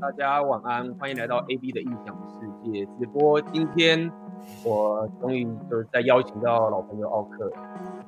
[0.00, 3.38] 大家晚安，欢迎来到 AB 的异想世界直播。
[3.38, 4.10] 今天
[4.64, 7.52] 我终于就是在邀请到老朋友奥克，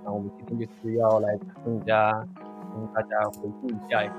[0.03, 2.27] 那我们今天就是要来跟大家
[2.73, 4.15] 跟大家回顾一下一个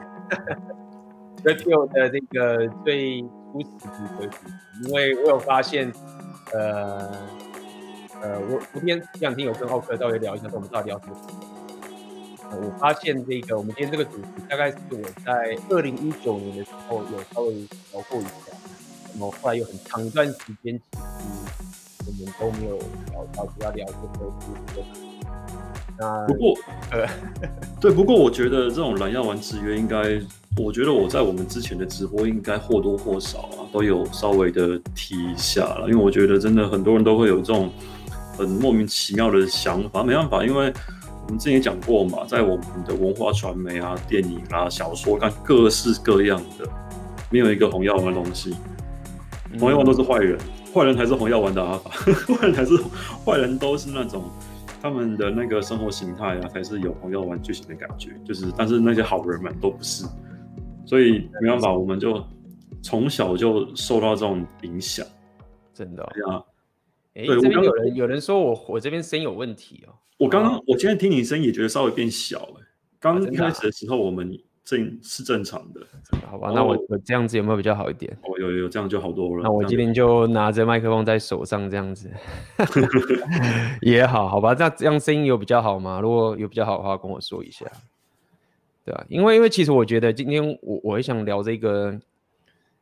[1.51, 4.53] Redfield 的这个最初始的主题，
[4.83, 5.91] 因为我有发现，
[6.53, 7.09] 呃
[8.21, 11.15] 呃，我昨天这两天有跟奥克稍微聊一下，说我们到底聊什么。
[12.61, 17.53] 我发现这个，我们今天这个主题大概是我在二零一九年的时候有稍微
[17.91, 18.29] 聊过一下，
[19.13, 22.77] 然后后来有很长一段时间，其实我们都没有
[23.11, 24.83] 聊到，主要聊这个主题。
[25.97, 26.57] 那不过，
[26.91, 27.07] 呃，
[27.79, 30.21] 对，不过我觉得这种蓝药丸制约应该，
[30.61, 37.71] 我觉得我在我们之前的直播应该或多或少啊都有稍微的提一下了，因为我觉得真的很多人都会有这种
[38.37, 40.71] 很莫名其妙的想法，没办法，因为。
[41.25, 46.67] 我们之前也讲过嘛，在我们的文化传媒啊、电影啊、小说，看各式各样的，
[47.31, 48.55] 没有一个红药丸的东西。
[49.59, 50.37] 红药丸都是坏人，
[50.73, 51.91] 坏人才是红药丸的阿法，
[52.27, 52.75] 坏人才是
[53.25, 54.23] 坏人，都是那种
[54.81, 58.11] 他们的那个生活形态啊，才是有红药丸剧情的感觉。
[58.25, 60.05] 就是，但是那些好人们都不是，
[60.85, 62.21] 所以没办法，我们就
[62.81, 65.05] 从小就受到这种影响。
[65.73, 66.43] 真的啊？
[67.15, 69.93] 哎，这边有人有人说我我这边声音有问题哦。
[70.23, 72.61] 我刚刚，我今天听你声音也觉得稍微变小了。
[72.97, 74.31] 刚一开始的时候，我们
[74.63, 75.81] 正是正常的，
[76.31, 76.49] 好吧？
[76.55, 78.17] 那我我这样子有没有比较好一点？
[78.23, 79.43] 哦，有有，这样就好多了。
[79.43, 82.09] 那我今天就拿着麦克风在手上，这样子
[83.83, 84.55] 也好，好吧？
[84.55, 85.99] 这样这样声音有比较好吗？
[86.01, 87.65] 如果有比较好的话，跟我说一下，
[88.85, 89.03] 对啊？
[89.09, 91.99] 因为因为其实我觉得今天我我也想聊这个，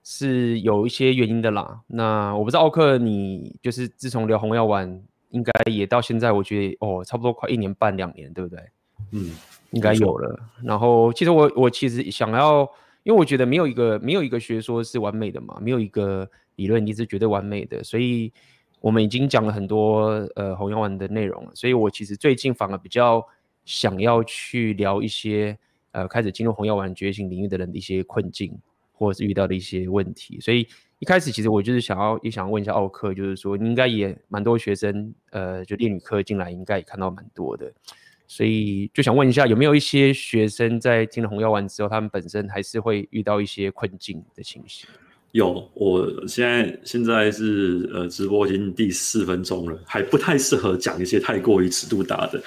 [0.04, 1.82] 是有一些原因的啦。
[1.88, 5.02] 那我不知道奥克，你就是自从聊红药丸。
[5.32, 8.60] 应该也到现在，我觉得哦，差不多快一年半两年，对不对？
[9.12, 9.32] 嗯，
[9.72, 10.40] 应该有了。
[10.64, 12.62] 然后，其实我我其实想要，
[13.04, 18.32] 因为我觉得没有一个没有一个学说是完美的嘛，没有一个理论你是绝对完美的，所以
[18.80, 21.52] 我们已经讲了很多呃红药丸的内容了。
[21.56, 23.26] 所以我其实最近反而比较
[23.66, 25.58] 想要去聊一些
[25.92, 28.58] 呃开始进入红药丸觉醒领域的人的一些困境，
[28.92, 30.68] 或者是遇到的一些问题，所以。
[31.02, 37.74] 一开始其实我就是想要也想问一下奥克，就是说你应该也蛮多学生，呃，就恋女课进来应该也看到蛮多的，
[38.28, 44.88] 所以就想问一下有没有一些学生在听了红药丸之后，他们本身还是会遇到一些困境的情形？
[45.32, 52.42] 有，我现在现在是呃直播已经第四分钟了，还不太适合讲一些太过于尺度大的。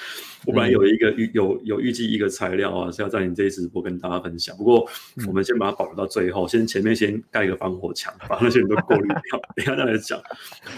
[0.45, 4.55] 我本来有一个预有有预计一个材料啊，是要在你这一直播跟大家分享。
[4.55, 4.87] 不过
[5.27, 10.21] 我们先把它保留到最后，先前面先盖一个防火墙，把那些人都过滤掉， 等一下再来讲。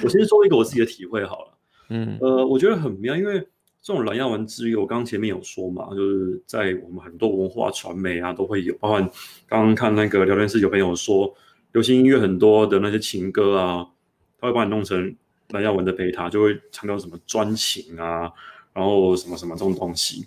[0.02, 1.58] 我先说一个我自己的体会好了。
[1.90, 3.34] 嗯，呃，我觉得很妙，因为
[3.82, 9.02] 这种蓝药丸治愈，我刚刚前面有说嘛，就是在我们很多文化传媒啊都会有，包括
[9.46, 11.36] 刚刚看那个聊天室有朋友说。
[11.78, 13.88] 流行音乐很多的那些情歌啊，
[14.42, 15.16] 他会把你弄成
[15.50, 18.32] 蓝耀文的贝塔，就会强调什么专情啊，
[18.74, 20.26] 然后什么什么这种东西。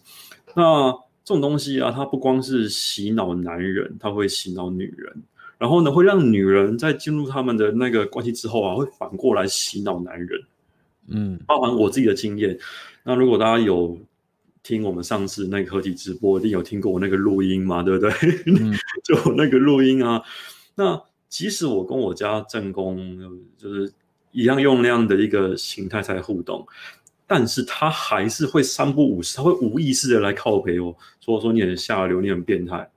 [0.55, 0.93] 那
[1.25, 5.13] 这种东西啊，它不光是洗脑男人，它会洗脑女人，
[5.59, 10.41] 然后呢，会让女人在进入他们的那个关系之后啊，会反过来洗脑男人。
[11.09, 12.57] 嗯，包含我自己的经验。
[13.03, 13.99] 那如果大家有
[14.63, 18.13] 听我们上次那个合体直播，一定有听过我那个录音嘛，对不对？
[18.47, 18.73] 嗯、
[19.03, 20.23] 就那个录音啊，
[20.77, 21.03] 那。
[21.31, 23.19] 即使我跟我家正宫
[23.57, 23.91] 就是
[24.33, 26.67] 一样用那样的一个形态在互动，
[27.25, 32.91] 但是他还是会三不五时，他会无意识的来靠陪我，说说你很下流，你很变态，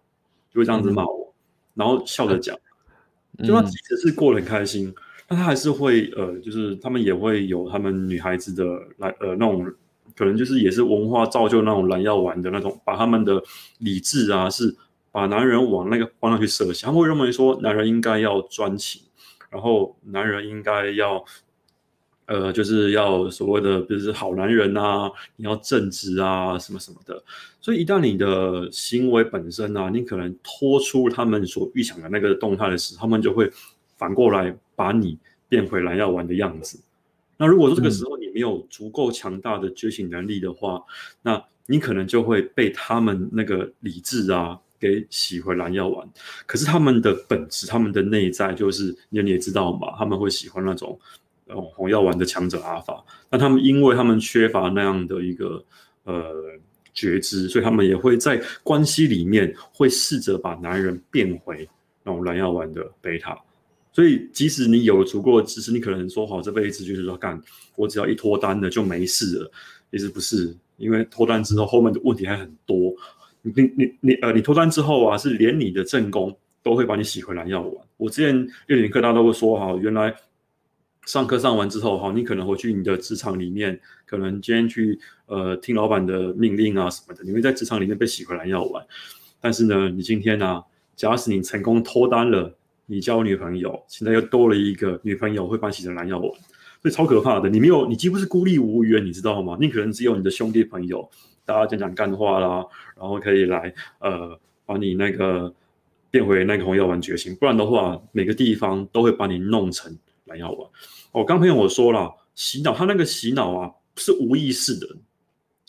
[0.51, 1.33] 就会这样子骂我，嗯、
[1.75, 2.57] 然后笑着讲，
[3.37, 4.91] 嗯、就他即使是过得很开心，
[5.27, 8.65] 但他还是会呃，就是他们也会有他们女孩子的
[8.97, 9.71] 来呃那种，
[10.15, 13.39] 可能就是也是文化造就那种蓝药丸的那种，把他们的
[13.77, 14.75] 理智啊是。
[15.13, 18.99] 把男人往那个方向去设想，他们会认为说，男人应该要专情，
[19.51, 21.23] 然后男人应该要，
[22.25, 27.23] 呃，就是要所谓的就是好男人啊，你要正直啊，什么什么的。
[27.61, 33.47] 所以一旦你的行为本身啊，你可能脱出他们所预想的那个动态的时候，他们就会
[33.95, 36.79] 反过来把你变回蓝药丸的样子。
[37.37, 40.83] 那如果说这个时候你没有足够强大的觉醒能力的话，嗯、
[41.21, 44.59] 那你可能就会被他们那个理智啊。
[44.83, 46.05] 给洗回蓝药丸，
[46.45, 50.99] 可是他们的本质，他们的内在就是，你也知道嘛，他们会喜欢那种，
[51.47, 53.01] 呃，红药丸的强者阿法。
[53.31, 55.63] 那他们因为他们缺乏那样的一个
[56.03, 56.35] 呃
[56.93, 61.65] 觉知，所以他们也会在关系里面会试着把男人变回
[62.03, 63.39] 那种蓝药丸的贝塔。
[63.93, 67.41] 所以即使你有足够的知识，你可能说好这辈子就是说干，
[67.77, 69.51] 我只要一脱单了就没事了，
[69.91, 72.93] 其实不是，因为脱单之后后面的问题还很多。
[73.43, 77.85] 你你你呃，你脱单之后啊，是连你的正宫都会把你洗回来要玩。
[77.97, 80.13] 我之前乐龄课大家都会说哈，原来
[81.05, 88.83] 上课上完之后哈，你可能回去你的职场里面，可能今天去呃听老板的命令啊什么的，你会在职场里面被洗回来要玩。
[89.41, 90.63] 但是呢，你今天呢、啊，
[90.95, 92.55] 假使你成功脱单了，
[92.85, 96.31] 你交女朋友，现在又多了一个女朋友会把你洗成蓝药丸，
[96.81, 97.49] 所以超可怕的。
[97.49, 99.57] 你没有，你几乎是孤立无援，你知道吗？
[99.59, 101.09] 你可能只有你的兄弟朋友，
[101.45, 105.53] 大家讲讲干话啦，然后可以来呃把你那个
[106.09, 110.69] 变回那个红药丸决心，不然的话，每个地方都会把你弄成蓝药丸。
[111.11, 114.87] 我刚朋友我说了，洗脑他那个洗脑啊是无意识的，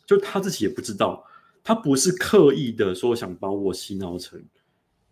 [0.07, 1.25] 就他自己也不知道。
[1.67, 4.39] 他不是刻意的说想把我洗脑成，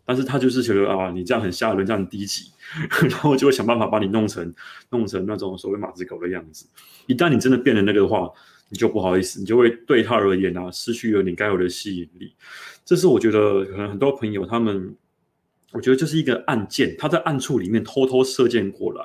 [0.04, 2.52] 但是他就是觉得啊，你这样很吓人，这样很低级，
[3.08, 4.54] 然后就会想办法把你弄成
[4.90, 6.66] 弄成那种所谓马子狗的样子。
[7.06, 8.30] 一旦你真的变了那个的话，
[8.72, 12.32] 你就不好意思，你就会对他而言啊，失去了你该有的吸引力。
[12.86, 14.96] 这是我觉得可能很多朋友他们，
[15.72, 19.04] 我觉得就是一个暗箭，他在暗处里面偷偷射箭过来。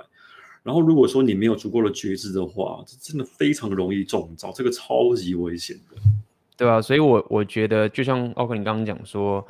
[0.63, 6.01] 然后如果说你没有足够的觉知的话，这真的非常容易中招，这个超级危险的。
[6.55, 9.45] 对啊，所以我，我我觉得，就像奥克你刚刚讲说，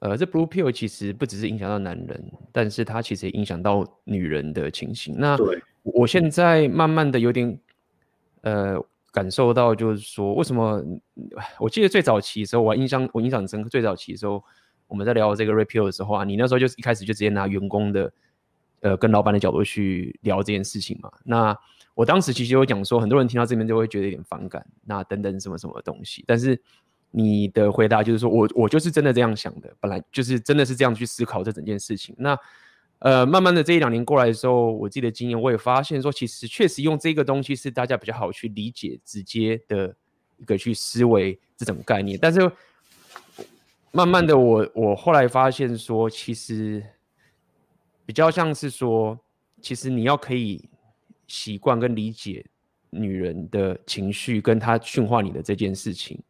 [0.00, 5.14] 呃，这 Blue Pill 其实不只是影响到男人，但是它其实也影响到女人的情形。
[5.16, 5.36] 那
[5.82, 7.58] 我现在慢慢的有点，
[8.40, 10.82] 呃，感受到就是说，为什么？
[11.60, 14.42] 我记得最早期的时候，我印象我印象很深刻，最早期的时候，
[14.88, 18.12] 我们在聊这个 Red Pill 的时候啊，你那时候就一开始就直接拿员工的，
[18.80, 21.56] 呃，跟老板的角度去聊这件事情嘛，那。
[21.94, 26.24] 我当时其实有讲说，很多人听到这边就会觉得有点反感，那等等什么什么东西。
[26.26, 26.58] 但是
[27.10, 32.14] 你的回答就是说我我就是真的这样想的，本来就是真的是这样去思考这整件事情。
[32.18, 32.34] 那
[33.04, 39.94] 呃，慢慢的这一两年过来的时候，我自己的经验我也发现说，其实确实用这个东西是大家比较好去理解、直接的
[40.36, 42.18] 一个去思维这种概念。
[42.20, 42.40] 但是
[43.92, 46.82] 慢慢的我，我后来发现说，其实
[48.06, 49.18] 比较像是说，
[49.60, 50.68] 其实你要可以。
[51.28, 52.44] 习惯跟理解
[52.90, 56.20] 女人的情绪，跟她驯化你的这件事情，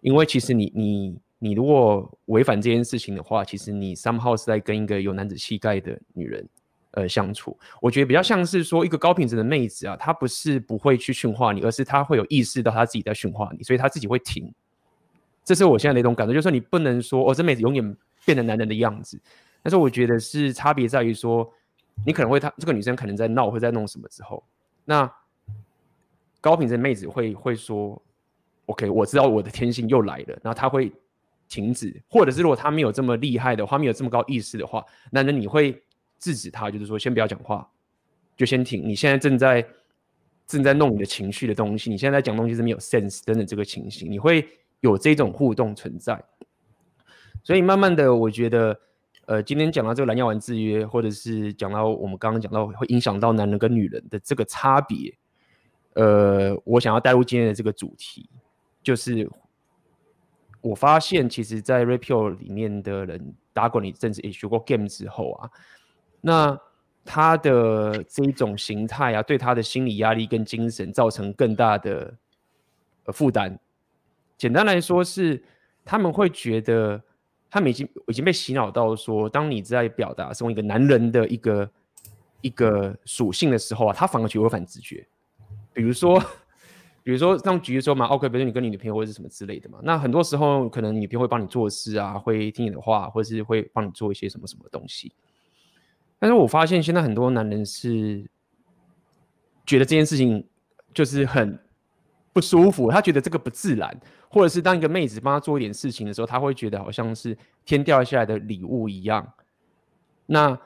[0.00, 6.48] 因为其实你你你如果违反这件事情的话，其实你 somehow 是在跟一个有男子气概的女人
[6.92, 7.58] 呃相处。
[7.80, 14.54] 我觉得比较像是说一个高品质的妹子啊，她不是不会去驯化你，而是她会有意识到她自己在驯化你，所以她自己会停。
[15.42, 19.20] 这是我现在的一种感觉，就是说你不能说哦，这妹子永远变成男人的样子。
[19.62, 21.52] 但是我觉得是差别在于说。
[22.06, 24.42] 你可能会，她这个女生可能在闹，会在弄什么之后，
[24.86, 25.08] 那
[26.40, 28.00] 高品质的妹子会会说
[28.64, 30.90] ，OK，我知道我的天性又来了，然后她会
[31.52, 35.82] 停止，或者是如果他没有这么厉害的话，没有这么高意识的话，那那你会
[36.18, 37.68] 制止他，就是说先不要讲话，
[38.36, 38.82] 就先停。
[38.88, 39.62] 你现在正在
[40.46, 44.48] 正在弄你的情绪的东西，你现在在讲东西是没有 sense 等等这个情形，你会
[44.80, 46.18] 有这种互动存在，
[47.42, 48.80] 所以慢慢的，我觉得。
[49.26, 55.14] 呃，今天讲到这个蓝药丸制约，或者是讲到我们刚刚讲到会影响到男人跟女人的这个差别，
[55.94, 58.28] 呃，我想要带入今天的这个主题，
[58.82, 59.30] 就是
[60.62, 65.50] 我发现其实，在 Red Pill 里面的人打过你甚至也学过 Game 之后啊，
[66.22, 66.58] 那
[67.04, 72.14] 他的这一种形态啊，对他的心理压力跟精神造成更大的
[73.04, 73.58] 呃负担。
[74.38, 75.44] 简单来说是，
[75.84, 77.02] 他们会觉得。
[77.54, 81.70] 他们已经已经被洗脑到说，当你在表达身为一个男人的一个
[82.40, 85.06] 一个属性的时候啊，他反而觉得违反直觉。
[85.74, 86.18] 比如说，
[87.02, 95.12] 比如说像举例说嘛，OK，比如说你跟你女朋友或者是什么之类的嘛，那很多时候可能女朋友会帮你做事啊，会听你的话，或者是会帮你做一些什么什么东西。
[96.18, 98.24] 但是我发现现在很多男人是
[99.66, 100.46] 觉得这件事情
[100.94, 101.58] 就是很
[102.32, 104.00] 不舒服，他觉得这个不自然。
[104.28, 109.30] 或者是当一个妹子帮他做一点事情的时候，他会觉得好像是天掉下来的礼物一样。
[110.24, 110.58] 那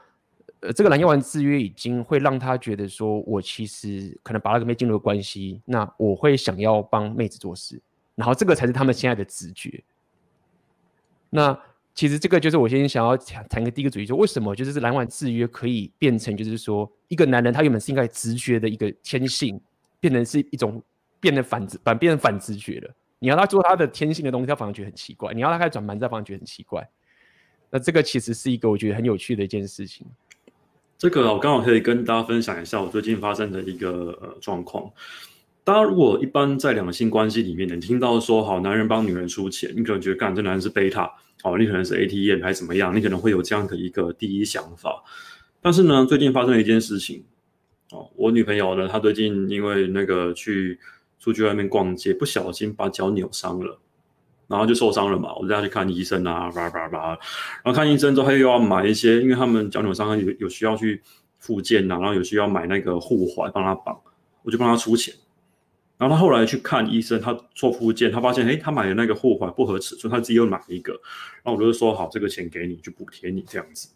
[0.66, 7.80] 呃，这个蓝药丸制约已经会让他觉得说，我其实可能把那个妹进入了关系，那我会想要帮妹子做事，
[8.16, 9.82] 然后这个才是他们现在的直觉。
[11.30, 11.56] 那
[11.94, 19.60] 其实这个就是我先想要谈谈个第一个主题，就为什么就是这蓝丸制约可以变成就是说，一个男人他原本是应该直觉的一个天性，
[20.00, 20.82] 变成是一种
[21.20, 22.94] 变得反直反变成反直觉了。
[23.18, 26.86] 你要他做他的天性的东西，他反而觉得很奇怪；你要他开始转盘，他反而觉得很奇怪。
[27.70, 30.06] 那这个其实是一个我觉得很有趣的一件事情。
[30.98, 34.90] 这个我刚好可以跟大家分享一下我最近发生的一个呃状况。
[35.62, 41.10] 大家如果一般在两性关系里面，你听到说好男人帮女人出钱，你可能觉得干这男人是贝塔，
[41.42, 45.02] 好，你可能是 ATM 还是怎么样，你可能会有这样的一个第一想法。
[45.60, 47.24] 但是呢，最近发生了一件事情，
[47.90, 50.78] 哦，我女朋友呢，她最近因为那个去。
[51.18, 53.80] 出去外面逛街，不小心把脚扭伤了。
[54.48, 61.02] 然后就受伤了嘛，我就带他去看医生啊，叭叭叭，然后看医生之后，他又要买一些，因为他们脚扭伤有有需要去
[61.38, 63.98] 复健啊，然后有需要买那个护踝帮他绑，
[64.42, 65.14] 我就帮他出钱。
[65.98, 70.92] 然后他后来去看医生，他做复健，他发现，诶，他买的那个护踝不合尺寸，他自己又买一个。
[71.42, 73.88] 然后我就说，好，这个钱给你，就补贴你这样子。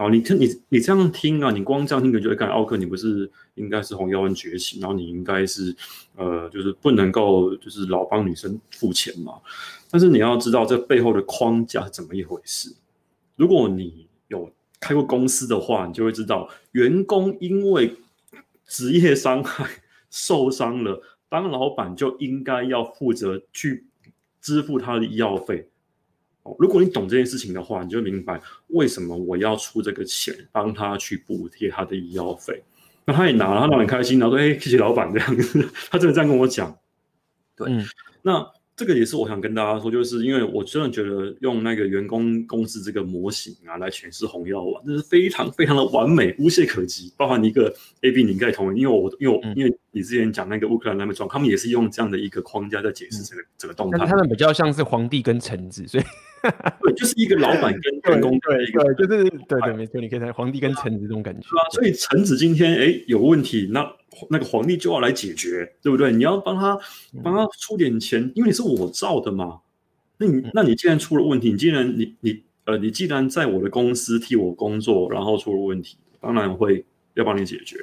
[0.00, 5.74] 好，你听，你你这样听啊，你光这样听，你就会看奥克，你不是应该是红药丸觉醒，然后你应该是，
[6.14, 9.32] 呃，就是不能够就是老帮女生付钱嘛。
[9.90, 12.72] 但是你要知道这背后的框架是怎么一回事。
[13.34, 17.96] 如果你有开过公司的话，你就会知道，员工因为
[18.68, 19.68] 职业伤害
[20.10, 21.02] 受伤了。
[21.28, 23.84] 当老板就应该要负责去
[24.40, 25.68] 支付他的医药费。
[26.42, 32.62] 哦，如果你懂这件事情的话，你就明白为什么我要出这个钱帮他去补贴他的医药费。
[33.04, 36.76] 那他也拿了，他拿很开心，然后说：“哎，谢谢老板。”这样子，他真的这样跟我讲。
[37.56, 37.84] 对，嗯、
[38.22, 38.46] 那。
[38.78, 47.12] 这个也是我想跟大家说，就是因为我真的觉得用那个员工公司这个模型啊来诠释红药丸，这是非常非常的完美，无懈可击。
[47.16, 53.98] 包含一个 A B，你应该同意，因为我因为我、嗯、因为你之前讲那个乌克兰那边状，他们也是用这样的一个框架在解释这个、嗯、这个动态。
[53.98, 56.04] 但他们比较像是皇帝跟臣子，所以
[56.82, 61.46] 对，就是一个老板跟员工对一个对，就是对对没错，你可以看皇帝跟臣子这种感觉。
[61.48, 63.90] 啊，所以臣子今天哎有问题那。
[64.30, 66.10] 那个皇帝就要来解决，对不对？
[66.10, 66.76] 你要帮他
[67.22, 69.60] 帮他出点钱，因为你是我造的嘛。
[70.16, 77.76] 那你那你既然出了问题，你既然你你呃，你既然在我的公司替我工作，然后出了问题，当然会要帮你解决。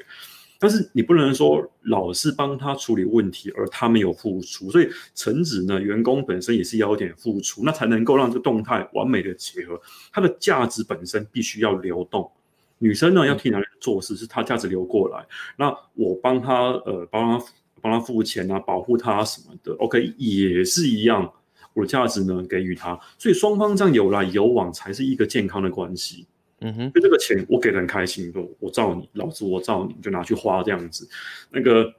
[0.60, 4.72] 但是你不能说老是帮他处理问题，而他没有付出。
[4.72, 9.80] 所以臣子呢，员工本身也是要有点付出，那才能够让这个动态完美的结合。
[10.12, 12.30] 它的价值本身必须要流动。
[12.78, 15.26] 女生呢，要替男人做事，是她价值流过来。
[15.58, 17.46] 那我帮她呃，帮她
[17.82, 21.32] 帮她付钱啊，保护她什么的，OK，也是一样。
[21.74, 26.26] 我的价值呢，给予她，所以双方这样有来有往，才是一个健康的关系。
[26.60, 31.08] 嗯哼，就这个钱我给的很开心，我我罩你，老子我罩你，就拿去花这样子。
[31.52, 31.94] 那个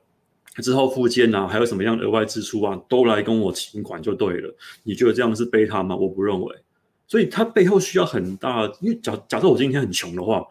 [0.57, 4.55] 之后复健啊，还有什么样的额外支出啊，都来跟我请款就对了。
[4.83, 5.95] 你觉得这样是背他吗？
[5.97, 6.57] 我不认为。
[7.07, 10.47] 所以他背后需要很大，因为假假设我今天很穷的话。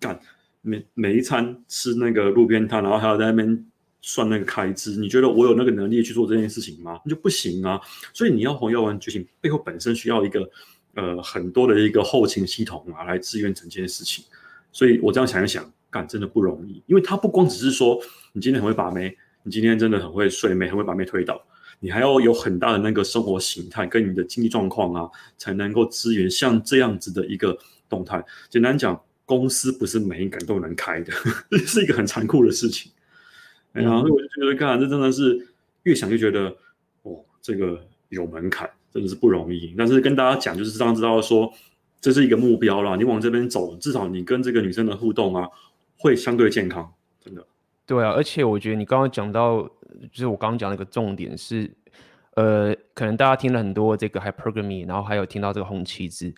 [0.00, 0.16] 干
[0.62, 3.66] 每每一餐吃那个路边摊，然后还要在那边
[4.00, 7.00] 算那个开支，你觉得我有那个能力去做这件事情吗？
[7.04, 7.80] 那就不行啊！
[8.14, 10.48] 所以你要红药丸觉醒背后本身需要一个
[10.98, 14.24] 呃很多的一个后勤系统啊，来支援整件事情。
[14.72, 17.98] 所以我这样想一想，干真的不容易，因为他不光只是说
[18.32, 21.40] 你今天很会把妹，你今天真的很会睡妹，很会把妹推倒，
[21.80, 27.56] 你还要有很大的那个生活形态跟你的经济状况啊，才能够支援像这样子的一个
[27.88, 28.24] 动态。
[28.50, 29.00] 简单讲。
[29.28, 31.12] 公司不是每一个人都能开的，
[31.50, 32.90] 这 是一个很残酷的事情。
[33.72, 35.46] 然后我就觉得，干这真的是
[35.82, 36.56] 越想就觉得，
[37.02, 37.78] 哦，这个
[38.08, 39.74] 有门槛，真的是不容易。
[39.76, 41.52] 但是跟大家讲，就是让知道说，
[42.00, 42.96] 这是一个目标啦。
[42.96, 45.48] 你往这边走，至少你跟这个女生的互动啊，
[45.98, 46.92] 会相对健康，
[47.24, 47.46] 真的。
[47.86, 51.70] 对啊，而且我觉得你刚刚讲到，就是我刚刚讲那个重点是，
[52.34, 56.32] 呃，可能大家听了很多这个 hypergamy，然后还有听到这个红旗子。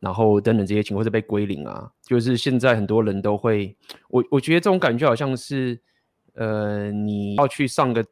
[0.00, 3.74] 然后等等这些情况是被归零啊，就是现在很多人都会，
[4.10, 5.80] 我我觉得这种感觉好像是，
[6.34, 8.04] 呃，你要去上个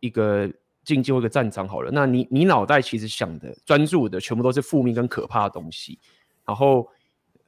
[0.00, 0.50] 一个
[0.88, 5.98] 竞技或一个战场好了，那你你脑袋其实想的专注的全部都是负面跟可怕的东西，
[6.46, 6.88] 然后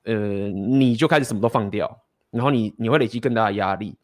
[0.05, 0.15] 呃
[0.49, 3.97] 你就开始什么都放掉，然后你你会累积更大的压力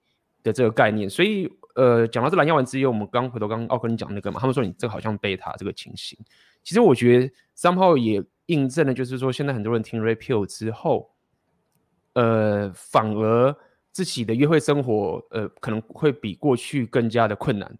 [0.42, 6.18] 的这个概念，所以呃讲到这蓝药丸之夜，我们刚回头刚奥克你讲那个嘛，他们说你这个好像贝塔这个情形，
[6.64, 8.24] 其实我觉得三炮也。
[8.46, 11.10] 印证了就是说，现在很多人听 Red Pill 之后，
[12.12, 13.52] 呃，反而
[13.90, 17.76] 自己的约会生活，呃，可能会比过去更加的困难。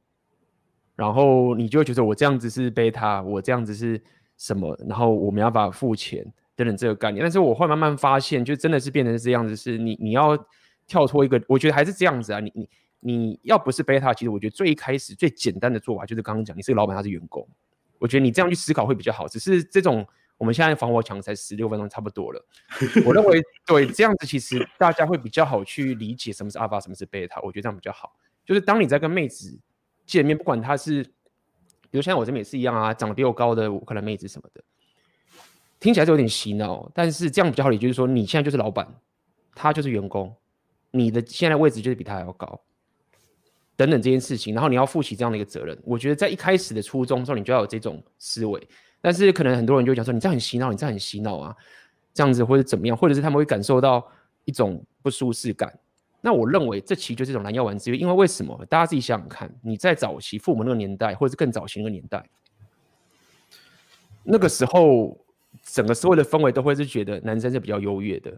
[0.96, 4.02] 然后你就会觉得我这样子是贝塔，我这样子是
[4.36, 4.76] 什么？
[4.88, 6.24] 然后我没办法付钱
[6.56, 7.22] 等等这个概念。
[7.22, 10.36] 但是我会慢慢发现，就真的是变成这样子，是你你要
[10.88, 12.40] 跳脱一个，我觉得还是这样子啊。
[12.40, 12.68] 你你
[13.00, 17.46] 你要不是贝塔，其实我觉得最一开始最简单的做法就是刚刚讲，你是个老板，他是员工。
[17.98, 19.28] 我觉得你这样去思考会比较好。
[19.28, 20.06] 只是这种。
[20.38, 22.46] 我们现在防火墙才十六分钟，差不多了。
[23.06, 27.40] 我认为对这样子，其实大家会比较好去理解什么是阿法，什么是贝塔。
[27.40, 28.14] 我觉得这样比较好。
[28.44, 29.58] 就是当你在跟妹子
[30.06, 31.02] 见面，不管他是，
[31.90, 34.62] 比如像我这边也是一样啊，长得比我高的乌克兰妹子什么的，
[35.80, 36.90] 听起来就有点洗脑。
[36.94, 38.86] 但是这样比较好理解，就是说你现在就是老板，
[39.54, 40.34] 他就是员工，
[40.92, 42.60] 你的现在位置就是比他还要高，
[43.74, 45.76] 等等这件事情，然后你要负起这样的一个责任。
[45.84, 48.68] 我觉得在一开始的初衷时候，你就要有这种思维。
[49.00, 51.54] 但是可能很多人就会讲说，你这样很洗脑，你这样很洗脑啊，
[52.14, 54.06] 这样子或者怎么样，或者是他们会感受到
[54.44, 55.78] 一种不舒适感。
[56.26, 58.66] 那我认为这其实就是一种蓝药丸之约，因为为什么？
[58.68, 62.28] 大家自己想想看，你在早期父母那个年代，或者是更早期那个年代，
[64.24, 65.16] 那个时候
[65.62, 68.36] 整个社会的氛围都会是觉得男生是比较优越的。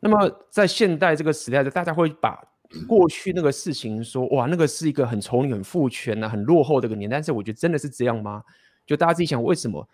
[0.00, 2.46] 那么在现代这个时代，大家会把
[2.86, 7.16] 过去那个事情说，哇，那个是一个很丑女、很父权啊、很落后的一个年代。
[7.16, 8.44] 但是我觉得真的是这样吗？
[8.84, 9.88] 就大家自己想，为什么？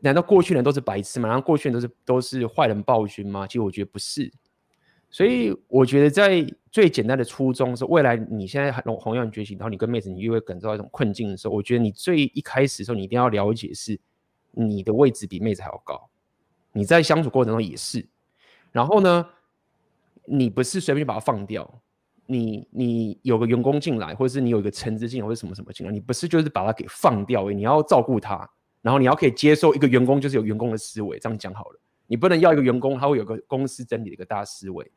[0.00, 1.30] 难道过去人都是白痴吗？
[1.30, 3.46] 然后过去人都是都是坏人暴君吗？
[3.46, 4.30] 其实我觉得不是。
[5.10, 13.98] 所以我觉得在最简单的初衷是，未来你现在同同样觉醒，然后你跟妹子你又会感受到一种困境的时候，我觉得你最一开始的时候，你一定要了解是
[14.52, 16.08] 你的位置比妹子还要高，
[16.72, 18.06] 你在相处过程中也是。
[18.70, 19.26] 然后呢，
[20.26, 21.82] 你不是随便把它放掉，
[22.26, 28.48] 你你有个员工进来，或者是你有一个橙子进来，或者什么什么进来，你不是就是把它给放掉，你要照顾他，
[28.80, 34.88] 然后你要可以接受一个员工就是有员工的思维，这样讲好了，你不能要一个员工他会有个公司整理的一个大思维。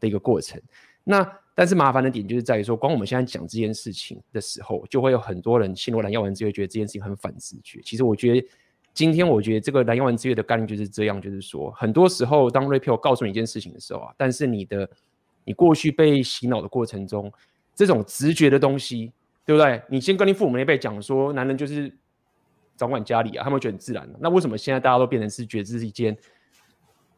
[0.00, 0.60] 的一个过程，
[1.04, 7.80] 那但是麻烦的点就是在于说，光我们现在讲这件事情的时候，就会有很多人陷入蓝药丸之夜，觉得这件事情很反直觉。
[7.82, 8.48] 其实我觉得，
[8.94, 14.88] 今天我觉得这个蓝药丸之夜的概念就是这样，就是说，很多时候当 Red Pill 告诉你一件事情的时候啊，但是你的
[15.44, 17.30] 你过去被洗脑的过程中，
[17.74, 19.12] 这种直觉的东西，
[19.44, 19.82] 对不对？
[19.90, 21.94] 你先跟你父母那辈讲说，男人就是
[22.76, 24.08] 掌管家里啊，他们会觉得很自然。
[24.18, 26.16] 那为什么现在大家都变成是觉得这是一件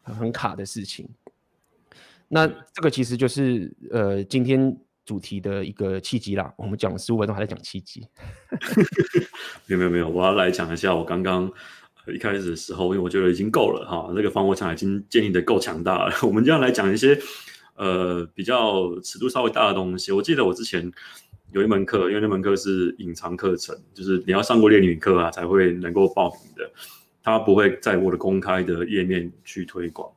[0.03, 1.09] 很很卡的事情？
[2.35, 4.75] 那这个其实就是呃今天
[5.05, 6.51] 主题的一个契机啦。
[6.57, 8.07] 我们讲了十五分钟还在讲契机。
[9.69, 11.53] 没有没有没有，我要来讲一下我刚刚
[12.07, 16.15] 一开始的时候，因为我觉得已经够了哈，这个防火墙已经建立的够强大了。
[16.25, 17.19] 我们这样来讲一些
[17.77, 20.11] 呃比较尺度稍微大的东西。
[20.11, 20.91] 我记得我之前
[21.53, 26.71] 有一门课，因为那门课是隐藏课程，就是你要上过恋女课啊才会能够报名的，
[27.23, 30.11] 它不会在我的公开的页面去推广。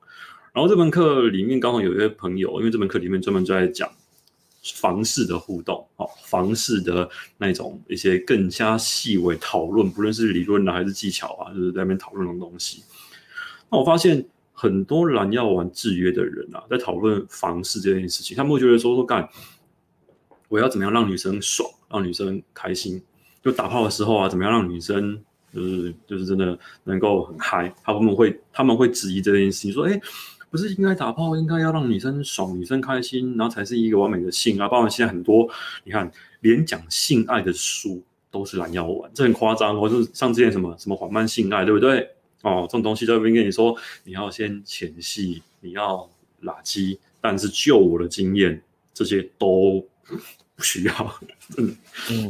[0.56, 3.92] 然后这门课里面刚好有一位朋友，因为这门课里面专门就在讲
[4.76, 12.86] 房事的互动，哦，房事的那种一些更加细微讨论，不论是理论啊还是技巧啊，就是在那边讨论的东西。
[13.70, 19.28] 那我发现很多蓝药丸制约的人啊，在讨论房事这件事情，他们会觉得说说干，
[20.48, 23.04] 我要怎么样让女生爽，让女生开心，
[23.44, 25.22] 就打炮的时候啊，怎么样让女生
[25.54, 30.00] 就是就是真的能够很嗨，他们会他们会质疑这件事情，说哎。
[30.56, 34.70] 不是应该打炮，应该要让女生爽，女生开心，然后才是一个完美的性啊！
[34.70, 35.46] 包括现在很多，
[35.84, 39.78] 你看，连讲性爱的书都是蓝药丸，这很夸张。
[39.78, 42.10] 或是像之前什么什么缓慢性爱，对不对？
[42.42, 48.62] 哦，这种东西在那边跟你说，你要先前戏，你要拉鸡，但是就我的经验，
[48.94, 49.86] 这些都。
[50.56, 51.20] 不需要，
[51.58, 51.76] 嗯，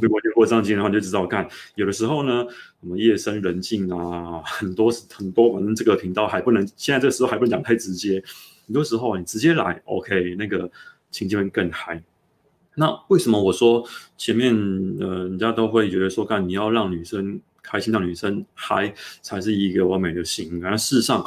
[0.02, 2.46] 如果有过这样经验的话，就知道，看有的时候呢，
[2.80, 8.24] 我们夜深人静啊，很多很多，反正这个频道还不能，现在这个时候还不能讲太直接。
[8.66, 10.70] 很多时候你直接来，OK，那个
[11.12, 12.02] 情境会更嗨。
[12.74, 14.54] 那为什么我说前面
[15.00, 20.60] 呃，人家都会觉得说，干你要让女生开心，让女生嗨，才是一个完美的型。
[20.60, 21.24] 然后事实上，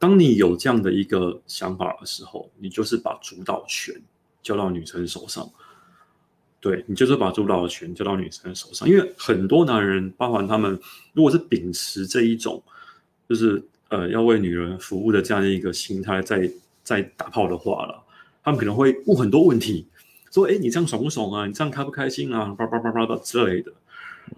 [0.00, 3.94] 当你有这样的一个想法的时候，你就是把主导权
[4.42, 5.48] 交到女生手上。
[6.60, 10.78] 对，你就是把主导权交到女生的手上，因为很多男人，包含他们，
[11.14, 12.62] 如果是秉持这一种，
[13.26, 16.50] 就是呃要为女人服务的这样的一个心态，在
[16.84, 18.02] 在打炮的话了，
[18.44, 19.86] 他们可能会问很多问题，
[20.30, 21.46] 说：“哎，你这样爽不爽啊？
[21.46, 22.54] 你这样开不开心啊？
[22.58, 23.72] 叭叭叭叭叭之类的。”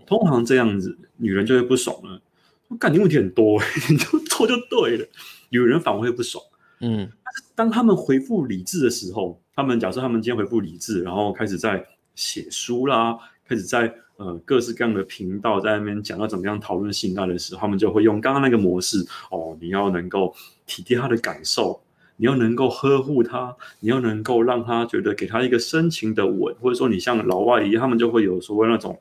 [0.06, 2.22] 通常这样子，女人就会不爽了。
[2.68, 5.04] 我感觉问题很多， 你就做就对了，
[5.48, 6.40] 女人反而会不爽。
[6.78, 11.84] 嗯，但是当他们回复理智的时候，他们假设他们今天回复理智，然后开始在。
[12.14, 20.34] 写书啦，开始在呃各式各样的频道在那边讲到怎么样讨论性爱的时候，他们就会用刚刚那个模式哦，你要能够
[20.66, 21.82] 体贴他的感受，
[22.16, 29.00] 你要能够呵护他，你要能够让他觉得给他一个深情的吻，或者说你像老外一样，他们就会有所谓那种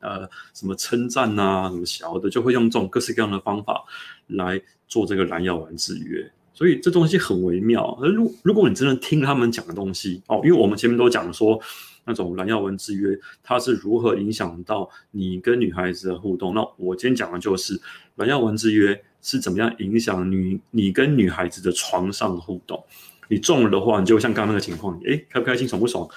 [0.00, 3.84] 呃什么称赞啊什么小的，就会用这种各式各样的方法
[4.26, 7.96] 来做这个蓝药丸制约，所以这东西很微妙。
[8.00, 11.60] 而如如果你真的听他们讲的东西哦，因为我们前面都讲说。
[12.04, 16.52] 那种蓝药丸制约，它是如何影响到你跟女孩子的互动？
[16.54, 17.80] 那我今天讲的就是
[18.16, 22.82] 蓝药丸制约是怎么样影响你你跟女孩子的床上互动。
[23.28, 26.08] 你中了的话，你就像刚刚那个情况，哎，开不开心，爽不爽？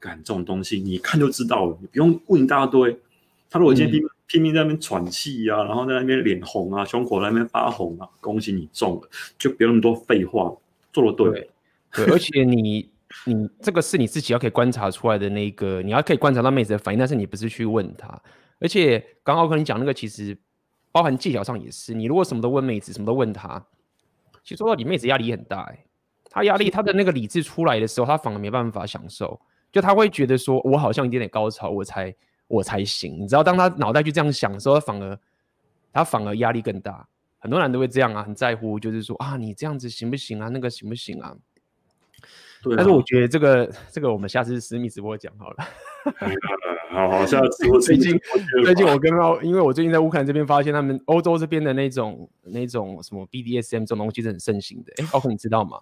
[0.00, 2.98] 感这种东西，你一看就知道了，你不用问一大堆。
[3.50, 10.52] 他如果今天拼拼命在那边喘气呀，然后在那边脸红啊，胸口在那边发红啊，恭喜你中了，就不用那么多废话，
[10.92, 11.50] 做的，对，
[11.92, 12.88] 对，而且你。
[13.26, 18.08] 你这个是你自己要可以观察出来的那个，你要可以观察到妹子的反应，但是你不是去问她。
[18.60, 20.36] 而且刚刚我跟你讲那个，其实
[20.92, 23.64] 包含技巧上也是，你如果什么都问妹子，什么都问她，
[24.42, 25.84] 其实说到底妹子压力很大，哎，
[26.30, 29.40] 她压力她的那个理智出来的时候，她反而没办法享受，
[29.72, 32.14] 就她会觉得说我好像一点点高潮，我才
[32.46, 35.18] 我才行，你知道，当她脑袋就这样想的时候，反而
[35.92, 37.06] 她反而压力更大。
[37.38, 40.48] 很多人都会这样啊，很在乎，就是说啊，你这样子行不行啊？
[40.48, 41.36] 那个行不行啊？
[42.64, 42.76] 对。
[42.76, 45.56] 但是我觉得这个这个我们下次私密直播讲好了。
[46.90, 48.18] 好好，下次我 最近
[48.64, 54.92] 最近我跟奥，因为我最近在乌克兰这边发现，他们欧洲这边的那种那种什么 BDSM 这种东西是很盛行的。
[54.96, 55.78] 哎，奥克你知道吗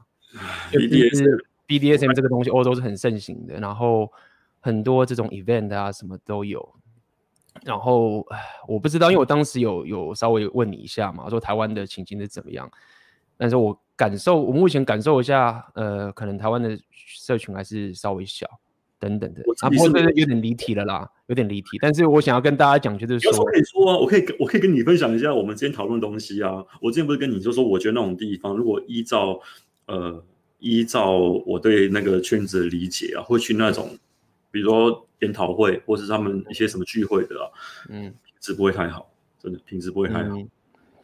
[0.73, 4.11] ？BDSM BDSM 这个东西欧洲是很盛行的，然后
[4.61, 6.75] 很多这种 event 啊什么都有。
[7.64, 8.27] 然后
[8.66, 12.71] 我不知道，因为我当时有有稍微问你一下嘛，说台湾的情境是怎么样。
[13.37, 18.46] 但是我感受，我目前感受一下，呃，可能台湾的社群还是稍微小，
[18.98, 19.42] 等等的。
[19.61, 21.78] 啊，不过这个有点离题了啦，有点离题。
[21.81, 26.64] 但是我想要跟大家讲，就是说，我可以说啊，我可以我可以跟你分享一下我们之前讨论的东西啊。
[26.81, 29.40] 我之前不是跟你就说，我觉得那种地方，如果依照
[29.87, 30.24] 呃
[30.59, 31.12] 依照
[31.46, 33.90] 我对那个圈子的理解啊，会去那种。
[34.50, 37.48] 比如说研讨会，或是他们一些什么聚会的啊，
[37.88, 39.11] 嗯，品质不会太好，
[39.42, 40.37] 真的品质不会太好。
[40.37, 40.46] 嗯、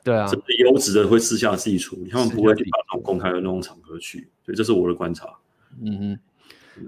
[0.05, 4.29] 对啊，真的优质的会私下自己处理，他们不会去把那种公开的那种场合去。
[4.45, 5.29] 所以这是我的观察。
[5.83, 6.19] 嗯嗯。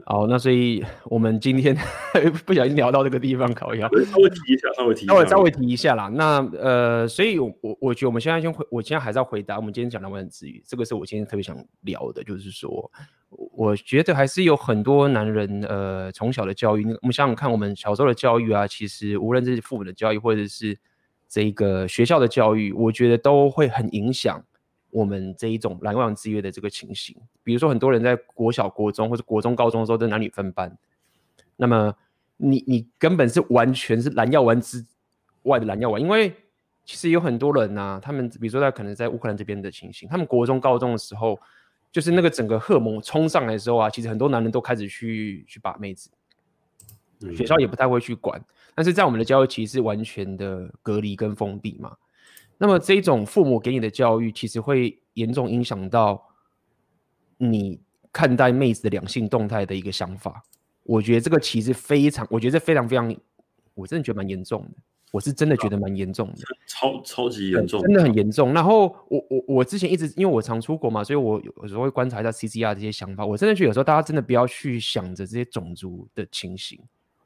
[0.07, 1.77] 好，那所以我们今天
[2.47, 6.07] 不小心聊到这个地方，考一下，稍微提一下，稍微提一下，稍微稍微提一下啦。
[6.07, 12.89] 那呃，所以我我我觉得我们现在先回，我现在还是要回答我们今天讲的万字语，这个是我今天特别想聊的，就是说，
[13.53, 20.79] 我觉得还是有很多男人呃从小的教育，我们想想看，我们小时候的教育啊，其实无论是父母的教育，或者是
[21.31, 24.45] 这个学校的教育，我觉得都会很影响。
[24.91, 30.77] 我们这一种蓝药丸制约的这个情形，比如说很多人在国小、国中或者国中、高中的时候都男女分班，
[31.57, 31.95] 那么
[32.37, 34.85] 你你根本是完全是蓝药丸之
[35.43, 36.35] 外的蓝药丸，因为
[36.85, 41.39] 其实有很多人呐、啊，他们比如说在可能在乌克兰这边的情形，他们国中、高中的时候，
[41.93, 46.11] 就是那个整个荷尔蒙冲上来的时候啊，其实很多男人都开始去去把妹子，
[47.37, 48.45] 学校也不太会去管，
[48.81, 51.95] 但是在我们的教育其实是完全的隔离跟封闭嘛。
[52.57, 56.31] 那么这种父母给你的教育，其实会严重影响到
[57.37, 57.79] 你
[58.11, 60.43] 看待妹子的两性动态的一个想法。
[60.85, 63.15] 我觉得这个其实非常，我觉得非常非常，
[63.75, 64.71] 我真的觉得蛮严重的。
[65.13, 68.55] 我是真的觉得蛮严重的，超超级严重，真的很严重。
[68.55, 73.27] 然后我我我之前一直因为我常出国嘛，所以我有时候会观察一下 CCR 这些想法。
[73.27, 76.81] 我真的觉得有时候大家真的不要去想着这些种族的情形。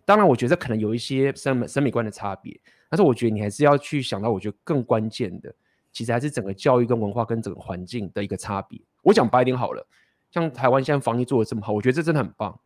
[0.05, 2.61] 当然，我觉得可能有一些审美审美观的差别。
[2.91, 5.53] 但是我觉得你还是要去想到，我觉得更关键的，
[5.91, 8.81] 其实还是整个教育跟文化跟整个环境的一个差别。
[9.03, 9.85] 我讲白一点好了，
[10.31, 12.61] 像台湾现在防疫做的这么好，我觉得这真的很棒。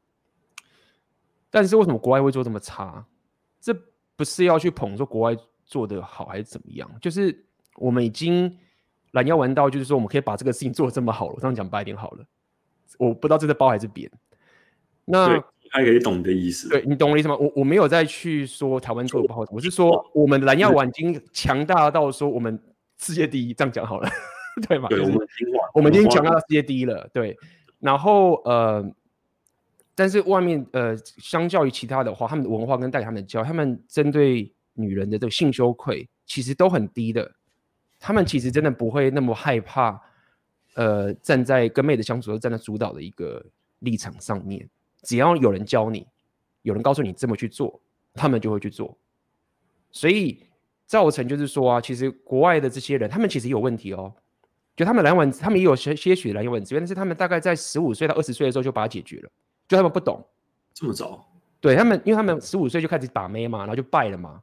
[1.48, 3.06] 但是为什么国外会做这么差？
[3.60, 3.72] 这
[4.16, 6.90] 不是要去捧说国外做的好还是怎么样？
[7.00, 7.46] 就是
[7.76, 8.58] 我们已经
[9.12, 11.34] 懒要玩到，就是说我们可以把这个事情做的这么好了。
[11.34, 12.24] 我这样讲白一点好了，
[12.98, 14.10] 我不知道这是褒还是贬。
[15.06, 15.42] 那。
[15.70, 17.36] 还可以懂你的意思，对，你懂我意思吗？
[17.36, 22.58] 我我没有再去说台湾做的不好，我是说我们蓝药丸已经强大到说我们
[22.98, 24.08] 世界第一，这样讲好了，
[24.68, 24.88] 对吗？
[24.88, 25.18] 对，我们
[25.74, 27.36] 我们已经强大到世界第一了，对。
[27.80, 28.84] 然后呃，
[29.94, 37.30] 但是外面呃，相较于其他的话，他们的文化跟带给他们的教，他们针对女人的这个性羞愧其实都很低的，
[38.00, 40.00] 他们其实真的不会那么害怕，
[40.74, 43.44] 呃，站在跟妹子相处都站在主导的一个
[43.78, 44.68] 立场上面。
[45.02, 46.06] 只要有人教你，
[46.62, 47.80] 有人告诉你这么去做，
[48.14, 48.96] 他们就会去做。
[49.90, 50.42] 所以
[50.86, 54.12] 造成就是说啊，其实国外的这些人，他们其实有问题哦。
[54.76, 59.30] 就他们蓝纹，他们也有些些许蓝药丸子，但是他们大概在十五岁到二十岁的时候就把它解决了。
[59.66, 60.24] 就他们不懂，
[60.72, 61.28] 这么早？
[61.60, 64.40] 对他们，因为他们十五岁就开始把妹嘛，然后就拜了嘛，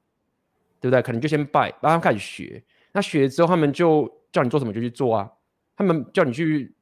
[0.82, 1.02] 对不对？
[1.02, 2.62] 可能就先拜，然后他们开始学。
[2.92, 5.32] 那学了之后，他们就叫你做什么就去做啊。
[5.78, 6.76] 他们叫你去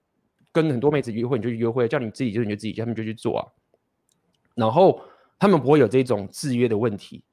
[0.52, 3.46] 跟很多妹子约会，你就去约会；叫你自己就你就自己，他们就去做啊。
[4.56, 5.02] 然后
[5.40, 7.24] 他们不会有这种制约的问题。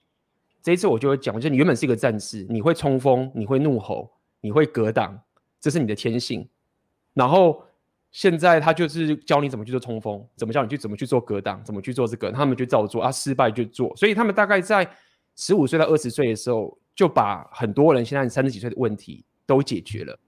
[0.62, 5.18] 这一次我就会讲，就你原本是一个战士，你会冲锋，你会怒吼，你会格挡，
[5.58, 6.46] 这是你的天性。
[7.14, 7.64] 然后
[8.10, 13.94] 现在他就是教你怎么去做冲锋，怎么教你去怎么去做格挡，怎么去做这个，他们就照做啊，失败就做。
[13.96, 14.86] 所以他们大概在
[15.36, 20.18] 十五岁到二十岁的时候，就把很多人现在三十几岁的问题都解决了。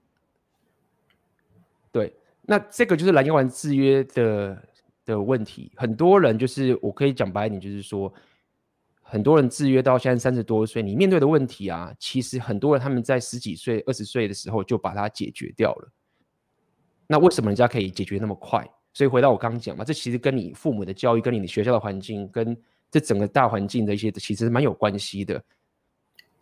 [1.91, 4.69] 对，那这个就是蓝药丸制约的。
[5.05, 8.13] 的问题，很多人就是我可以讲白一点，就是说，
[9.01, 15.91] 很多人制约到现在三十多岁，你面对的问题啊，其实很多人他们在十几岁、二十岁的时候就把它解决掉了。
[17.05, 18.65] 那为什么人家可以解决那么快？
[18.93, 22.55] 所以回到我刚刚讲嘛，这其实跟你父母的教育、跟你的学校的环境、跟
[22.89, 25.43] 这整个大环境的一些，其实蛮有关系的。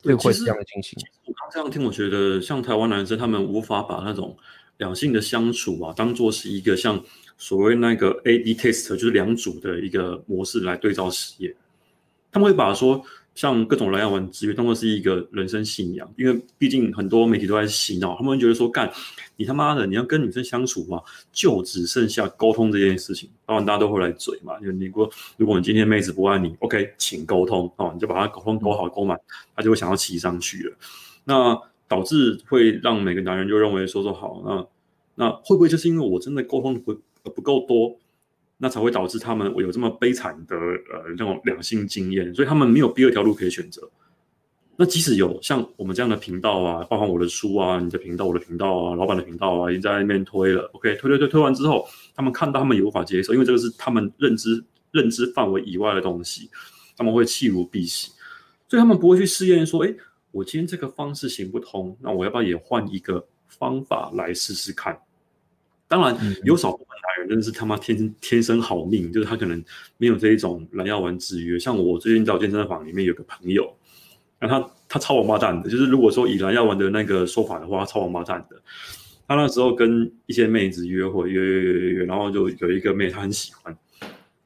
[0.04, 1.00] 对，会是这样的情形。
[1.26, 4.38] 我刚这样听，我觉得像台湾男生，他们无法把那种
[4.78, 7.04] 两性的相处啊，当做是一个像。
[7.42, 11.52] 所谓那个 A/B test 就是两组的一个模式来对照实验，
[12.32, 18.88] 他们会把说像各种蓝药丸制约，当作是一个人生信仰，因为毕竟很多媒体都在洗脑，他们觉得说，干
[19.38, 21.02] 你他妈的，你要跟女生相处嘛，
[21.32, 23.28] 就只剩下沟通这件事情。
[23.44, 29.20] 当然大家都会来嘴嘛，就你如果如果你今天妹子不爱你，OK，请沟通哦，你就把她沟通沟好沟满，
[29.56, 30.78] 她就会想要骑上去了。
[31.24, 34.68] 那导致会让每个男人就认为说说好，那
[35.26, 36.96] 那会不会就是因为我真的沟通不
[37.30, 37.98] 不够多？
[38.64, 43.90] 那才会导致他们有这么悲惨的呃那种两性经验，所以他们没有第二条路可以选择。
[44.76, 50.70] 那即使有像我们这样的频道啊，包括我的书啊，你的频道、我的频道啊，老板的频道啊，已经在那边推了。
[50.74, 56.50] OK，推推推推完之后，他们看到他们也无法接受，因为这个是他们认知认知范围以外的东西，
[56.96, 58.10] 他们会弃如敝屣，
[58.68, 59.92] 所以他们不会去试验说，哎，
[60.30, 65.00] 我今天这个方式行不通，那我要不要也换一个方法来试试看？
[65.88, 66.88] 当然，有少部分
[67.32, 69.63] 真的是他妈天天生好命，就是他可能
[69.96, 71.58] 没有这一种蓝药丸制约。
[71.58, 73.74] 像我最近在健身房里面有个朋友，
[74.38, 78.62] 那他他超王八蛋的，就是如果说以蓝药丸的那个说法的话，他超王八蛋的。
[79.30, 83.74] 他那时候跟一些妹子约会，约约约约约，然后就有一个妹他很喜欢，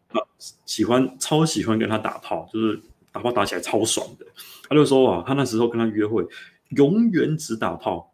[0.10, 0.22] 啊，
[0.68, 2.80] 喜欢超喜欢跟他打炮，就是
[3.12, 4.26] 打炮打起来超爽的。
[4.70, 6.24] 他就说啊，他那时候跟他约会，
[6.76, 8.12] 永远只打炮。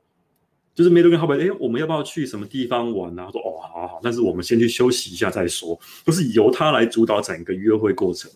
[0.73, 3.25] 就是没人跟他问，哎，我们要不要去什么地方玩啊？
[3.25, 5.77] 他说，哦，好好，但是我们先去休息一下再说。
[6.05, 8.31] 都是由他来主导整个约会过程。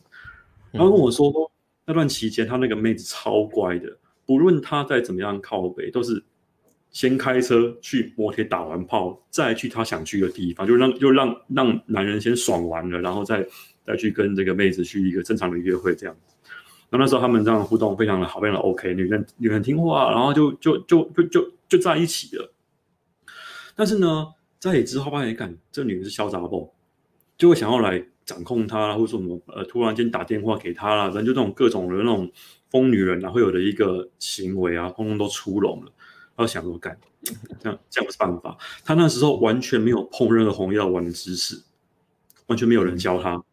[0.72, 1.50] 然后跟我说，嗯、
[1.86, 6.22] 那段期间他那个妹子超乖的，不论他再怎么样靠北，都是
[6.92, 13.48] 先开车去摩天打完炮，再去他想去的地方，就让就让让男人先爽完了，然后再
[13.86, 16.36] 再去跟这个妹子去一个正常的约会这样子。
[16.90, 21.55] 然后那时候他们这样互动非常的好，非常的 OK，女人女人听话，然后就就就就就。
[21.76, 22.54] 就在一起了，
[23.76, 26.74] 但是呢，在一之后发现，看这女人是小杂不，
[27.38, 32.32] 就会想要来掌控她，或者说什么呃，突然间打电话给她啦，反正就这种各种的那种
[32.70, 35.92] 疯女人啊，会有的一个行为啊，通通都出笼了。
[36.38, 36.98] 然后想说干，
[37.60, 38.58] 这样这样不是办法。
[38.84, 41.62] 他那时候完全没有碰任何红药丸的知识，
[42.48, 43.44] 完全没有人教他，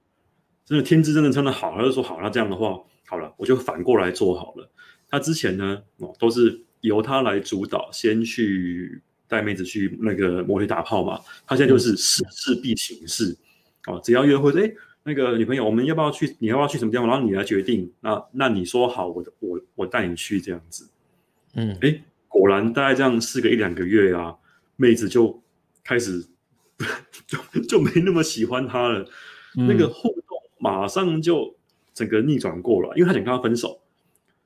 [0.64, 1.76] 真的天资真的真的好。
[1.76, 4.70] 他就说好，那这样的话，好了，我就反过来做好了。
[5.10, 6.64] 他之前呢，哦，都是。
[6.82, 11.18] 由他来主导，先去带妹子去那个摩铁打炮嘛。
[11.46, 13.36] 他现在就是事事必请示，
[13.86, 14.70] 哦，只要约会，哎，
[15.02, 16.36] 那个女朋友，我们要不要去？
[16.38, 17.08] 你要不要去什么地方？
[17.08, 17.90] 然后你来决定。
[18.00, 20.88] 那那你说好，我我我带你去这样子。
[21.54, 24.34] 嗯，哎，果然大概这样试个一两个月啊，
[24.76, 25.42] 妹子就
[25.82, 26.26] 开始
[27.26, 29.08] 就就没那么喜欢他了。
[29.56, 31.54] 嗯、那个互动马上就
[31.92, 33.81] 整个逆转过了，因为他想跟他分手。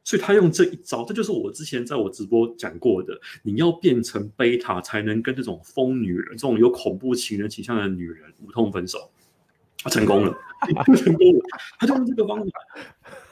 [0.07, 9.11] 所以他用这一招，这就是我之前在我直播讲过的，你要变成贝塔才能跟这种疯女人、这种有恐怖情人倾向的女人无痛分手。
[9.83, 10.33] 他成功了，
[10.95, 11.41] 成功了，
[11.81, 12.53] 他就用这个方法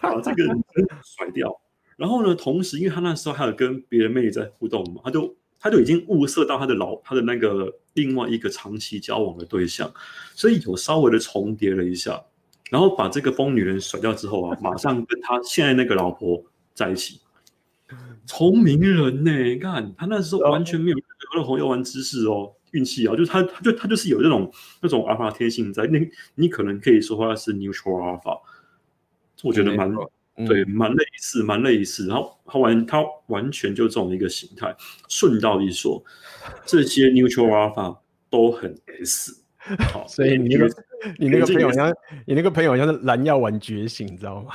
[0.00, 0.64] 把这个人
[1.04, 1.56] 甩掉。
[1.96, 9.88] 然后呢，同时因为他那时候还有跟别的妹子在互动嘛，他就他就已经物色到他的老他的那个另外一个长期交往的对象，
[10.34, 12.20] 所以有稍微的重叠了一下，
[12.68, 16.44] 然后把这个疯女人甩掉之后啊，马上跟他现在那个老婆。
[16.74, 17.20] 在一起，
[18.26, 19.30] 聪明人呢？
[19.44, 20.96] 你看他那时候完全没有
[21.34, 25.86] 任何药丸知识哦，运气啊，就是他，他就他就是有这种那种阿尔法天性在。
[25.86, 26.00] 那
[26.34, 28.40] 你可能可以说他是 neutral alpha，
[29.42, 29.88] 我觉得蛮、
[30.36, 32.08] 嗯、对，蛮类似，蛮类似。
[32.08, 34.74] 然后他完，他完全就这种一个形态。
[35.08, 36.02] 顺道一说，
[36.66, 37.96] 这些 neutral alpha
[38.28, 39.42] 都很 S。
[39.92, 40.74] 好，所以你那个
[41.18, 41.94] 你那个朋友像
[42.26, 44.52] 你那个朋友像是蓝药丸觉醒，你知道吗？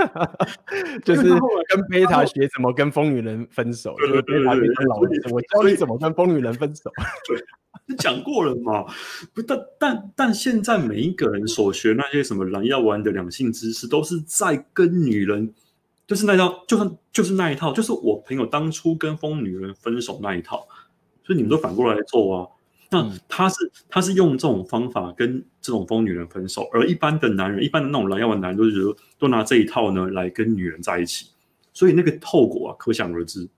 [1.04, 1.22] 就是
[1.68, 6.90] 跟贝塔学怎么跟疯女人分手，就是贝塔老师，我教你怎么跟风雨人分手。
[7.28, 7.42] 对，
[7.96, 8.84] 讲过了嘛？
[9.34, 15.52] 不，但但但现在每一个人所学那些什么蓝药丸的两性知识，都是在跟女人，
[16.06, 20.66] 就是那套，就算就是那一套，就是我朋友当初跟疯女人分手那一套，
[21.24, 22.48] 所以你们都反过来做啊。
[22.92, 31.28] 那他是他是用这种方法跟这种疯女人分手，而一般的男人，一般的那种蓝药丸男人都是都拿这一套呢来跟女人在一起，
[31.72, 33.48] 所以那个后果啊可想而知。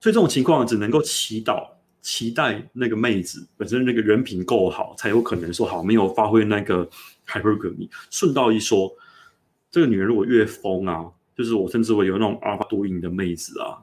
[0.00, 1.66] 所以这种情况只能够祈祷
[2.02, 6.86] 期待那个妹子本身那个人品够好，才有可能说好没有发挥那个
[7.26, 7.88] hypergamy。
[8.10, 8.94] 顺道一说，
[9.70, 13.80] 这个女人如果越疯啊，就是我称之为有那种阿尔法多赢的妹子啊。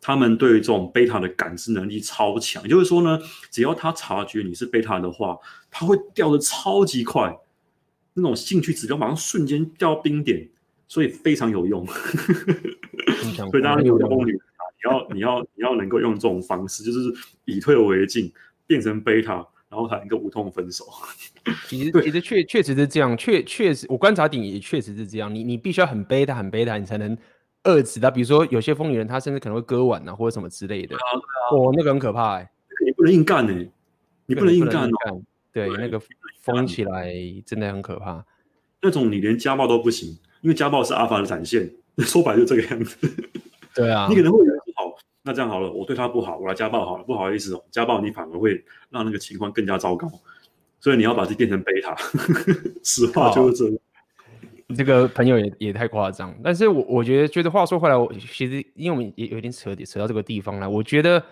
[0.00, 5.38] 他们对于这种贝塔的感知能力超强，也就是说呢，只要他察觉你是贝塔的话，
[5.70, 7.36] 他会掉的超级快，
[8.14, 10.48] 那种兴趣指标马上瞬间掉到冰点，
[10.88, 11.86] 所以非常有用。
[13.50, 16.98] 所以大家有疯女啊，你要你要你要能够用这种方式，就是
[17.44, 18.32] 以退为进，
[18.66, 19.34] 变成贝塔，
[19.68, 20.86] 然后才能够无痛分手。
[21.68, 25.34] 其实其实确确实是这样，确确实我观察点也确实是这样。
[25.34, 27.16] 你你必须要很背他很背他，你才能
[27.64, 28.10] 遏制的。
[28.10, 30.96] 比如说有些疯女人，她甚至可能会割腕啊，或者什么之类的。
[31.50, 32.50] 哦，那个很可怕哎、欸，
[32.84, 33.70] 你不能硬干哎、欸，
[34.26, 35.22] 你不能硬干哦。
[35.52, 36.00] 对，那个
[36.42, 37.12] 疯起来
[37.44, 38.24] 真的很可怕。
[38.82, 41.70] 那种你连家暴都不行，因为家暴是阿法的展现。
[41.98, 42.96] 说白就这个样子。
[43.74, 50.08] 对啊，你可能会觉得好，那这样好了，我对他不好，我来家暴好了，不好意思哦，家暴你反而会让那个情况更加糟糕，
[50.80, 51.94] 所以你要把自己变成贝塔。
[52.82, 53.78] 实话就是这样。
[54.76, 61.22] 这个朋友也也太夸张，但是我我觉得，觉得话说回来，我其实因为我们也有点扯扯到这个地方来，我觉得，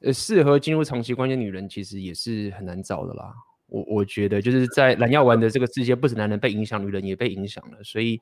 [0.00, 3.32] 呃，适合进入长期关系的女人其实也是很难找的啦。
[3.66, 8.20] 我我觉得就是在蓝药丸的这个世界，不止男人被影响，女人也被影响了，所以。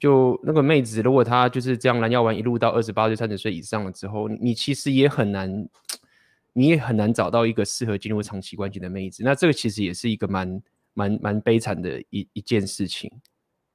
[0.00, 5.68] 就那个妹子，如果她就是这样蓝药丸一路到二十八岁、三十岁以上了之后，你其实也很难，
[6.54, 9.24] 你也很难找到一个适合进入长期关系的妹子。
[9.24, 10.62] 那这个其实也是一个蛮
[10.98, 13.10] 蛮蛮悲惨的一一件事情，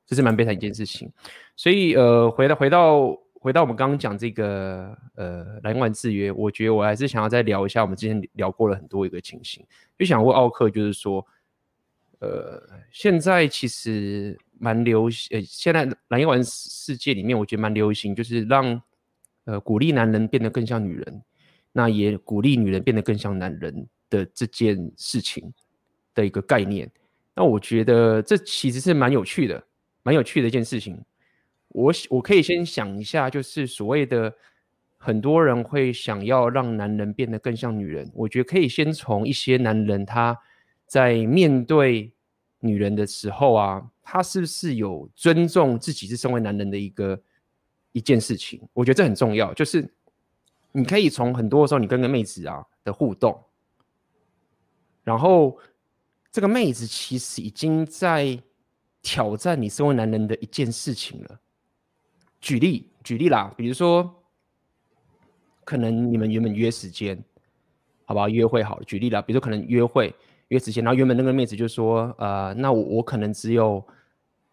[0.05, 1.09] 这是蛮悲惨一件事情。
[1.55, 9.65] 所以呃，回到回到回到我们刚刚讲这个呃蓝药丸制约，我觉得我还是想要再聊一下我们之前聊过了很多一个情形，
[9.97, 11.25] 就想问奥克，就是说。
[12.19, 18.81] 呃，现在其实蛮流行，呃，现在蓝药丸世界里面，我觉得蛮流行，就是让
[19.43, 21.21] 呃鼓励男人变得更像女人，
[21.73, 25.53] 那也鼓励女人变得更像男人的这件事情
[26.15, 26.89] 的一个概念。
[27.35, 29.63] 那我觉得这其实是蛮有趣的，
[30.03, 31.03] 蛮有趣的一件事情。
[31.69, 34.33] 我我可以先想一下，就是所谓的
[34.97, 40.37] 很多人会想要让男人变得更像女人，我觉得可以先从一些男人他。
[40.85, 42.13] 在面对
[42.59, 47.19] 女人的时候啊，他是不是有尊重自己是身为男人的一个
[47.93, 48.61] 一件事情？
[48.73, 49.51] 我觉得这很重要。
[49.55, 49.91] 就是
[50.71, 53.43] 你可以从很多时候你跟个妹子啊的互动，
[55.03, 55.57] 然后
[56.33, 58.37] 这个妹子其实已经在
[59.03, 61.39] 挑战你身为男人的一件事情了。
[62.41, 64.23] 举例举例啦，比如说
[65.63, 67.23] 可能你们原本约时间，
[68.05, 68.27] 好不好？
[68.27, 70.13] 约会好了，举例啦，比如说可能约会。
[70.49, 73.83] 约时间，然后原本那个妹子就说：“呃，那我我可能只有，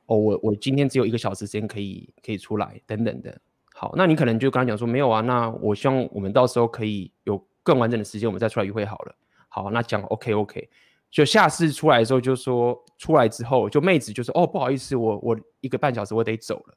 [0.06, 3.38] 哦，我我今天只有一个小时时间可以可以出来，等等的。
[3.74, 9.14] 好，那你可能就跟他讲说没有啊，那我希望我们到时候可以有更完整的时间，我们再出来约会好了。
[9.48, 10.70] 好，那讲 OK OK，
[11.10, 16.74] 就下次出来的时候就说出来之后，就妹子就说哦，不好意思，我我一个半小时我得走了，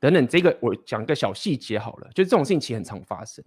[0.00, 0.26] 等等。
[0.26, 3.44] 这个我讲个小细节好了，就这种事情其实很常发生，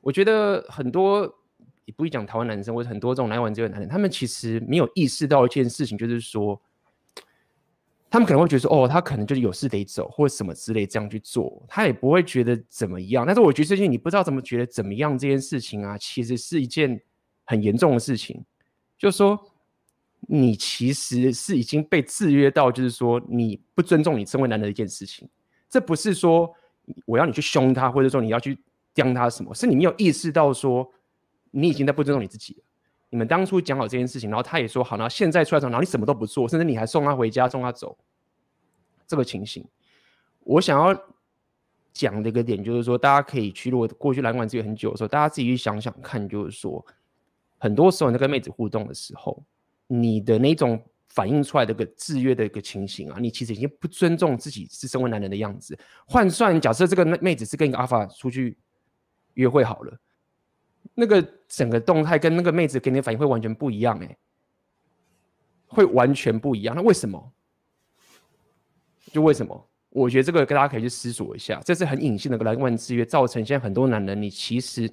[0.00, 1.36] 我觉得很多。
[1.86, 6.60] 也不会讲台湾男生，或者很多这种来玩这个男人，他们其实没有意识到一件事情，就是说，
[8.08, 13.26] 他们可能会觉得说，哦，他可能就是有事得走，或者什么之类这样去做，他也不会觉得怎么样。
[13.26, 17.00] 但是我觉得这件你不知道怎么觉得怎么样这件事情啊，其实是一件
[17.44, 18.44] 很严重的事情，
[19.00, 19.36] 就是说，
[20.20, 25.28] 你其实是已经被制约到，就是说你不尊重你身为男人的一件事情。
[25.68, 26.54] 这不是说
[27.04, 28.56] 我要你去凶他，或者说你要去
[28.94, 30.88] 刁他什么，是你没有意识到说。
[31.52, 32.62] 你已经在不尊重你自己了。
[33.08, 37.98] 你们当初讲好这件事情，然后他也说好，然后现在出来之后，然后你什么都不做，甚至你还送他回家，送他走。
[39.04, 39.66] 这个情形，
[40.44, 40.96] 我想要
[41.92, 46.86] 讲的一个点就是说，大家可以去，如果过去蓝药丸资源很久的时候，大家自己去想想看，就是说，
[47.60, 49.40] 很多时候你在跟妹子互动的时候，
[49.86, 55.78] 你的那种反映出来的个制约的一个情形啊，你其实已经不尊重自己是身为男人的样子。
[56.06, 58.58] 换算，假设这个妹子是跟一个阿法出去
[59.34, 59.96] 约会好了。
[60.94, 64.16] 那个整个动态跟那个妹子给你的反应会完全不一样，哎，
[65.66, 66.74] 会完全不一样。
[66.74, 67.32] 那为什么？
[69.12, 69.68] 就为什么？
[69.90, 71.60] 我觉得这个跟大家可以去思索一下。
[71.64, 74.90] 这是很隐性的蓝药丸制约，造成现在很多男人，你其实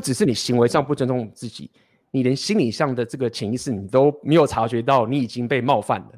[0.00, 1.70] 不只是你行为上不尊重自己，
[2.10, 6.12] 你连心理上的这个潜意识你都没有察觉到，你已经被冒犯了，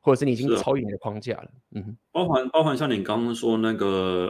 [0.00, 1.48] 或者是你已经超越你的框架了。
[1.76, 3.86] 嗯，包含包含像你刚刚说那个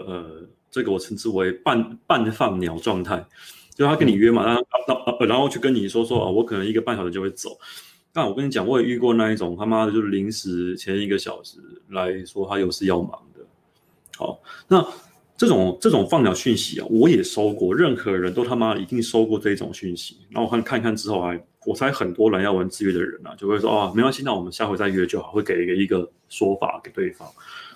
[0.07, 0.49] 呃。
[0.71, 3.25] 这个我称之为半半放鸟状态，
[3.75, 7.59] 就他跟你约嘛，然后然后去跟你说说啊，我可能一个半小时就会走。
[8.13, 11.57] 但我跟你讲，我也遇过那一种他妈的，就是临时前一个小时
[11.89, 13.41] 来说他有事要忙的。
[14.19, 14.87] 好，那
[15.39, 20.19] 这种这种放鸟讯息啊，我也收过，任何人都他妈一定收过这种讯息。
[20.29, 27.27] 然后我看看看之后还，我猜很多蓝药丸制约的人啊，就会说啊，没关系，那我们下回再约就好，会给一个一个说法给对方。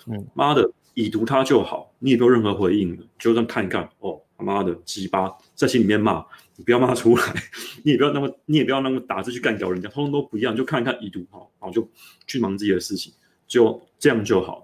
[0.05, 0.69] 嗯，妈的。
[0.95, 3.89] 已读他就好，你也不用任何回应，就这样看一看。
[4.01, 6.23] 哦，他妈的鸡巴，在心里面骂，
[6.55, 7.23] 你不要骂出来，
[7.83, 11.89] 你也不要那么，你也不要那么打字去干掉人家，通通都不一样，就看一看已读好，然后就
[12.27, 13.11] 去忙自己的事情，
[13.47, 14.63] 就这样就好。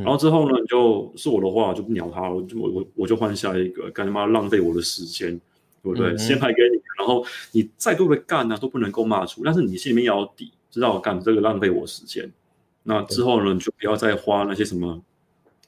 [0.00, 5.30] 然后之后呢，你就是我的话，就不鸟他了，我就我我我就换下一个，干他妈浪费我的时间，
[5.82, 6.12] 对不对？
[6.12, 7.22] 嗯、先拍给你，然后
[7.52, 12.32] 你再多的干呢、啊，都不能够骂出，但是你心里面要有底，知道我干这个浪费我时间。
[12.84, 14.98] 那之后呢，你就不要再花那些什么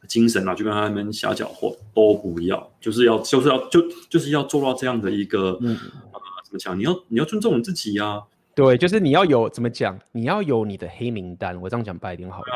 [0.09, 5.77] 精神啊，就跟他们瞎搅和，都不要，就是要就是要就就是要做到这样的一个，嗯，
[6.13, 6.79] 呃，怎么讲？
[6.79, 8.23] 你要你要尊重你自己呀、啊。
[8.55, 9.99] 对，就是你要有怎么讲？
[10.13, 11.61] 你要有你的黑名单。
[11.61, 12.47] 我这样讲白一点好了，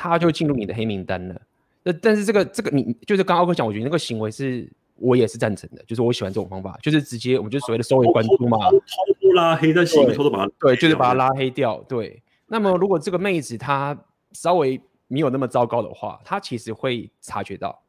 [0.00, 1.40] 他就进入你的黑名单了。
[1.82, 8.78] 那但是这个这个你就是刚刚讲，我觉得那个行为是我也是赞成的，就是我喜欢这种方法，就是直接我们就所谓的收回关注嘛，偷
[9.20, 12.22] 偷拉黑在心里偷偷把它对，就是把它拉黑掉，对。
[12.46, 13.98] 那么，如果这个妹子她
[14.32, 17.82] 稍微没有那么糟糕的话，她其实会察觉到，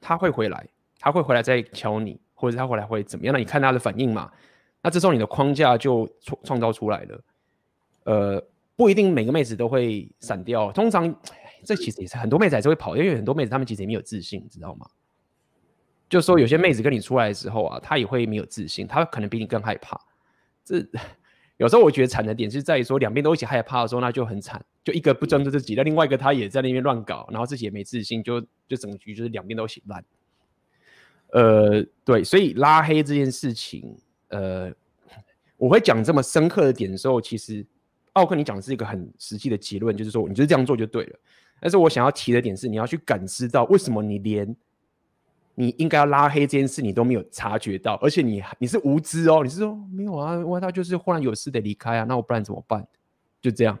[0.00, 0.66] 她会回来，
[1.00, 3.32] 她会回来再敲你，或者她回来会怎么样？
[3.32, 4.30] 那你看她的反应嘛。
[4.82, 7.20] 那这时候你的框架就创创造出来了。
[8.04, 8.44] 呃，
[8.82, 11.14] 不一定每个妹子都会闪掉，通常
[11.62, 14.86] 这其实也是很多妹子还是会跑，因为很多妹子她们其实也没有自信，知道吗？
[16.08, 20.00] 就是说有些妹子跟你出来的时候啊，她也会没有自信，她可能比你更害怕。
[20.64, 20.84] 这。
[21.58, 24.60] 有时候我觉得惨的点是在于说，两边都一起害怕的时候，那就很惨。
[24.82, 30.04] 就一个不专注自己，那另外一个他也在那边乱搞，然后自己也没自信，就就整局就是两边都一起烂。
[31.28, 33.96] 呃，对，所以拉黑这件事情，
[34.28, 34.72] 呃，
[35.56, 37.64] 我会讲这么深刻的点的时候，其实
[38.12, 41.18] 奥克你讲的是一个很实际的结论，就是说你就是这样做就对了。
[41.60, 44.56] 但是我想要提的点是，你要去感知到为什么你连。
[45.54, 50.34] 你应该要拉黑这件事，你都没有察觉到，而且你你是无知哦，你是说没有啊？
[50.34, 52.82] 因为他就是忽然有事得离开啊，那我不然怎么办？
[53.38, 53.78] 就这样，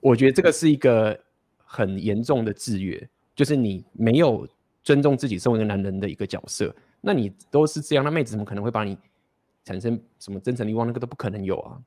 [0.00, 1.18] 我觉得这个是一个
[1.64, 4.46] 很严重的制约，就是你没有
[4.82, 6.72] 尊重自己身为一个男人的一个角色。
[7.00, 8.94] 那你都是这样，那妹子怎么可能会把你
[9.64, 10.86] 产生什么真诚欲望？
[10.86, 11.80] 那个都不可能有啊。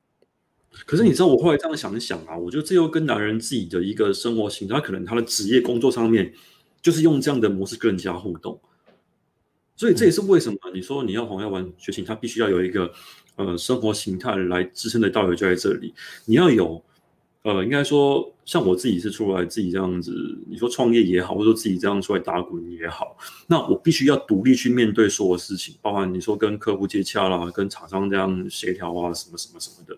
[0.86, 6.32] 可是你知道，我后来这样想一想啊，我觉得这又跟男人自己的一个生活形态，他可能他的职业工作上面
[6.82, 8.60] 就是用这样的模式跟人家互动。
[9.76, 12.92] 所以这也是为什么你说你要红要玩觉醒，他必须要有一个
[13.36, 15.92] 呃生活形态来支撑的道理就在这里。
[16.26, 16.82] 你要有
[17.42, 20.12] 呃，应该说像我自己是出来自己这样子，
[20.48, 23.16] 你说创业也好，或者说自己这样出来打滚也好，
[23.46, 29.94] 那我必须要独立去面对所有事情，包含你说跟客户接洽啦，跟厂商这样协调啊，什么什么什么的。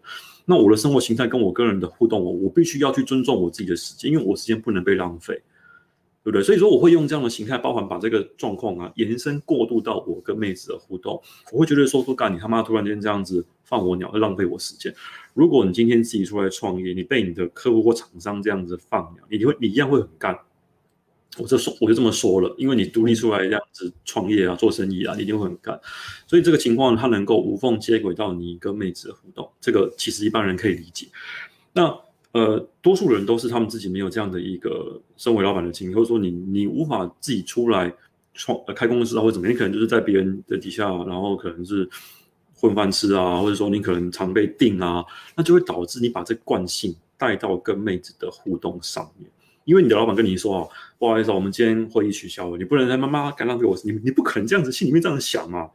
[0.47, 5.43] 那我的生活形态跟我个人的互动，我我必须要去尊重我自己的时间，因为我时间不能被浪费。
[6.23, 6.43] 对不对？
[6.43, 11.23] 所以说我会用这样的形态，包含把这个状况啊延伸过渡到我跟妹子的互动。
[11.53, 14.93] 我会觉得说，说干你他妈突然间这样子放我鸟，会浪费我时间。
[15.35, 20.37] 如果你今天自己出来创业，你被你的客户或厂商这样子放鸟，你会你一样会很干。
[21.39, 25.79] 我就说我就这么说了，因为你独立出来这样子创业啊、做生意啊，你一定会很干。
[26.27, 31.07] 所以这个情况它能够无缝接轨到你跟妹子的互动，这个其实一般人可以理解。
[31.73, 31.99] 那。
[32.33, 37.91] 呃，多数人都是他们自己没有这样的一个身为老板的经历，或者说你你无法自己出来
[38.35, 41.89] 创呃开公司啊，或者怎么样，你可能就是在别人的底下，然后可能是
[42.53, 45.03] 混饭吃啊，或者说你可能常被定啊，
[45.35, 49.31] 那就会导致你把这惯性带到跟妹子的互动上面，
[49.67, 55.71] 因为你的老板跟你说啊，不好意思，我们今天会议取消了，你不能再妈妈干浪费我，你你不可能这样子心里面这样想嘛，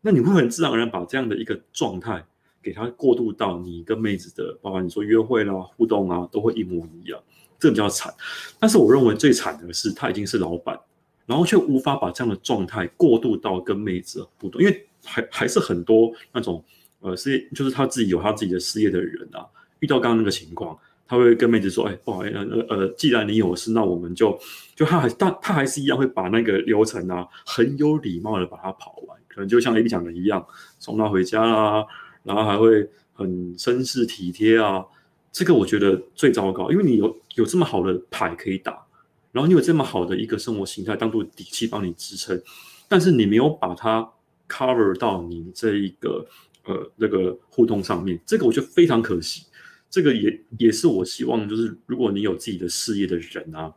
[0.00, 2.24] 那你会很自然而然把这样的一个状态。
[2.60, 7.18] 给他过渡到你跟妹子的，包括你说约会啦、互动啊，都会一模一样，
[7.58, 8.12] 这比较惨。
[8.58, 10.78] 但是我认为最惨的是，他已经是老板，
[11.24, 16.62] 然后却无法把这样的状态过渡到跟妹子的互动，因为还还是很多那种
[17.00, 19.46] 呃事业，就是他自己有他自己的事业的人啊，
[19.78, 20.76] 遇到刚刚那个情况，
[21.08, 24.38] 他会跟妹子说：“哎，不好意思，呃呃，既然你有事，那我们就
[24.76, 30.46] 就他还他他还是一样会把那个流程啊，很有礼貌的把它跑完，可能就像 A B 讲的一样，
[30.78, 31.84] 送他回家啦。”
[32.24, 34.84] 然后还会很绅士体贴啊，
[35.32, 38.84] 这个我觉得最糟糕，因为你有有这么好的牌可以打，
[39.32, 42.38] 然后你有这么好的一个生活形态当做底气帮你支撑，
[42.86, 44.06] 但是你没有把它
[44.46, 46.26] cover 到你这一个
[46.64, 49.44] 呃那个互动上面，这个我觉得非常可惜。
[49.90, 53.74] 这个也也是我希望，就是如果你有自己的事业的人啊，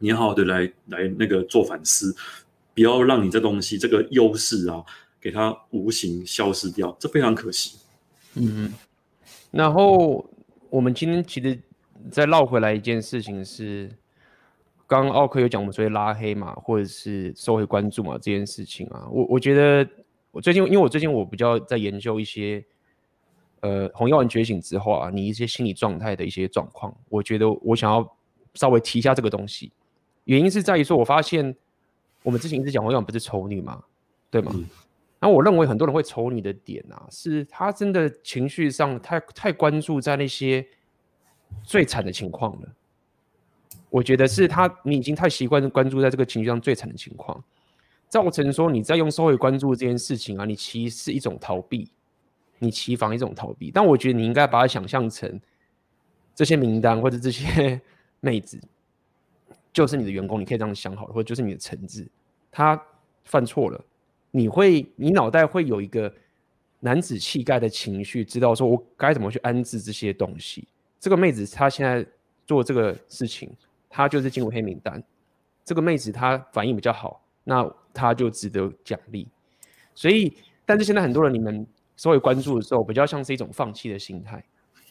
[0.00, 2.14] 你要好好的来来那个做反思，
[2.74, 4.84] 不要让你这东西这个优势啊。
[5.20, 7.76] 给它无形消失掉，这非常可惜。
[8.34, 8.72] 嗯，
[9.50, 10.24] 然后
[10.70, 11.58] 我们今天其实
[12.08, 13.90] 再绕回来一件事情是，
[14.86, 19.86] 刚刚奥克有讲我们所谓拉黑嘛，或者是收回关注嘛这件事情啊，我我觉得
[20.30, 22.64] 我最近因为我最近我比较在研究一些，
[23.60, 28.16] 呃，红药丸觉醒之后啊，你一些心理状态的一些状况，我觉得我想要
[28.54, 29.72] 稍微提一下这个东西，
[30.24, 31.54] 原因是在于说，我发现
[32.22, 33.82] 我们之前一直讲红药丸不是丑女嘛，
[34.30, 34.52] 对吗？
[34.54, 34.66] 嗯
[35.20, 40.64] 那我认为很多人会丑你的点啊，是他真的情绪上太太关注在那些
[41.64, 42.68] 最惨的情况了。
[43.90, 47.42] 我觉得是他，你已经太习惯关注在这个情绪上最惨的情况。
[48.08, 51.90] 造成说你在用社会关注这件事情啊，你其实是一种逃避，
[52.58, 53.70] 你提防一种逃避。
[53.70, 55.40] 但我觉得你应该把它想象成
[56.34, 57.80] 这些名单或者这些
[58.20, 58.60] 妹子，
[59.72, 62.06] 就是你的员工，你可以这样想好了，或者就是你的橙子，
[62.50, 62.80] 他
[63.24, 63.84] 犯错了，
[64.30, 66.12] 你会，你脑袋会有一个
[66.80, 70.66] 男子气概的情绪，知道说我该怎么去安置这些东西。
[71.00, 72.04] 这个妹子她现在
[72.46, 73.50] 做这个事情，
[73.88, 75.02] 她就是进入黑名单。
[75.64, 79.28] 这个妹子她反应比较好，那她就值得奖励。
[79.94, 80.32] 所以，
[80.64, 81.66] 但是现在很多人你们
[81.98, 84.42] 稍微关注的时候，比较像是一种放弃的心态，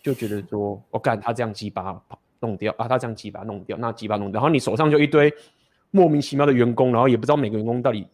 [0.03, 1.99] 就觉得说，我干他这样鸡巴
[2.39, 5.33] 弄掉啊，他这样鸡巴弄掉，那鸡巴弄掉，然后你手上就一堆
[5.89, 8.05] 莫名其妙的员工，然后也不知道每个员工到底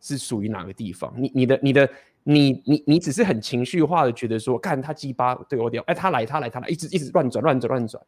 [0.00, 1.12] 是属于哪个地方。
[1.16, 1.88] 你、你的、你的、
[2.24, 8.02] 你、你、你只是很情绪化的觉得说，干他鸡巴对我掉，哎，他来，他来，他来，一直一直乱转，乱转，乱转。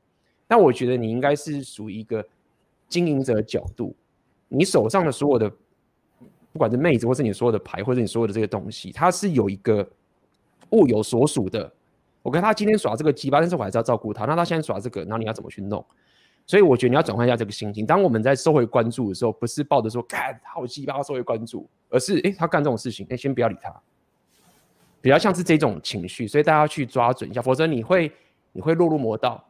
[0.49, 2.25] 但我觉得你应该是属于一个。
[2.89, 3.97] 经营者的角度，
[4.49, 5.49] 你手上的所有的，
[6.53, 9.89] 不管是妹子，或是你所有的牌，或者你所有的这个东西，它是有一个
[10.73, 11.73] 物有所属的。
[12.23, 14.25] 我跟他今天耍这个鸡巴，但是我还是要照顾他。
[14.27, 15.85] 那他现在耍这个，那你要怎么去弄？
[16.47, 17.87] 所以我觉得你要转换一下这个心情。
[17.87, 23.73] 当我们在收回关注的时候，不是抱着说干好鸡巴收回关注，而是诶、欸，他干这种事情，诶、欸，先不要理他，
[25.01, 26.27] 比较像是这种情绪。
[26.27, 28.13] 所以大家要去抓准一下，否则你会
[28.53, 29.45] 你会落入魔道。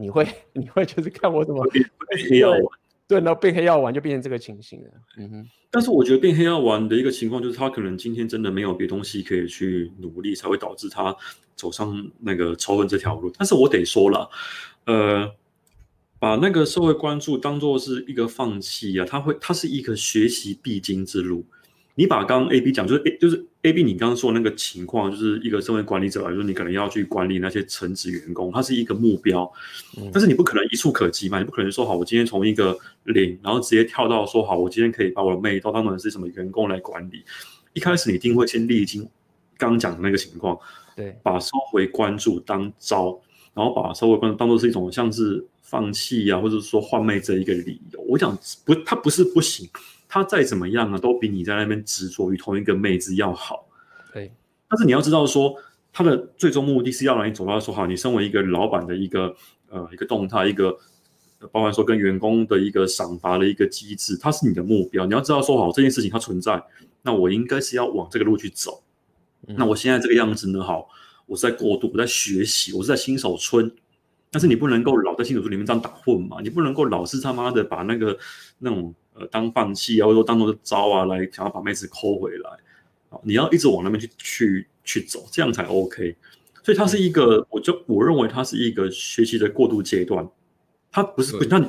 [0.00, 1.84] 你会 你会就是看我怎么变
[2.30, 2.60] 黑药丸，
[3.08, 4.90] 对，然后变黑药丸就变成这个情形了。
[5.16, 11.16] 嗯哼，但是我觉得变黑药丸的一个情况就是他可能今天真的没有别东西可以去努力，才会导致他
[11.56, 13.32] 走上那个仇恨这条路。
[13.38, 14.28] 但是我得说了，
[14.84, 15.34] 呃，
[16.18, 21.46] 把那个社会关注当做是一个放弃啊，他会，他是一个学习必经之路。
[21.98, 29.50] 你把刚刚 A B 讲，就是 A 就是 A B，你刚刚说的那个情况，就是一个身为管理者来说，你可能要去管理那些橙子员工，它是一个目标，
[30.12, 37.24] 但是你不可能一触可及嘛，你不可能说好，我今天从一个零，然后直接跳到说好，我今天可以把我的妹都当成是什么员工来管理。
[37.72, 39.02] 一开始你一定会先历经
[39.56, 40.56] 刚刚讲的那个情况，
[40.94, 43.20] 对，把收回关注当招，
[43.54, 48.00] 然后把社会关注当做是一种像是放弃啊，或者说换妹这一个理由。
[48.08, 49.68] 我讲不，他不是不行。
[50.10, 53.66] 他再怎么样啊，都比你在那边执着于同一个妹子要好。
[54.10, 54.32] 对，
[54.66, 55.54] 但是你要知道说，
[55.92, 59.36] 他的最终目的是要让你走到说好，你身为一个老板的一个
[59.68, 60.74] 呃一个动态，一个
[61.52, 65.04] 包含说跟员工的一个赏罚的一个机制，它是你的目标。
[65.04, 66.62] 你要知道说好这件事情它存在，
[67.02, 68.82] 那我应该是要往这个路去走。
[69.46, 70.88] 嗯、那我现在这个样子呢，好，
[71.28, 73.70] 我是在过渡，我在学习，我是在新手村。
[74.32, 78.18] 但是你不能够老在新手村里面这样打混嘛，你不能够老是他妈的把那个
[78.58, 78.92] 那种。
[79.20, 82.50] 呃，当放弃啊，或者说当做招啊，来想要把妹子抠回来，
[83.24, 86.14] 你要一直往那边去去去走，这样才 OK。
[86.62, 90.24] 所以它是一个，我就我认为它是一个学习的过渡阶段，
[90.92, 91.66] 它不是不像你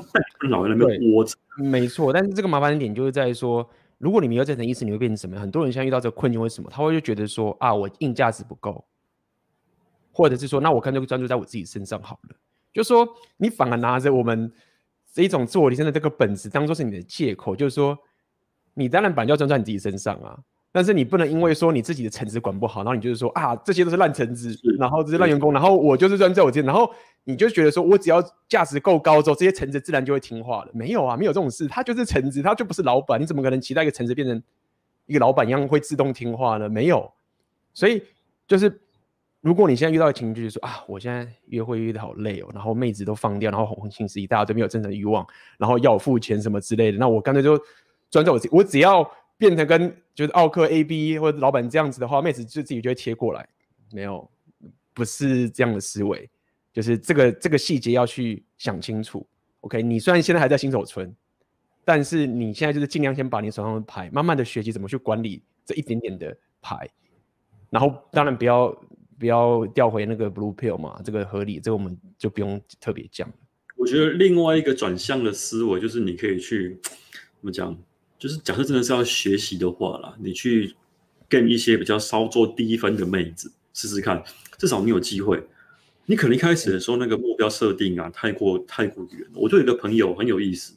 [0.47, 1.35] 老在那边窝着。
[1.57, 5.39] 没错，但是这个麻烦的点就是在说，如果你没有这层意识，你会变成什么？
[5.39, 6.69] 很多人现在遇到这个困境，为什么？
[6.71, 8.85] 他会就觉得说啊，我硬价值不够，
[10.11, 12.35] 或者是说，那我看这个专注在我自己身上好了。
[12.73, 13.07] 就说
[13.37, 14.51] 你反而拿着我们。
[15.11, 17.97] 这一种自我提升的这个本质当做是你的借口，就是说，
[18.75, 20.37] 你当然本就要专注在你自己身上啊，
[20.71, 26.89] 但是你不能因为说你自己的橙子管不好，然后你就是说啊，这些都是烂橙子，然后这些烂员工，然后我就是专注在我这边，然后
[27.23, 30.69] 你就觉得说我只要价值够高之后，这些橙子自然就会听话了。
[30.75, 34.41] 没有啊，没有这种事，他就是橙子，他就不是老板，你怎么可能期待一个橙子变成
[35.07, 36.69] 一个老板一样会自动听话呢？
[36.69, 37.11] 没有，
[37.73, 38.03] 所以
[38.47, 38.79] 就是。
[39.41, 45.25] 如果你现在遇到的情绪就是说啊，我现在约会约得好累哦，然后妹子都放掉，然后红心十一大家都没有真正的欲望，
[45.57, 47.57] 然后要我付钱什么之类的，那我干脆就
[48.09, 53.47] 专注我自己，我只要变成跟就是奥克 A B 或者老板这样子的话，妹子就自己就会贴过来。
[53.93, 54.29] 没有，
[54.93, 56.29] 不是这样的思维，
[56.73, 59.25] 就是这个这个细节要去想清楚。
[59.61, 61.15] OK，你虽然现在还在新手村，
[61.85, 66.89] 但是你现在就是尽量先把你手上的牌慢慢的学习怎么去管理这一点点的牌，
[67.69, 68.77] 然后当然不要。
[69.19, 73.29] 不要调回那个 blue pill 嘛，这个合理，这个我们就不用特别讲。
[73.75, 77.77] 我觉得另外一个转向的思维就是，你可以去怎么讲？
[78.17, 80.73] 就是假设真的是要学习的话啦，你去
[81.27, 84.23] 跟一些比较稍做低分的妹子试试看，
[84.57, 85.41] 至少你有机会。
[86.05, 89.27] 你可能一开始的时候那个目标设定啊，太过太过远。
[89.35, 90.73] 我就有一个朋友很有意思，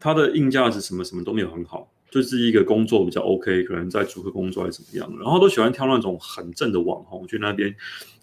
[0.00, 1.92] 他的硬价值什么什么都没有很好。
[2.10, 7.74] 就是一个工作比较 OK，可能在主客工作还是怎么样，然后都喜欢挑那种很正的网红去那边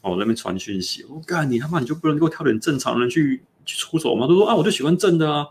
[0.01, 1.03] 哦，那边传讯息。
[1.09, 4.25] 我干你他妈，你就不能够挑点正常人去去出手吗？
[4.25, 5.45] 他说啊，我就喜欢正的啊。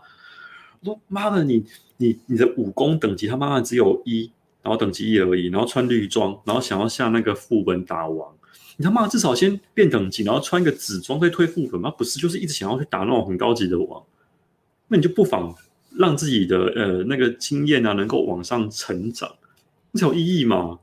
[0.81, 1.63] 我说妈的，你
[1.97, 4.29] 你你的武功等级他妈的只有一，
[4.61, 8.33] 然后等级一而已，然后穿绿装，然后想要下那个副本打王，
[8.77, 11.89] 你他妈至少先变等级，然后穿一个紫装再推副本吗？
[11.91, 14.03] 不是，就是一直想要去打那种很高级的王。
[14.87, 15.55] 那你就不妨。
[15.97, 19.29] 让自己的呃那个经验啊能够往上成长，
[19.93, 20.79] 这才有意义嘛？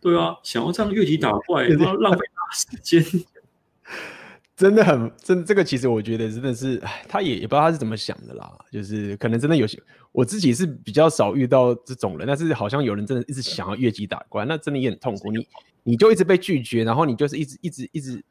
[0.00, 2.20] 对啊，想要这样越级打怪，然后浪费
[2.52, 3.04] 时间。
[4.54, 8.52] 真的很真，这个其实我觉得真的是，哎，他也也不知道他是怎么想的啦。
[8.70, 9.80] 就是可能真的有些，
[10.12, 15.32] 我自己是比较少遇到这种人，但是好像有人真的一直想要越级打怪，那真的也很痛苦。
[15.32, 15.46] 你
[15.82, 18.24] 你就一直被拒绝，然后你就是一直一直一直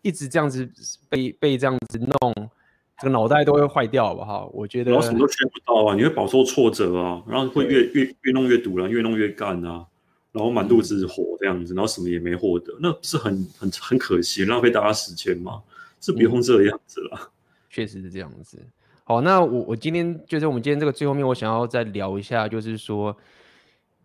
[0.00, 0.70] 一直这样子
[1.08, 2.50] 被被这样子弄，
[3.00, 4.50] 这个脑袋都会坏掉，好不好？
[4.54, 9.84] 我觉得然后什么都学不到啊，你会饱受挫折啊，然后会越越越弄越堵了，越弄越干啊，
[10.32, 15.62] 然后满肚子火这样子，然后什么也没获得，那不是很很很可惜，浪费大家时间吗？
[16.00, 17.28] 是不用这样子了，嗯，
[17.70, 18.58] 确实是这样子。
[19.04, 23.16] 好，那我我今天就是我们今天这个最后面，我想要再聊一下，就是说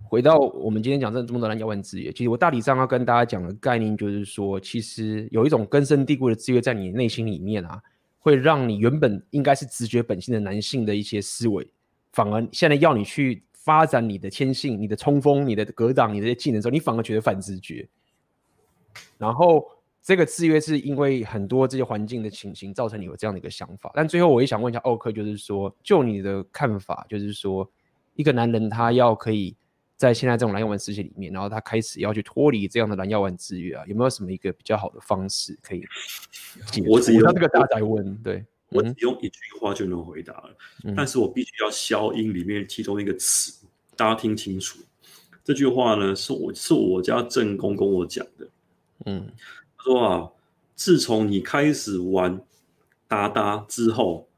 [0.03, 7.81] 回到我们今天讲这这么多蓝药丸制约，其实我大体上要跟大家讲的概念就是说，其实有一种根深蒂固的制约在你内心里面啊，
[8.19, 11.67] 会让你原本应该是直觉本性的男性的一些思维，
[12.11, 17.87] 反而现在要你去发展你的天性、你的冲锋、你的格挡、你的技能的时候，你反而觉得反直觉，
[19.17, 19.65] 然后。
[20.01, 27.69] 这个制约是因为很多这些环境的情形造成你有这样的一个想法，但最后我也想问一下奥克，就是说，就你的看法，就是说，
[28.15, 29.55] 一个男人他要可以
[29.99, 35.83] 在现在这种蓝药丸世界里面，然后他开始要去脱离这样的蓝药丸制约啊，有没有什么一个比较好的方式可以
[36.71, 36.81] 解？
[36.87, 43.65] 我只用这个大宅问，对，我只用一句话就能回答了，嗯、但是我必须要消音里面其中一个词，
[43.97, 44.79] 大家听清楚，
[45.43, 48.47] 这句话呢是我是我家正宫跟我讲的，
[49.05, 49.29] 嗯。
[49.77, 50.31] 他说啊，
[50.75, 52.39] 自从你开始玩
[53.05, 54.29] 达达之后，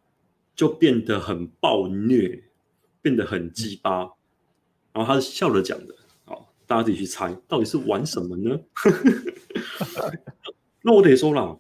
[0.56, 2.44] 就变得很暴虐，
[3.00, 4.10] 变得很鸡巴。
[4.94, 8.60] 然后他是笑着讲的，好，大家自己去猜，到底是玩什么呢？
[10.84, 11.60] 那我得说了，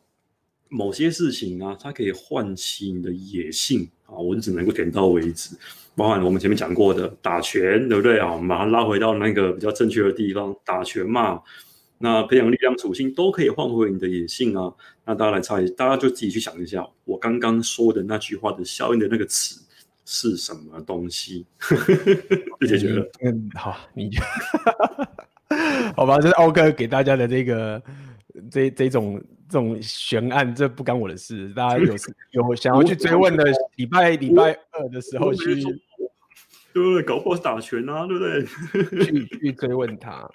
[0.69, 5.55] 某些事情啊，它可以唤起你的野性啊，我只能够点到为止。
[5.95, 8.31] 包含我们前面讲过的打拳，对不对啊？
[8.33, 11.41] 我们把它拉回到那个比较正确的地方，打拳嘛。
[12.03, 14.73] 那培养力量属性都可以换回你的野性啊！
[15.05, 19.61] 那大家来猜，大家就自己去想一下，我刚刚说的那句话的效应的那个词
[20.13, 21.45] 是什么东西？
[22.59, 23.09] 就解决了。
[23.21, 24.21] 嗯，好，你就
[25.95, 27.81] 好吧，这是奥克给大家的这个
[28.51, 31.47] 这这种这种悬案，这不干我的事。
[31.53, 31.95] 大家有
[32.31, 33.45] 有想要去追问的，
[33.77, 35.63] 礼拜礼拜二的时候去。
[36.73, 37.03] 对不对？
[37.03, 39.05] 搞不好是打拳啊，对不对？
[39.05, 40.29] 去去追问他，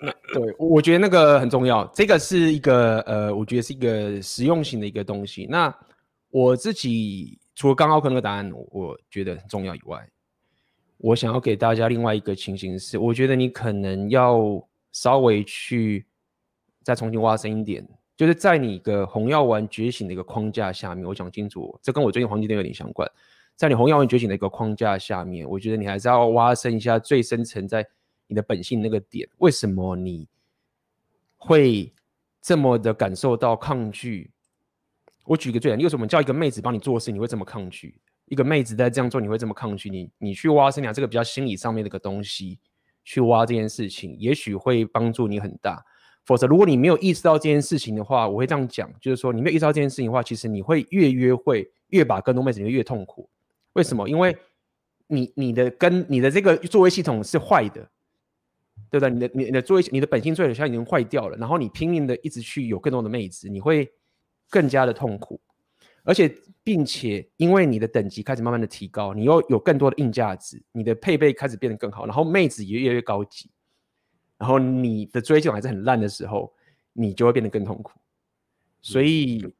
[0.00, 1.84] 那对，我觉得那个很重要。
[1.94, 5.46] 这个是一个呃，我觉得是一个实用性的一个东西。
[5.48, 5.72] 那
[6.30, 10.08] 我自己除了刚刚奥克那个答案，我觉得很重要以外，
[10.96, 16.06] 我想要给大家另外一个情形是，我觉得你可能要稍微去
[16.82, 17.86] 再重新挖深一点，
[18.16, 23.06] 就是在你的红药丸觉醒的一个框架下面，我讲清楚，这跟我最近黄金店有点相关。
[23.56, 27.86] 在你红药丸觉醒的一个框架下面，我觉得你还是要挖深一下最深层在
[28.26, 29.28] 你的本性那个点。
[29.36, 30.26] 为什么你
[31.36, 31.92] 会
[32.40, 34.30] 这么的感受到抗拒？
[35.24, 38.00] 我举个最简单，为什么叫一个妹子帮你做事，你会这么抗拒？
[38.26, 39.90] 一个妹子在这样做，你会这么抗拒？
[39.90, 42.58] 你你去挖深点这个比较心理上面的一个东西，
[43.04, 45.84] 去挖这件事情，也许会帮助你很大。
[46.24, 53.28] 否则，如果你没有意识到这件事情的话，我会这样讲，就是说你没有意识到这件事情的话，其实你会越约会越把更多妹子，你会越痛苦。
[53.72, 54.08] 为什么？
[54.08, 54.36] 因为
[55.08, 57.90] 你你的跟你的这个作为系统是坏的，
[58.90, 59.10] 对不对？
[59.10, 63.90] 你的你的作为你的本性作为系统已经坏掉了，然后你拼命的一直去有更多的妹子，你会
[64.50, 65.40] 更加的痛苦，
[66.04, 66.30] 而且
[66.62, 73.48] 并且因为你的等级开始慢慢的提高，你又有更多的硬价值，你的配备开始变得更好，然后妹子也越来越高级，
[74.36, 76.52] 然后你的追求还是很烂的时候，
[76.92, 77.92] 你就会变得更痛苦，
[78.82, 79.54] 所以。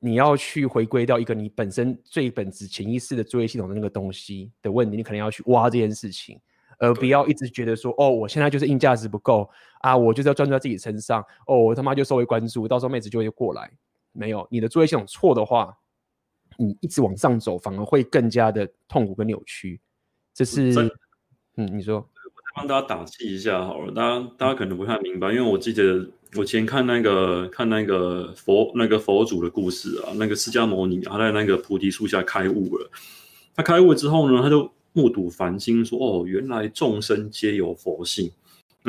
[0.00, 6.40] 你要去回归到一个你本身最本质潜意识的作业系统的那个东西的问题，你可能要去挖这件事情，
[6.78, 9.50] 而不要一直觉得说，哦，我现在就是硬价值不够
[9.80, 13.68] 啊，我就是要专注在自己身上，哦，我他妈就稍微关注，到时候妹子就会过来。
[14.12, 15.76] 没有，你的作业系统错的话，
[16.56, 19.80] 你一直往上走，反而会更加的痛苦跟扭曲。
[20.34, 20.72] 这是，
[21.56, 26.08] 嗯，你说，我再帮大家打气一下好了，大家大家可能不太明白，因为我记得。
[26.36, 32.90] 我前看那个看那个佛那个佛祖的故事啊，那个释迦牟尼他在那个菩提树下开悟了。
[33.56, 38.30] 他开悟之后呢，他就目睹凡心，说：“哦，原来众生皆有佛性，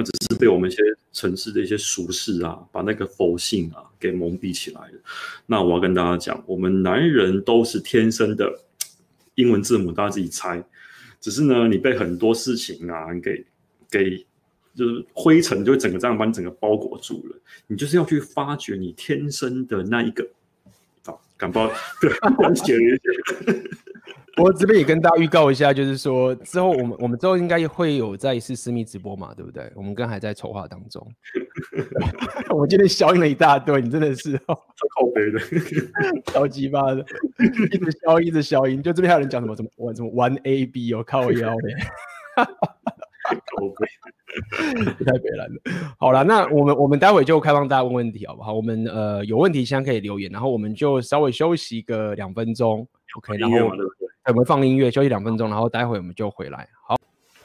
[0.04, 0.82] 只是被我们一些
[1.14, 5.00] 城市的一些俗事啊，把那个佛性啊给蒙蔽起来了。”
[5.45, 8.52] 那我要跟大家讲，我们男人都是天生的
[9.36, 10.64] 英文字母，大家自己猜。
[11.20, 13.45] 只是呢，你被很多事情啊给
[13.89, 14.26] 给。
[14.76, 17.36] 就是灰尘就会整个这样把你整个包裹住了，
[17.68, 20.24] 你就是要去发掘你天生的那一个，
[21.04, 21.70] 啊，敢包
[22.00, 22.10] 对，
[22.56, 23.62] 写了一些，
[24.42, 29.72] 我这边也跟大家预告一下，就是说之后我们我们之后应该会有再一次私密直播嘛，对不对？
[29.76, 31.06] 我们刚还在筹划当中。
[32.50, 35.40] 我今天消音了一大堆，你真的是超靠北的，
[36.32, 37.06] 超鸡巴的，
[37.72, 38.82] 一直消音，一直消音。
[38.82, 41.70] 就这边还有人讲什么什么玩什么玩 A B 哦，靠腰的。
[45.06, 45.62] 太北烂了。
[46.00, 48.54] 好了，那我们我们待会就开放大家问问题，好不好？
[48.54, 52.88] 我们呃有问题现在可以留言，然后我们就稍微休息个两分钟
[53.18, 53.38] ，OK？
[53.38, 53.58] 然后
[54.30, 56.68] 我们放音乐休息两分钟，然后待会我们就回来。
[56.86, 56.96] 好，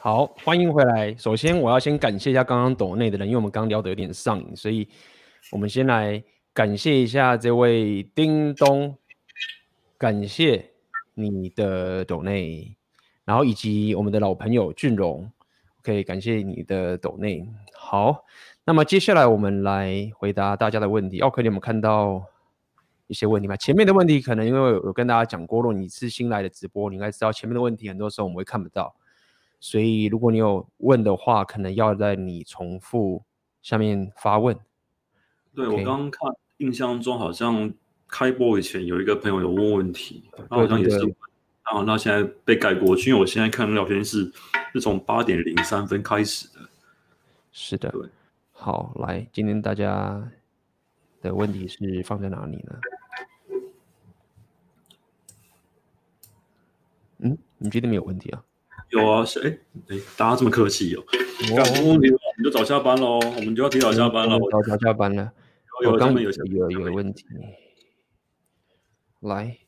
[0.00, 1.14] 好，欢迎回来。
[1.16, 4.86] 首先我要先感谢一下刚刚抖内的人，因为我们刚刚聊的有点上瘾，所以
[5.50, 6.22] 我们先来
[6.52, 8.94] 感谢一下这位叮咚，
[9.96, 10.72] 感谢
[11.14, 12.76] 你的抖内，
[13.24, 15.30] 然后以及我们的老朋友俊荣。
[15.82, 17.46] 可以感谢你的抖内。
[17.74, 18.24] 好，
[18.64, 21.20] 那么接下来我们来回答大家的问题。
[21.20, 22.24] 奥克，你有没有看到
[23.06, 23.56] 一些问题吧？
[23.56, 28.94] 前面的问题可能因为有跟大家讲过，如果你是新来的直播，你应该知道前面的问题很多时候我们会看不到，
[29.60, 33.22] 所以如果你有问的话，可能要在你重复
[33.62, 34.56] 下面发问。
[35.54, 37.72] 对，我刚刚看，印象中好像
[38.08, 40.98] 开播以前有一个朋友有问问题，好像也是。
[40.98, 44.30] 然后那现在被盖过去，因为我现在看聊天室
[44.72, 46.60] 是从八点零三分开始的。
[47.52, 48.08] 是的，对。
[48.52, 50.22] 好，来，今天大家
[51.22, 52.78] 的问题是放在哪里呢？
[57.18, 58.42] 嗯，你觉得没有问题啊？
[58.90, 59.58] 有啊，是哎
[59.88, 61.02] 哎，大家这么客气哦。
[61.48, 64.38] 没问题，我们就早下班喽，我们就要提早下班了。
[64.50, 65.32] 早早下班了。
[65.84, 67.24] 我刚刚有有有问题。
[69.20, 69.58] 来。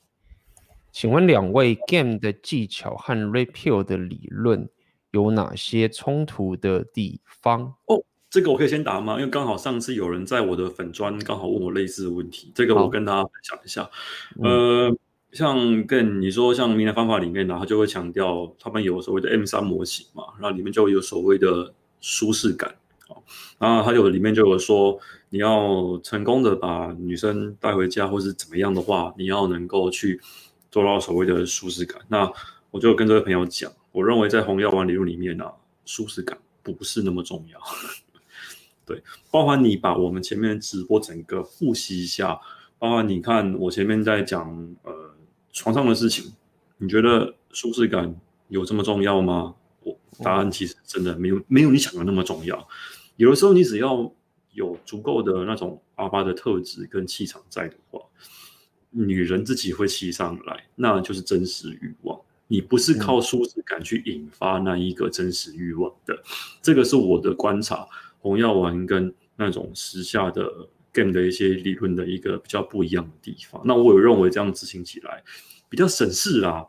[0.92, 4.66] 请问两位 game 的技巧和 Red Pill 的理论
[5.10, 7.74] 有哪些冲突的地方？
[7.84, 9.18] 哦，这个我可以先答吗？
[9.18, 13.90] 因为刚好上次有人在我的粉砖刚好问我类似的问题，这个我跟大家分享一下。
[14.42, 14.96] 呃，
[15.32, 22.74] 像跟你说，像明南方法里面呢，他就会强调他们有所谓的 M 三模型嘛，然后里面就有所谓的舒适感
[23.08, 23.16] 啊，
[23.58, 24.98] 然后他有里面就有说，
[25.30, 30.20] 你要成功的把女生带回家或是怎么样的话，你要能够去。
[30.68, 32.30] 做到所谓的舒适感，那
[32.70, 35.50] 我就跟这位朋友讲，我认为在红药丸理论里面呢、
[35.86, 37.58] 舒适感不是那么重要。
[38.84, 42.38] 对，包含你把我们前面直播整个复习一下，
[42.78, 44.46] 包含你看我前面在讲
[44.82, 44.92] 呃
[45.56, 46.34] 床上的事情，
[46.76, 48.14] 你觉得舒适感
[48.48, 49.54] 有这么重要吗？
[49.82, 52.68] 我答案其实真的没有没有你想的那么重要。
[53.16, 54.12] 有的时候你只要
[54.52, 58.00] 有足够的那种阿巴的特质跟气场在的话。
[58.90, 62.18] 女人自己会骑上来，那就是真实欲望。
[62.48, 66.18] 你不是靠舒适感去引发那一个真实欲望的。
[66.62, 67.86] 这个是我的观察，
[68.20, 70.50] 红药丸跟那种时下的
[70.96, 73.60] game 的一些理论的一个比较不一样的地方。
[73.64, 75.22] 那我有认为这样执行起来
[75.68, 76.66] 比较省事啦。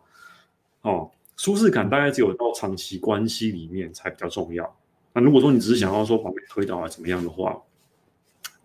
[0.82, 4.78] 哦，舒适感大概只有到长期关系里面才比较重要。
[5.14, 7.58] 那如果说你只是想要说把你推倒啊怎么样的话，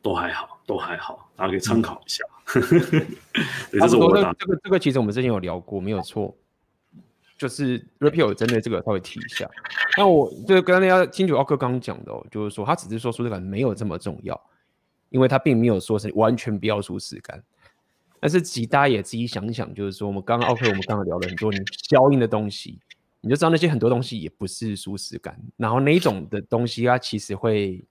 [0.03, 2.25] 都还好，都还好，大家可以参考一下。
[3.79, 6.37] 他说的这个这个其实我们之前有聊过，没有错，
[7.39, 9.49] 就是 Red Pill 针对这个稍微提一下。
[9.97, 14.39] 那我就跟大家清楚奥克刚刚讲的哦，就是说他只是说舒适感没有这么重要，
[15.13, 17.41] 因为他并没有说是完全不要舒适感。
[18.19, 21.59] 但是其实大家也自己想一想，就是说我们刚刚奥克我们刚刚聊了很多你
[21.89, 22.81] 消音的东西，
[23.21, 27.85] 你就知道那些很多东西也不是舒适感，然后那种的东西它其实会。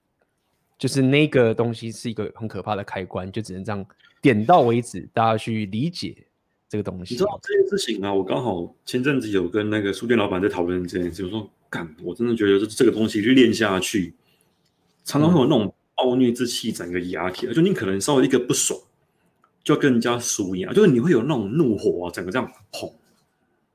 [0.78, 3.86] 就是那个东西是一个很可怕的开关，就只能这样
[4.20, 6.26] 点到为止，大家去理解
[6.68, 7.14] 这个东西。
[7.14, 8.12] 你知道这件事情啊？
[8.12, 14.12] 我刚好前阵子有跟那个书店老板在讨论这件事，我说干，我真的觉得这这个东西就练下去，
[15.04, 15.72] 常常会有那种
[16.02, 18.76] 暴虐之气，整个压起来，就你可能稍微一个不爽，
[19.62, 22.92] 就要跟人家输赢啊，就是你会有那种怒火啊，整个这样砰，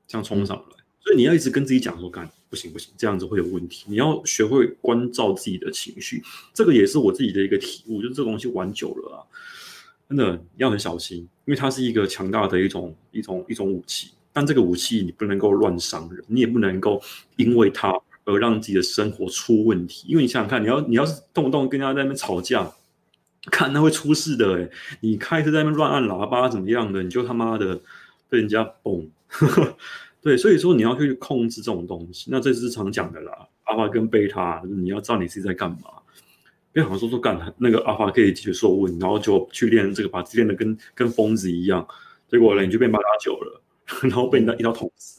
[0.06, 0.76] 这样冲上来。
[1.00, 3.86] 所以你要一直跟自己讲说，干不行不行，这样子会有问题。
[3.88, 6.22] 你要学会关照自己的情绪，
[6.52, 8.02] 这个也是我自己的一个体悟。
[8.02, 9.24] 就是这个东西玩久了啊，
[10.06, 14.10] 真的要很小心，因为它是一个强大的一种一种一种武器。
[14.30, 17.00] 但这个武器你不能够乱伤人，你也不能够
[17.36, 17.98] 因为它
[18.28, 20.06] 而让自己的生活出问题。
[20.06, 22.70] 因为你想想看，你要你要是动不动跟人家在那边吵架，
[23.50, 24.70] 看那会出事的诶。
[25.00, 27.80] 你开车在那边乱按喇叭怎么样的，你就他妈的
[28.28, 29.08] 被人家嘣。
[30.20, 33.32] 对，所以说你要去控制这种东西，那这是常讲的啦。
[33.64, 35.78] 阿法跟贝塔，你要知道你自己在干嘛。
[36.70, 41.86] 别好像说说干那个阿法可以解决所有问，然后就去练这个，把自己练得跟跟疯子一样，
[42.30, 43.62] 结果呢你就变八加九了，
[44.02, 45.17] 然后被人家一刀捅死。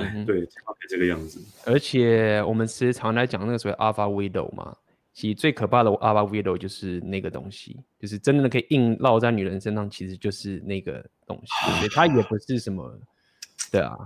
[0.00, 1.40] 哎、嗯，对，差别这个样子。
[1.66, 4.74] 而且我们时常来讲那个所谓阿法 widow 嘛，
[5.12, 12.98] 其实最可怕的阿法 widow 就是那个东西，就是真的可以硬烙在女人身上，其实就是那个东西， 所以它也不是什么。
[13.70, 13.96] 对啊，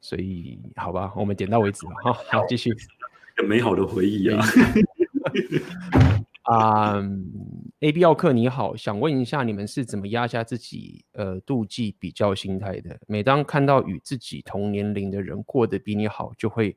[0.00, 1.92] 所以好吧，我们点到为止吧。
[2.02, 2.74] 好，好，继续。
[3.46, 4.44] 美好的回忆啊。
[6.46, 12.98] 啊、um,，AB 奥客你好，想问一下，你们是怎么压下自己呃妒忌比较心态的？
[13.06, 16.76] 每当看到与自己同年龄的人过得比你好，就会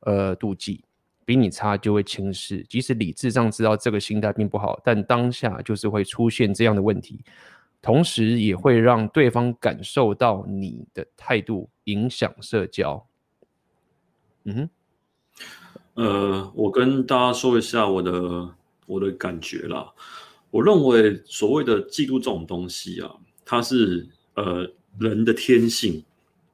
[0.00, 0.84] 呃妒忌。
[1.24, 7.24] 比你差就会轻视，即使理智上知道这个心态并不好，但当下就是会出现这样的问题，
[7.80, 13.06] 同时也会让对方感受到你的态度影响社交。
[14.42, 14.68] 嗯
[15.94, 18.52] 哼，呃，我跟大家说一下我的
[18.86, 19.92] 我的感觉啦。
[20.50, 23.10] 我认为所谓的嫉妒这种东西啊，
[23.44, 26.04] 它是呃人的天性。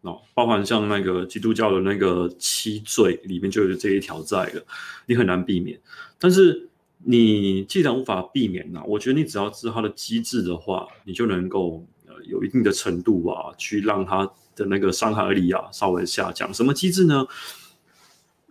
[0.03, 4.65] 哦，包含像那个基督教的那个七罪里面就有这一条在的，
[5.07, 5.79] 你很难避免。
[6.21, 6.69] 但是
[6.99, 14.25] 你既然无法避免呢、我觉得你只要知道它的机制的话，你就能够呃有一定的程度啊，去让它
[14.55, 16.55] 的那个伤害力啊稍微下降。
[16.55, 17.27] 什么机制呢？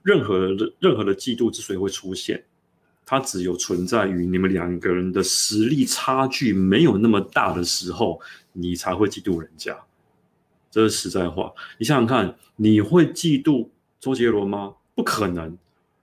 [0.03, 2.43] 任何的任何的嫉妒之所以会出现，
[3.09, 8.19] 它只有存在于你们两个人的实力差距没有那么大的时候，
[8.51, 9.73] 你才会嫉妒人家。
[10.69, 14.75] 这是实在话，你想想看，你会嫉妒周杰伦吗？
[14.93, 15.57] 不可能，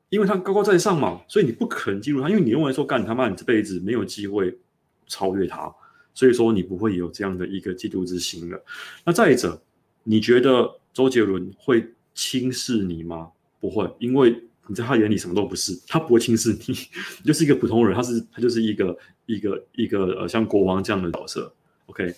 [0.08, 4.58] 因为他高高在上嘛，所以你不可能嫉妒他，因为你认为说，干他妈，你这辈子没有机会
[5.06, 5.70] 超越他，
[6.14, 8.64] 所以说你不会有这样的一个嫉妒之心了。
[9.04, 9.62] 那再者，
[10.04, 13.28] 你觉得周杰伦会轻视你吗？
[13.60, 16.74] 不会，因为你在他眼里什么都不是，他不会轻视你，
[17.22, 18.96] 你 就是一个普通人，他是他就是一个
[19.26, 21.54] 一个一个呃像国王这样的角色。
[21.86, 22.14] OK，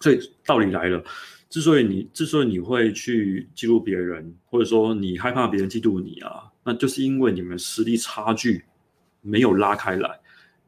[0.00, 1.02] 所以道理来了。
[1.50, 8.64] 之所以你之所以你会去嫉妒别人，或者说你害怕别人嫉妒你啊，那就是因为你们实力差距
[9.20, 10.18] 没有拉开来，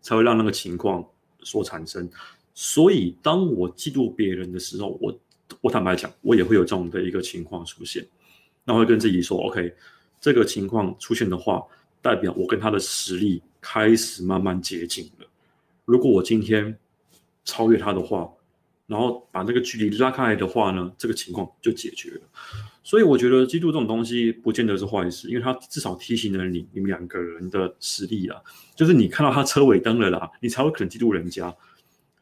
[0.02, 1.02] 才会让那个情况
[1.40, 2.06] 所产生。
[2.52, 5.18] 所以当我嫉妒别人的时候，我
[5.62, 8.06] 我坦白讲，我也会有这样的一个情况出现。
[8.66, 9.74] 那会跟自己说，OK，
[10.24, 11.62] 这个情况出现的话，
[12.00, 15.26] 代表我跟他的实力开始慢慢接近了。
[15.84, 16.74] 如果我今天
[17.44, 18.32] 超越他的话，
[18.86, 22.20] 然后把那个距离拉开来的话呢，这个情况就解决了。
[22.82, 28.40] 所以我觉得嫉妒这种东西不见得是坏事，因为它至少提醒了你，你们两个人的实力啊，
[28.74, 31.54] 就是你看到他车尾灯了啦，你才会可能嫉妒人家。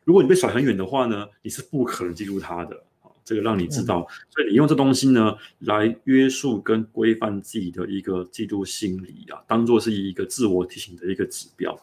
[0.03, 2.83] 如果你被甩很远的话呢，你是不可能嫉妒他的。
[3.25, 11.79] 这个让你知道，所以你用这东西呢来约束跟规范自己的一个嫉妒心理啊，当做是一个自我提醒的一个指标。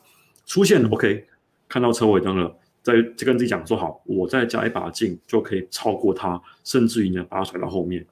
[0.46, 1.26] 出现了 OK，
[1.68, 2.56] 看到车尾灯了。
[2.82, 8.04] 再就跟自己讲说好，我再加一把劲就可以超过他，甚至于呢把它甩到后面，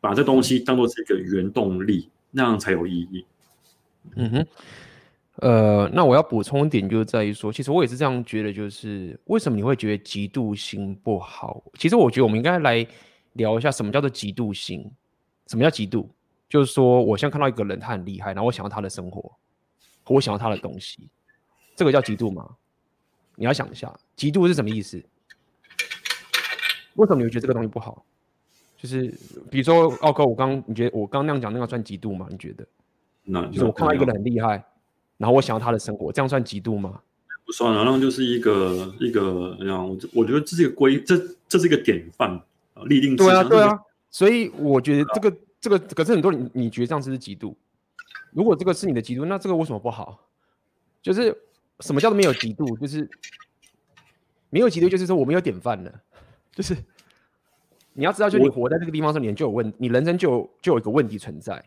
[0.00, 3.26] 把这东西当做是一个原动力，那样才有意义。
[4.14, 4.46] 嗯哼，
[5.42, 11.62] 呃，那我要补充一点，就是在于说，其实我也是这样觉得，就是为什么你会觉得嫉妒心不好？
[11.78, 12.86] 其实我觉得我们应该来
[13.34, 14.90] 聊一下什么叫做嫉妒心。
[15.46, 16.06] 什么叫嫉妒？
[16.48, 19.30] 就是说，我现在看到一个人他很厉害，然后我想要他的生活，
[20.06, 21.08] 我想要他的东西，
[21.74, 22.48] 这个叫嫉妒吗？
[23.34, 24.96] 你要想一下，嫉妒是什么意思？
[26.94, 28.04] 为什么你会觉得这个东西不好？
[28.78, 29.12] 就是
[29.50, 32.26] 比如说奥哥，我刚你觉得我刚刚那样讲，那个算嫉妒吗？
[32.30, 32.66] 你觉得？
[33.22, 34.64] 那就是我看到一个人很厉害，
[35.16, 37.00] 然后我想要他的生活，这样算嫉妒吗？
[37.44, 41.16] 不算啊，那就是一个一个，然后我我觉得这是一个规，这
[41.48, 42.30] 这是一个典范
[42.74, 43.16] 啊，立定。
[43.16, 43.78] 对啊，对啊。
[44.10, 47.54] 所以我觉得这个这个，可是很多人你觉得这样子是嫉妒？
[48.32, 50.20] 如果这个是你的嫉妒，那这个为什么不好？
[51.02, 51.36] 就是。
[51.80, 52.74] 什么叫做没有嫉妒？
[52.78, 53.06] 就是
[54.48, 55.92] 没有嫉妒，就是说我没有典范了。
[56.50, 56.74] 就是
[57.92, 61.62] 你要知道，就你活在这个地方的时候，你就有问，你人生就有就有一个问题存在。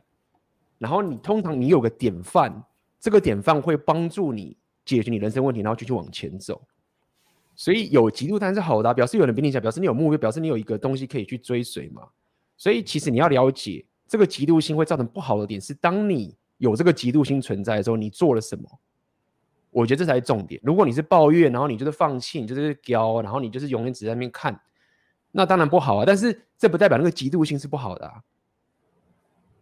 [0.79, 2.51] 然后你通常你有个典范，
[2.99, 6.61] 这个典范会帮助你解决你人生问题，然后继续往前走。
[7.55, 12.07] 所以有嫉妒当然是好的，表示有人比你强，表示你有目标，表示你有一个东西可以去追随嘛。
[12.57, 18.79] 所以其实你要了解，这个嫉妒心会造成不好的点是，当你有这个嫉妒心存在的时候，你做了什么？
[19.71, 20.59] 我觉得这才是重点。
[20.63, 24.59] 如果你是抱怨，然后你就是放弃，你就是骄，然后你就是永远只在那边看，
[25.31, 26.03] 那当然不好啊。
[26.07, 28.23] 但是这不代表那个嫉妒心是不好的啊，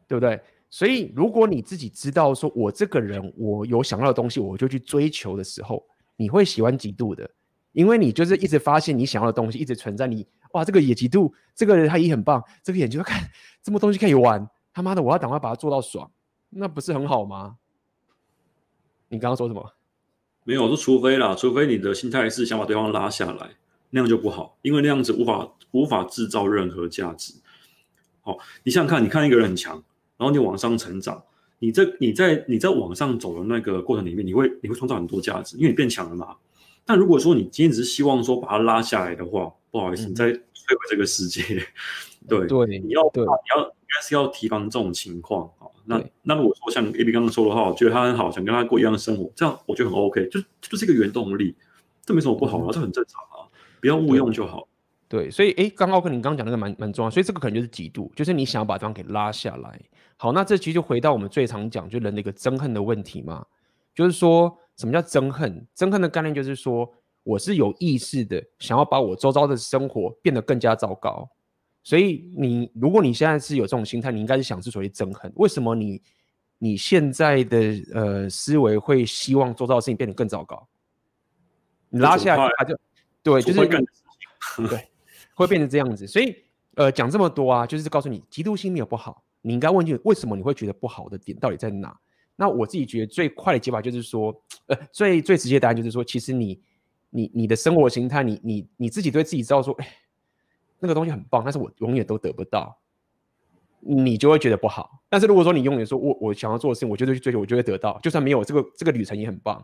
[0.07, 0.39] 对不对？
[0.69, 7.29] 所以如果你自己知道说，我这个人我有想要的东西，我就去追求的时候，你会喜欢嫉妒的，
[7.71, 10.27] 因为你就是一直发现你想要的东西一直存在你。
[10.53, 13.21] 哇，这个也嫉妒，这个人他也很棒，这个眼睛 看
[13.61, 16.09] 这么东西可以玩，他妈的，我要赶快把它做到爽，
[16.49, 17.57] 那不是很好吗？
[19.09, 19.73] 你刚刚说什么？
[20.43, 23.51] 没有，我说除非啦，除非你的心态是想把对方拉下来，
[23.89, 27.33] 那样就不好，因为那样子无法无法制造任何价值。
[28.21, 29.83] 好，你想想看，你看一个人很强，
[30.17, 31.23] 然后你往上成长，
[31.59, 36.35] 你在你在你在往上走的那个过程里面，你会你会创造很多价值，因为你变强了嘛。
[36.85, 41.43] 但如果说你今天只是希望说把他拉下来的话，不好意思，你在摧毁这个世界，
[42.27, 45.67] 对对，你要对你要应该是要提防这种情况啊。
[45.85, 51.55] 那那如果说像 AB 刚刚说的话，我觉得他很好，想跟他过一样的生活，这样我觉得很 OK，就就是一个原动力，
[52.05, 53.47] 这没什么不好啊，这很正常啊，
[53.79, 54.67] 不要误用就好。
[55.09, 59.79] 对，所以诶，刚奥克，你刚刚讲那个蛮蛮重要，所以这个可能就是嫉妒，就是你想要把对方给拉下来。
[60.17, 63.45] 好，那这其实就回到我们最常讲，就人的一个憎恨的问题嘛，
[63.95, 65.65] 就是说什么叫憎恨？
[65.75, 66.91] 憎恨的概念就是说，
[67.23, 71.29] 我是有意识的想要把我周遭的生活变得更加糟糕。
[71.83, 75.31] 所以你如果你现在是有这种心态，你应该是想是属于憎恨。
[75.35, 76.01] 为什么你
[76.57, 77.57] 你现在的
[77.93, 80.67] 呃思维会希望周遭的事情变得更糟糕？
[81.89, 82.77] 你拉下来他就
[83.23, 83.65] 对，就是
[84.67, 84.89] 对。
[85.37, 86.35] 会变成这样子，所以
[86.73, 91.95] 呃讲这么多啊，就是告诉你，嫉妒心没有不好，你应该问句为什么你会觉得不好的点到底在哪？
[92.35, 94.35] 那我自己觉得最快的解法就是说，
[94.65, 96.59] 呃最最直接的答案就是说，其实你
[97.11, 99.87] 你你的生活形态，你你你自己对自己知道说，哎，
[100.79, 102.75] 那个东西很棒，但是我永远都得不到，
[103.79, 105.03] 你就会觉得不好。
[105.07, 109.63] 但是如果说你永远说我我想要做的事情，我就会去追求，我就会得到，就算没有这个这个旅程也很棒，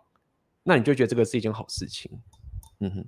[0.61, 2.11] 那你就觉得这个是一件好事情，
[2.79, 3.05] 嗯哼。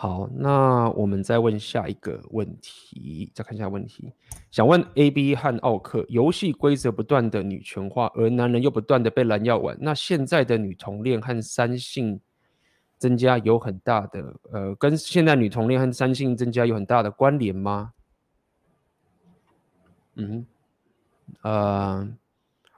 [0.00, 4.12] 好，那我们再问下一个问题，再看一下问题。
[4.48, 12.20] 想问 AB 和奥克，游戏规则不断的女权化，而男人又不断的被蓝药丸，那现在的女同恋和三性
[12.96, 17.92] 增加有很大的，呃，跟现在女同恋和三性增加有很大的关联吗？
[20.14, 20.46] 嗯，
[21.42, 22.08] 呃，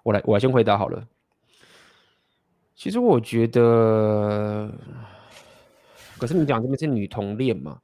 [0.02, 1.06] 我来，我来先回答好了。
[2.74, 4.72] 其实我觉得。
[6.20, 7.80] 可是你讲这边是女同恋嘛？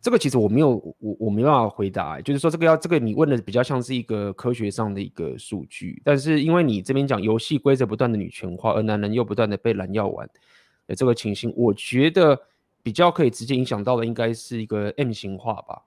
[0.00, 10.26] 这个其实我没有，我我没办法回答、就是说，这个要这个你问的比较像是一个科学上的一个数据，但是因为你这边讲游戏规则不断的女权化，而男人又不断的被蓝药丸
[10.86, 12.40] 的这个情形，我觉得
[12.82, 15.82] 比较可以直接影响到的应该是一个 M 型化吧，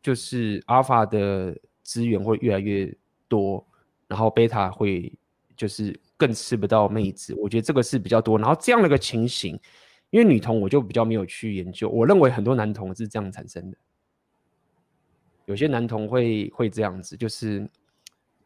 [0.00, 3.66] 就是阿尔法的资源会越来越多，
[4.06, 5.12] 然后贝塔会
[5.56, 7.34] 就是更吃不到妹子。
[7.34, 9.58] 我觉得这个是比较多，然后这样的一个情形。
[10.10, 13.76] 因为女同我就比较没有去研究，我认为很多男同是这样产生的，
[15.46, 17.68] 有些男同会会这样子，就是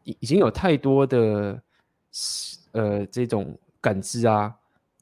[0.03, 1.61] 已已经有太多的
[2.71, 4.53] 呃这种感知啊，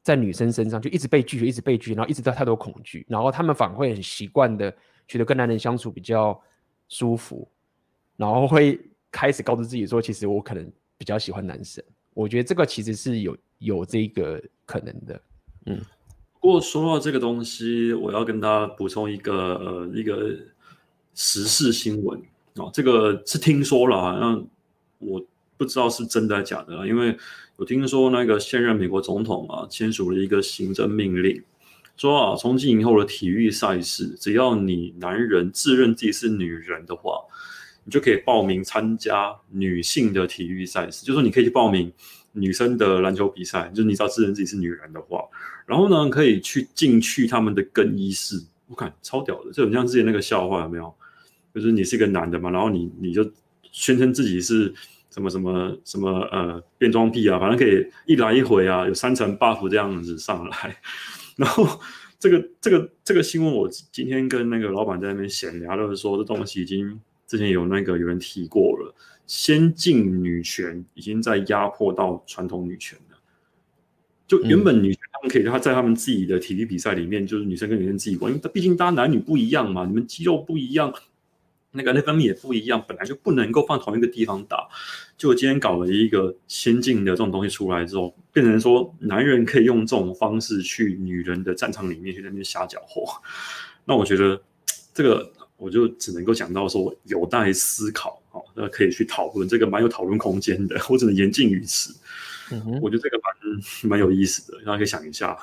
[0.02, 4.72] 在女生身上就一直被拒绝，一直被拒绝，然后一直到太多恐惧，然后他们反而会很习惯的
[5.08, 6.40] 觉得跟男人相处比较
[6.88, 7.48] 舒服，
[8.16, 8.78] 然后会
[9.10, 11.82] 开始告诉自己说，其实我可能比较喜欢男生。
[12.12, 15.22] 我觉得这个其实是有有这个可能的，
[15.66, 15.80] 嗯。
[16.40, 20.34] 不过说到这个东西，我要跟大家补充一个呃一个
[21.14, 22.18] 时事新闻
[22.54, 24.42] 哦，这个是听说了啊，那
[24.98, 25.22] 我
[25.58, 27.14] 不知道是真的假的，因为
[27.56, 31.42] 我听说那个现任美国总统啊签署了一个行政命令，
[31.98, 37.20] 说啊从今以后的体育赛事，只要你男人自认自己是女人的话，
[37.84, 41.92] 你就可以报名参加女性的体育赛事，就是说你可以去报名。
[42.32, 45.22] 女生的篮球比赛，就是你知道自认自己是女人的话，
[45.66, 50.94] 然后呢，可以去进去他们的更衣室，我看超屌的，就很像之前那个笑话有没有？
[51.52, 53.28] 就是你是一个男的嘛，然后你你就
[53.72, 54.72] 宣称自己是
[55.10, 60.76] 什么什么什么呃变装癖啊，反正可以一来一回啊，有三层 buff 这样子上来。
[61.36, 61.66] 然后
[62.20, 68.94] 这个这个这个新闻，我今天跟那个老板在那边闲聊，就是说这东西已经之前有那个有人提过了。
[69.30, 73.16] 先进女权已经在压迫到传统女权了。
[74.26, 80.92] 就原本女权他们可以她在他们自己的体育比赛里面，就是女生跟女生自己玩，因为毕竟大家男女不一样嘛，你们肌肉不一样，
[81.70, 84.68] 那个内分泌也不一样，本来就不能够放同一个地方打。
[85.16, 93.04] 就今天搞了一个先进的这种东西出来之后，变成说男人可以用这种方式去女人的战场里面去那边瞎搅和。
[93.84, 94.42] 那我觉得
[94.92, 95.32] 这个。
[95.60, 100.74] 我就只能够讲到说有待思考，好，那可以去讨论，这个蛮有讨论空间的。
[100.88, 101.94] 我只能言尽于此。
[102.50, 105.38] 嗯哼，我觉得这个蛮蛮有意思的，大家可以想一下。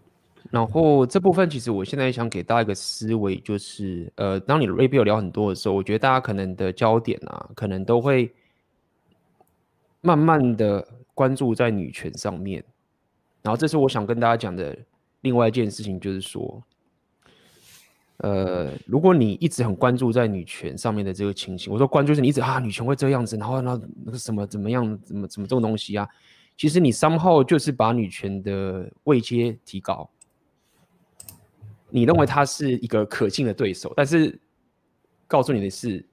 [0.50, 8.30] 然后这部分其实我现在想给大家一个思维，就是呃，当你的 review 聊很多的时候，我觉得大家可能的焦点啊，可能都会
[10.02, 12.62] 慢慢的关注在女权上面。
[13.40, 14.76] 然后这是我想跟大家讲的
[15.22, 16.62] 另外一件事情，就是说。
[18.22, 26.08] 呃，如果你一直很关注在女权上面的这个情形，我说关注是你一直啊，女权会这样子，然后那那个什么怎么样，怎么怎么这种东西啊？
[26.56, 30.08] 其实你 somehow 就是把女权的位阶提高，
[31.88, 34.38] 你认为他是一个可敬的对手，但是
[35.26, 36.06] 告诉你的是，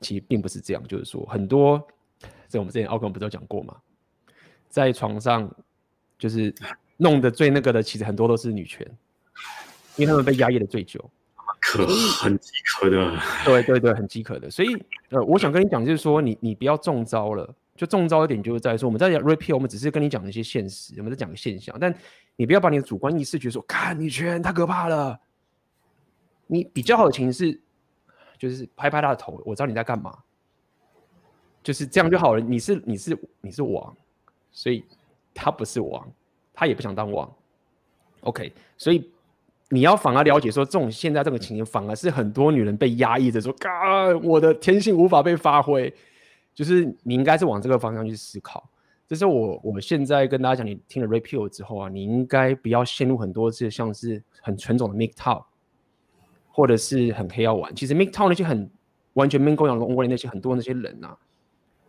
[0.00, 1.84] 其实并不是这样，就是说很多，
[2.48, 3.74] 这我们之前奥克不是都讲过吗，
[4.68, 5.52] 在床上
[6.16, 6.54] 就是
[6.96, 8.86] 弄得最那个的，其实很多都是女权。
[9.98, 10.98] 因为他们被压抑的最久，
[11.60, 13.18] 可很饥渴的。
[13.44, 14.50] 对对对，很饥渴的。
[14.50, 14.74] 所以
[15.10, 17.54] 呃，我想跟你讲，就是说你你不要中招了。
[17.76, 21.94] 就中招一点，就是在说我们在讲 repeal，我们只是跟你讲一些现实，我们在讲个现象，但
[22.34, 25.16] 你不要把你的主观意识觉得说，看你圈太可怕了。
[26.48, 27.60] 你比较好的情是，
[28.36, 30.12] 就是拍拍他的头，我知道你在干嘛，
[31.62, 32.40] 就是这样就好了。
[32.40, 33.96] 你是你是你是王，
[34.50, 34.84] 所以
[35.32, 36.04] 他不是王，
[36.52, 37.32] 他也不想当王。
[38.22, 39.08] OK，所以
[39.70, 45.92] 你要反而了解说，这种现在这个情形，反而是很多女人被压抑着说，啊，我的天性无法被发挥。
[46.54, 48.68] 就是你应该是往这个方向去思考，
[49.06, 55.44] 这是我我现在跟大家讲，你听了 repeal 之后啊，你应该不要陷入很多次像是很纯种的 MGTOW，
[56.50, 57.72] 或者是很黑要玩。
[57.76, 58.68] 其实 MGTOW 那些很
[59.12, 61.16] 完全 main 公羊龙窝里那些很多那些人啊，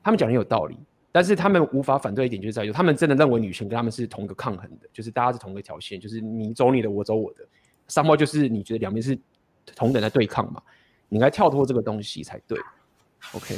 [0.04, 0.78] 他们讲的有道理，
[1.12, 7.44] 但是他们无法反对一点，就是在于他们真的认为女权跟他们是同一个抗衡的，就是大家是同一条线，就是你走你的，我走我的，
[7.90, 9.20] 上报就是你觉得两边是
[9.76, 10.62] 同等在对抗嘛，
[11.10, 12.58] 你应该跳脱这个东西才对
[13.34, 13.58] ，OK。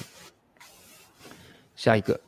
[1.75, 2.19] 下一个，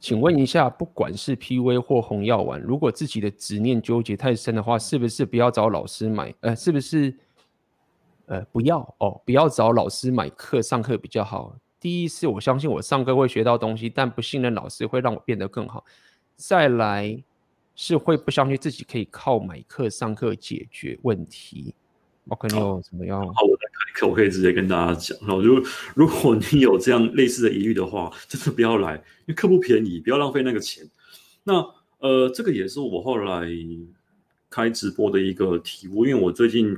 [0.00, 6.34] 请问一下，不管是 PV 或红药丸，如果自己的执念纠结太深的话，是不是不要找老师买？
[6.40, 7.14] 呃，是不是？
[8.26, 11.56] 呃，不要哦，不要找老师买课上课比较好。
[11.80, 15.82] 第一是我相信我上课会学到东西，但不信任老师会让我变得更好。
[16.36, 17.24] 再来
[17.80, 21.72] 是会不相信自己可以靠买课上课解决问题。
[22.26, 23.24] OK，你有什么样？
[23.94, 25.64] 可我可以直接跟大家讲，然后如果
[25.94, 30.84] 如果你有这样类似的疑虑的话，真的不要来，因为课不便宜，不要浪费那个钱。
[31.44, 31.64] 那
[32.00, 33.48] 呃，这个也是我后来
[34.50, 36.76] 开直播的一个体悟，因为我最近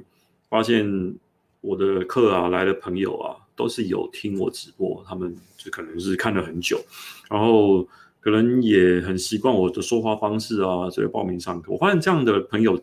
[0.51, 1.15] 发现
[1.63, 6.79] 我的课啊，来的朋友啊，都是有听我直播，他们就可能是看了很久，
[7.31, 7.89] 然后
[8.21, 11.73] 可能也很习惯我的说话方式啊，所以报名上课。
[11.73, 12.81] 我发现这样的朋友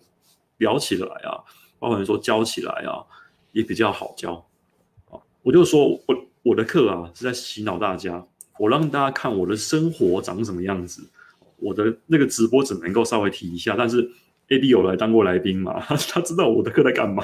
[0.58, 1.44] 聊起来啊，
[1.80, 3.06] 包括说教起来啊。
[3.54, 4.34] 也比较好教，
[5.10, 6.02] 啊，我就说我
[6.44, 8.24] 我的课啊是在洗脑大家，
[8.60, 11.02] 我让大家看我的生活长什么样子，
[11.56, 14.08] 我的那个直播只能够稍微提一下，但是
[14.50, 17.24] AB 有来当过来宾嘛， 他知道我的课在干嘛，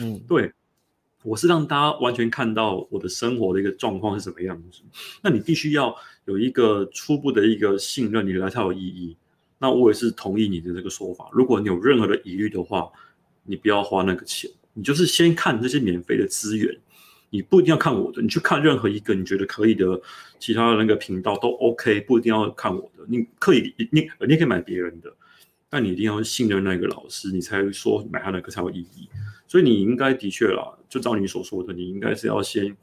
[0.00, 0.52] 嗯， 对，
[1.26, 4.80] 我是让大家完全看到我的生活的一个状况是什么样子，
[5.20, 5.92] 那你必须要
[6.26, 9.16] 有一个初步的一个信任，你来才有意义。
[9.58, 12.88] 那我也是同意你的这个说法，如果你有任何的疑虑的话，
[13.42, 14.48] 你不要花那个钱。
[14.72, 16.78] 你就是先看这些免费的资源，
[17.30, 20.00] 你不一定要看我的，你去看任何一个你觉得可以的
[20.38, 23.04] 其他那个频道都 OK，不一定要看我的。
[23.08, 25.12] 你可以，你你也可以买别人的，
[25.68, 29.08] 但你一定要信任那个老师，你才说买他那个才有意义。
[29.46, 32.76] 所以你应该的确啦，就照你所说的，你应该是要先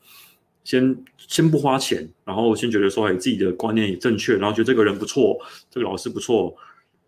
[0.63, 5.37] 先先不花钱，然后先觉得说，哎，自己的观念也正确，然后觉得这个人不错，
[5.69, 6.55] 这个老师不错，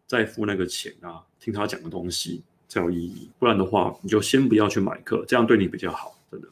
[0.06, 2.43] 再付那个钱啊，听他讲的东西。
[2.68, 6.47] 才有意义，不然的话，你就先不要去买课，这样对你比较好，真的。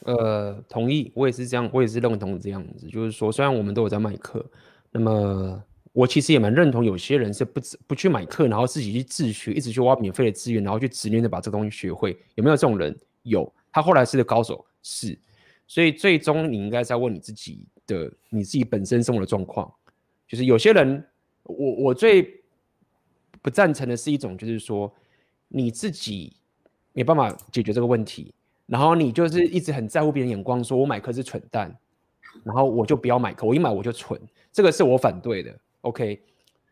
[0.00, 4.44] 呃，同意，我也是这样，我也是认同这样子，就是说，虽然我们都有在卖课，
[4.92, 5.60] 那么
[5.92, 12.96] 我其实也蛮认同，有些人是不不去买课，然后自己去自学，一直去挖免费的资源，然后去执念的把这个东西学会，有没有这种人？
[13.22, 15.18] 有，他后来是个高手，是，
[15.66, 19.72] 所以最终你应该在问你自己的，你自己本身生活的状况，
[20.26, 21.04] 就是有些人，
[21.44, 22.38] 我我最。
[23.40, 24.94] 不赞成的是一种，就是说
[25.48, 26.32] 你自己
[26.92, 28.32] 没办法解决这个问题，
[28.66, 31.76] 然后你就是一直很在乎别人眼光，说我买课是蠢蛋，
[32.44, 34.16] 然后我就不要买课，我一买我就蠢，
[34.52, 35.58] 这个是我反对的。
[35.82, 36.20] OK，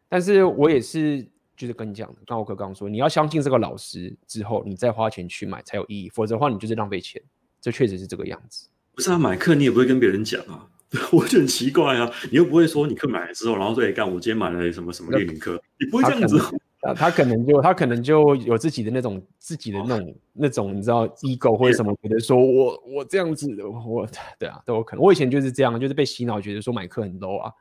[0.08, 1.24] 但是我也是
[1.56, 7.22] 就是跟你讲的，刚我哥刚刚说，你要相信这个老师之后，你再花钱去买才有意义，否则的话你就是浪费钱，
[7.60, 8.68] 这确实是这个样子。
[8.94, 10.66] 不是啊，买课你也不会跟别人讲啊。
[11.12, 16.36] 我就很奇怪啊，你又不会说你课买了之后，然后说哎干，我今天买了什么什么列宁课，你不会这样子。
[16.80, 24.04] 他，他可能就他可能就有自己的那种自己的那种、哦、那种你知道 ego 或者什么，觉得说我我这样子，我
[24.36, 25.04] 对啊都有可能。
[25.04, 27.52] 我以前就是这样，就是被洗脑，觉得说买课很 low 啊。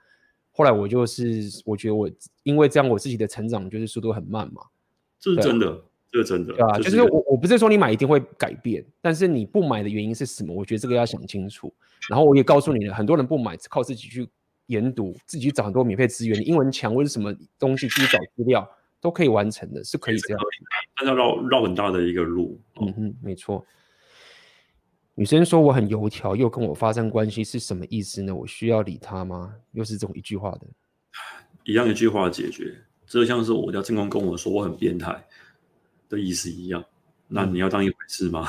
[0.59, 2.09] 后来我就是我觉得我
[2.43, 4.61] 因为这样，我自己的成长就是速度很慢嘛。
[5.17, 5.81] 这是真的。
[6.11, 10.53] 这是真的，对啊，就是我我不是说你买一定会改变，但是你不买的原因是什么？
[10.53, 11.73] 我觉得这个要想清楚。
[12.09, 14.27] 然后我也告诉你了，很多人不买，靠自己去
[14.65, 18.69] 研读，自己去找很多免费资源，英文强或者什么东西去找资料，
[18.99, 20.43] 都可以完成的，是可以这样。
[20.97, 22.59] 但是要绕绕很大的一个路。
[22.81, 23.63] 嗯哼，没错。
[25.19, 28.33] 女生说我很油条，又跟我发生关系，是什么意思呢？
[28.33, 29.53] 我需要理她吗？
[29.73, 30.61] 又是这种一句话的，
[31.65, 32.73] 一样一句话解决。
[33.05, 35.21] 这像是我家正宫跟我说我很变态。
[36.07, 36.81] 的意思一样，
[37.27, 38.47] 那你要当一回事吗？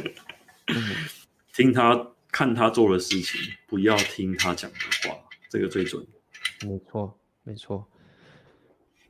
[0.74, 0.82] 嗯、
[1.54, 4.76] 听他看他做的事情，不要听他讲的
[5.06, 5.14] 话，
[5.50, 6.02] 这个最准。
[6.62, 7.14] 没错，
[7.44, 7.86] 没错。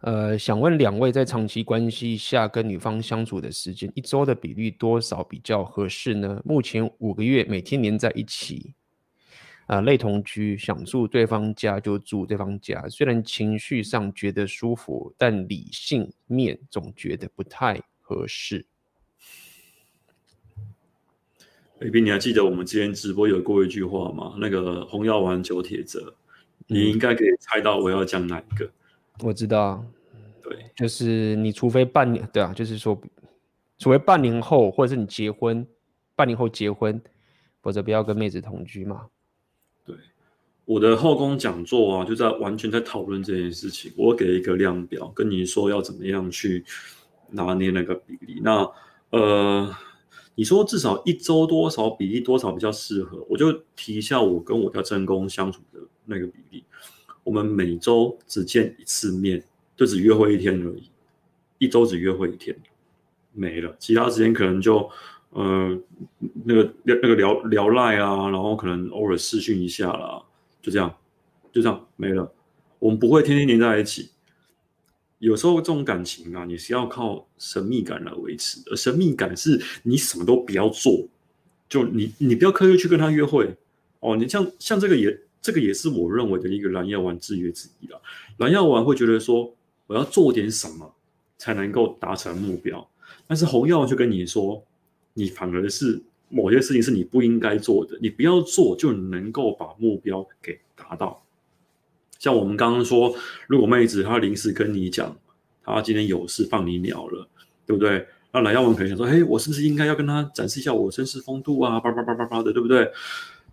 [0.01, 6.41] 呃，想问两位在长期关系下跟女方相处的时间，一周的比例多少比较合适呢？
[6.45, 8.75] 目前五个月，每天黏在一起，
[9.67, 12.89] 啊、呃，类同居，想住对方家就住对方家。
[12.89, 18.67] 虽然情绪上觉得舒服，但理性面总觉得不太合适。
[21.81, 24.37] AB，你还记得我们之前直播有过一句话吗？
[24.39, 26.15] 那个红药丸九铁则，
[26.69, 28.71] 你应该可以猜到我要讲哪一个。
[29.21, 29.85] 我知道，
[30.43, 33.01] 对，就是你除非半年，对啊，就是说，
[33.79, 35.67] 除非半年后，或者是你结婚，
[36.15, 37.01] 半年后结婚，
[37.61, 39.07] 否则不要跟妹子同居嘛。
[39.85, 39.97] 对，
[40.65, 43.93] 我的后宫讲座啊，就在完全在讨论这件事情。
[43.97, 46.65] 我给一个量表，跟你说要怎么样去
[47.31, 48.41] 拿捏那个比例。
[48.43, 48.71] 那
[49.11, 49.75] 呃，
[50.37, 53.27] 你说至少一周多少比例多少比较适合？
[53.29, 56.65] 我就提一下我跟我家正宫相处的那个比例。
[57.29, 59.45] 我们每周只见一次面，
[59.77, 60.89] 就只约会一天而已，
[61.59, 62.57] 一周只约会一天，
[63.33, 63.77] 没了。
[63.79, 64.89] 其他时间可能就，
[65.29, 65.79] 呃，
[66.45, 70.23] 那个那个聊聊赖啊，然后可能偶尔视讯一下啦，
[70.63, 70.97] 就这样，
[71.53, 72.33] 就这样没了。
[72.79, 74.09] 我们不会天天黏在一起。
[75.19, 81.07] 有时候这种感情啊，你是要靠神秘感来维持，而神秘感是你什么都不要做，
[81.69, 83.55] 就你你不要刻意去跟他约会
[84.01, 84.17] 哦。
[84.17, 85.21] 你像像这个也。
[85.41, 88.01] 这个也是我认为的一个蓝药丸制约之一了。
[88.39, 89.55] 蓝药丸会觉得说，
[89.87, 90.95] 我要做点什么
[91.39, 92.87] 才能够达成目标，
[93.27, 94.63] 但是红药就跟你说，
[95.15, 101.23] 你反而是某些事情是你不应该做的，你不要做就能够把目标给达到。
[102.19, 103.15] 像我们刚刚说，
[103.47, 105.17] 如果妹子她临时跟你讲，
[105.65, 107.29] 她今天有事放你鸟了，
[107.65, 108.07] 对不对？
[108.33, 111.81] 那蓝药丸可能想说，嘿，我是不是应该要跟她展示一下我绅士风度啊？
[111.81, 112.91] 叭叭叭叭叭的，对不对？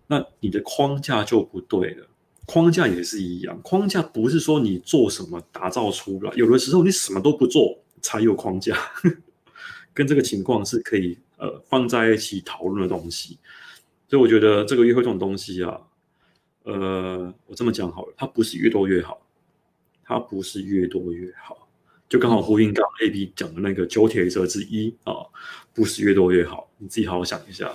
[0.08, 2.06] 那你的框架就不对了，
[2.46, 8.76] 框架也是一样，框架不是说你做什么打造出来，有的时候你什么都不做才有框架，
[9.92, 13.38] 跟这个情况是可以呃放在一起讨论的东西。
[14.08, 15.80] 所以我觉得这个约会这种东西啊，
[16.62, 19.20] 呃，我这么讲好了，它不是越多越好，
[20.04, 21.68] 它不是越多越好，
[22.08, 25.12] 就刚好呼应刚 AB 讲的那个九铁则之一啊，
[25.74, 27.74] 不是越多越好，你自己好好想一下。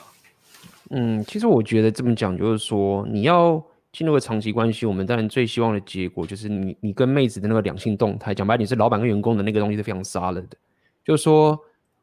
[0.93, 3.63] 嗯，其实我觉得这么讲，就是说你要
[3.93, 10.57] 进入个长期关系，我们当然最希望的结果就是你你跟妹子的那个两性动态，讲白你是老板跟员工的那个东西是非常杀了的。
[11.03, 11.57] 就是说，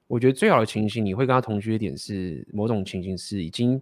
[0.06, 3.80] 我觉得最好的情形，你会跟他同居的点是某种情形是已经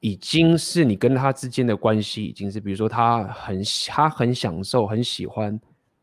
[0.00, 5.58] 已经是你跟他之间的关系已经是，比如说他很他很享受很喜欢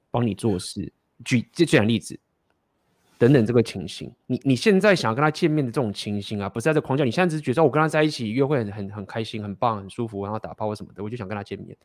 [0.09, 0.91] 帮你做事。
[1.23, 2.19] 举这这样例子。
[3.17, 11.77] 等等，这个情形，你你现在想要跟他见面的这种情形啊，不是在这框架，你现在只是觉得我跟他在一起约会很很很开心、很棒、很舒服，然后打炮或什么的，我就想跟他见面。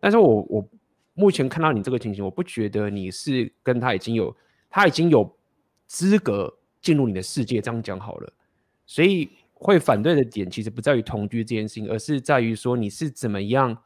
[0.00, 0.68] 但是我我
[1.14, 4.34] 目前看到你这个情形，我不觉得你是跟他已经有
[4.70, 5.30] 他已经有
[5.86, 8.32] 资格进入你的世界，这样讲好了。
[8.86, 13.76] 所以会反对的点其实不在于同居这件事情，而是在于说你是怎么样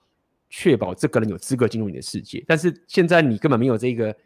[0.49, 2.45] 确保这个人有资格进入你的世界。
[2.47, 4.17] 但是现在你根本没有这个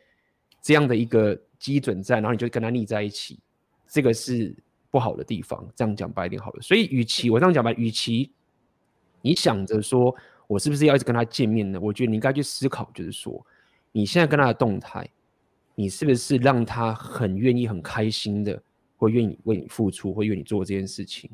[0.61, 1.41] 这样的一个。
[1.61, 3.39] 基准在，然后你就跟他腻在一起，
[3.87, 4.53] 这个是
[4.91, 5.65] 不好的地方。
[5.77, 6.61] 这样讲白一点好了。
[6.61, 8.33] 所以，与其我这样讲吧，与其
[9.21, 10.13] 你想着说
[10.49, 11.79] 我是不是要一直跟他见面呢？
[11.81, 13.47] 我觉得你应该去思考，就是说
[13.93, 15.07] 你现在跟他的动态，
[15.75, 18.61] 你是不是让他很愿意、很开心的，
[18.97, 21.31] 会愿意为你付出，会愿意做这件事情？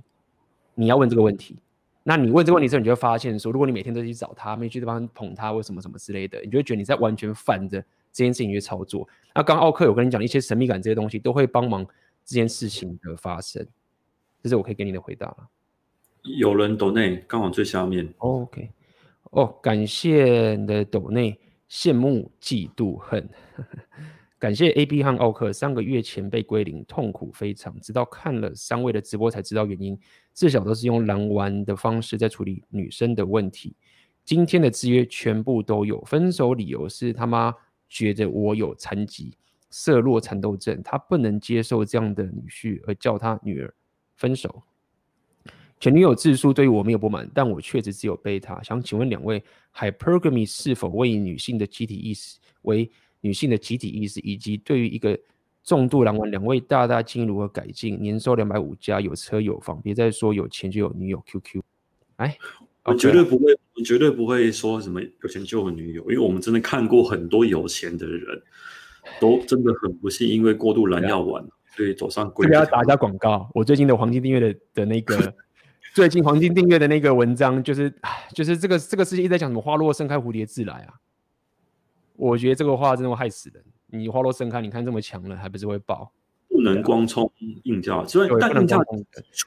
[0.75, 1.57] 你要问这个问题。
[2.03, 7.85] 那你问这个问题之后，你就会发现说，如果你每天都去找他，每去地方捧他，或什么什么之类的，你就会觉得你在完全反着。
[8.17, 11.85] 这件事情去操作，那刚刚奥克有跟你讲一些神秘感这些东西，都会帮忙
[12.25, 13.65] 这件事情的发生，
[14.43, 15.37] 这是我可以给你的回答了。
[16.23, 18.09] 有人抖内刚好最下面。
[18.17, 18.71] OK，
[19.33, 21.39] 哦，感谢你的抖内，
[21.69, 23.29] 羡慕嫉妒恨，
[24.41, 29.99] 感谢 AB 和奥克，三个月前被归零，痛苦非常，直到看了三位的直播才知道原因，
[30.33, 33.77] 至少都是用狼玩的方式在处理女生的问题。
[34.25, 37.55] 今天的制约全部都有，分手理由是他妈。
[37.89, 39.33] 觉得我有残疾，
[39.71, 43.75] 色弱蚕豆症，他不能接受这样的女婿，而叫他女儿
[44.17, 44.63] 分手。
[45.79, 48.63] 前女友自述对于我没有不满，但我确实只有贝塔。
[48.63, 49.43] 想请问两位
[49.75, 52.91] ，Hypergamy 是否为女性的集体意识为
[53.21, 55.19] 女性的集体意识，以及对于一个
[55.63, 58.01] 重度蓝丸，两位大大建议如何改进？
[58.01, 61.23] 年收两百五加，有车有房，别再说有钱就有女友。
[61.27, 61.63] QQ，
[62.17, 62.39] 哎。
[62.87, 68.43] 我绝对不会，我绝对不会说什么有钱就有女友，因为我们真的看过很多有钱的人，
[69.21, 71.45] 都真的很不幸，因为过度蓝药丸，
[71.77, 72.45] 所以走上鬼。
[72.45, 75.35] 这边要打一下广告，我最近的黄金订阅的的那个，
[75.95, 77.93] 最近黄金订阅的那个文章，就是
[78.33, 80.95] 就是这个这个世界一直在讲什么花落盛开，蝴蝶自来啊。
[82.15, 83.63] 我觉得这个话真的会害死人。
[83.89, 86.13] 你花落盛开，你看这么强了，还不是会爆？
[86.49, 87.31] 不能光冲
[87.65, 88.79] 硬价，所以但硬价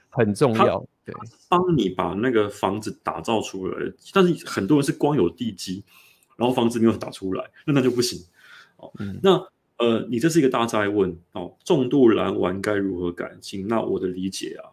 [0.10, 0.86] 很重要。
[1.12, 5.84] 对，帮你把那个房子打造出来，但是很多人是光有地基，
[6.36, 8.24] 然后房子没有打出来，那那就不行。
[8.78, 9.32] 哦，嗯、那
[9.78, 13.68] 呃，你这是一个大灾问哦，重度蓝丸该如何改进？
[13.68, 14.72] 那我的理解啊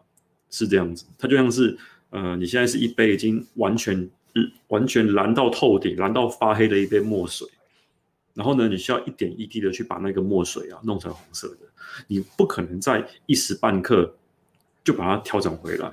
[0.49, 1.77] 是这样子，它就像是
[2.09, 3.99] 呃，你现在是一杯已经完全、
[4.35, 7.47] 嗯、完全蓝到透顶、蓝到发黑的一杯墨水，
[8.33, 11.59] 然后呢，你需要一点一滴的去把那个墨水啊弄成红色的。
[12.07, 14.15] 你不可能在一时半刻
[14.83, 15.91] 就把它调整回来，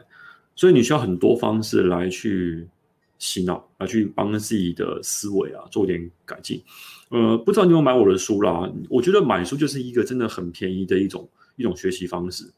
[0.56, 2.68] 所以你需要很多方式来去
[3.18, 6.62] 洗脑，来去帮自己的思维啊做点改进。
[7.10, 8.70] 呃，不知道你有没有买我的书啦？
[8.88, 12.50] 我觉得买书就是一个真的很便宜的一种一种学习方式。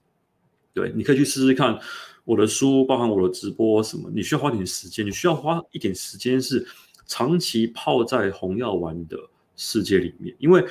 [0.73, 1.79] 对，你可以去试试看
[2.25, 4.11] 我的书，包含我的直播什么。
[4.15, 6.67] 你需要花点时间，你需要花一点时间是
[7.07, 9.19] 长期泡在红药丸的
[9.57, 10.65] 世界里面，因为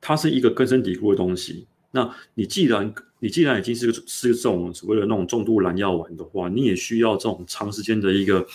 [0.00, 1.66] 它是一个根深蒂固的东西。
[1.90, 2.92] 那你既然
[3.24, 8.46] 你既然已经是是这种所谓的那种重度蓝药丸的话，你也需要这种长时间的一个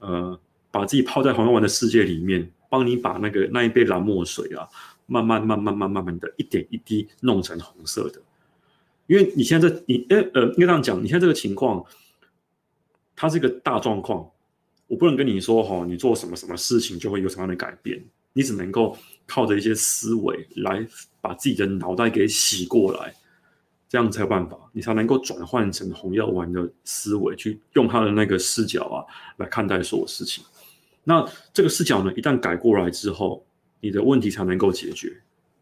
[0.00, 0.36] 呃，
[0.68, 4.66] 把自己泡在红药丸的世界里面，帮你把那个那一杯蓝墨水啊，
[5.06, 8.20] 慢慢慢慢慢慢慢的一点一滴弄成红色的。
[9.06, 11.84] 因为你现在你呃呃，应该这样讲，你现在这个情况，
[13.14, 14.28] 它是一个大状况，
[14.88, 20.84] 我不能跟你说哈，你做什么什么事情就会有什么样的改变，你只能够靠着一些思维来。
[21.20, 23.12] 把自己的脑袋给洗过来，
[23.88, 29.06] 这样才有办法，你才能够转换成红药丸的思维，去用他的那个视角啊
[29.36, 30.44] 来看待所有事情。
[31.04, 33.46] 那这个视角呢，一旦改过来之后，
[33.80, 35.16] 你的问题才能够解决。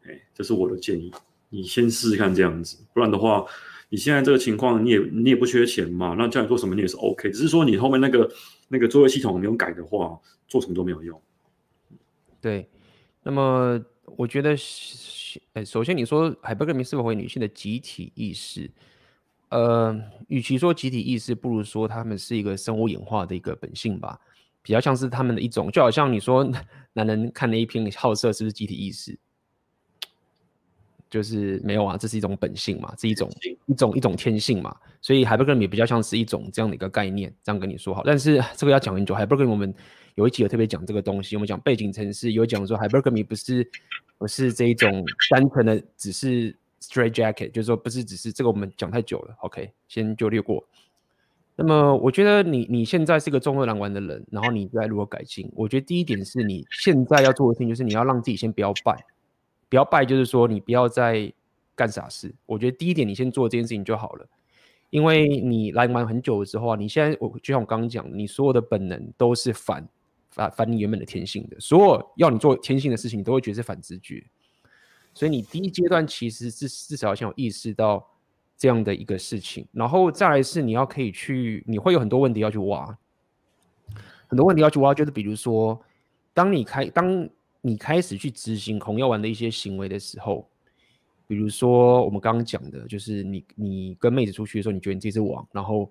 [0.07, 1.13] 哎，这是我的建议，
[1.51, 3.45] 你先试试看这样子，不然的话，
[3.91, 8.31] 你现在这个情况，你也你也不缺钱嘛，那叫你做什么你也是 OK，只是说你后面那个
[8.69, 10.19] 那个作业系统没有改的话，
[10.49, 11.21] 做什么都没有用。
[12.41, 12.67] 对，
[13.23, 13.79] 那么
[14.17, 14.57] 我觉得。
[15.55, 18.69] 哎，首先你说海柏格米是否为女性的集体意识？
[19.51, 24.19] 呃，与其说集体意识，不如说他们是一个生物演化的一个本性吧，
[24.63, 26.45] 比较像是他们的一种，就好像你说
[26.93, 29.17] 男人看了一篇好色是不是集体意识？
[31.09, 33.31] 就是没有啊，这是一种本性嘛，是一种
[33.67, 38.03] 一种一种天性嘛，所以海柏格米比较像是一种这样的一个概念，这样跟你说好。
[38.05, 39.73] 但是 这个要讲很久，海柏格米我们
[40.15, 43.69] 有一集有特别讲这个东西，我们讲背景程式，有讲说海柏格米不是。
[44.17, 50.65] 不是这一种单纯的，只是 straight jacket，就是说不是只是这个，我们讲太久了，OK，先就略过。
[51.57, 55.51] 那么我觉得你你现在是一个重度蓝丸的人，然后你在如何改进？
[55.55, 59.05] 我觉得第一点是你现在要做的事情，就是你要让自己先不要败，
[59.69, 61.31] 不要败，就是说你不要再
[61.75, 62.33] 干傻事。
[62.47, 64.27] 我觉得第一点你先做这件事情就好了，
[64.91, 69.87] 因为你来玩很久的时候啊，你现在我就像我刚刚讲，你所有的本能都是反。
[70.35, 74.23] 反反你原本的天性的，所有要你做天性的事情，你都会觉得是反直觉。
[75.15, 78.05] 所以你第一阶段其实是至少要先有意识到
[78.57, 82.99] 这样的一个事情，然后再来是你要可以去，你会有很多问题要去挖，
[84.27, 85.81] 很多问题要去挖，就是比如说，
[86.33, 87.29] 当你开当
[87.61, 90.49] 你开始去执行红药丸的一些行为的时候，
[91.29, 95.89] 比如说我们刚刚讲的，就是你你跟妹子出去的时候，你觉得你自己是王，然后。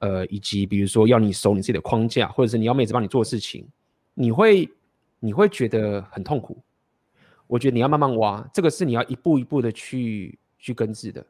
[0.00, 3.66] 呃，以及比如说要你守你自己的框架，或者是你要妹子帮你做事情，
[4.14, 4.70] 你会
[5.18, 6.56] 你会觉得很痛苦。
[7.48, 11.20] 我觉得你要慢慢挖，这个是你要一步一步的去去根治的，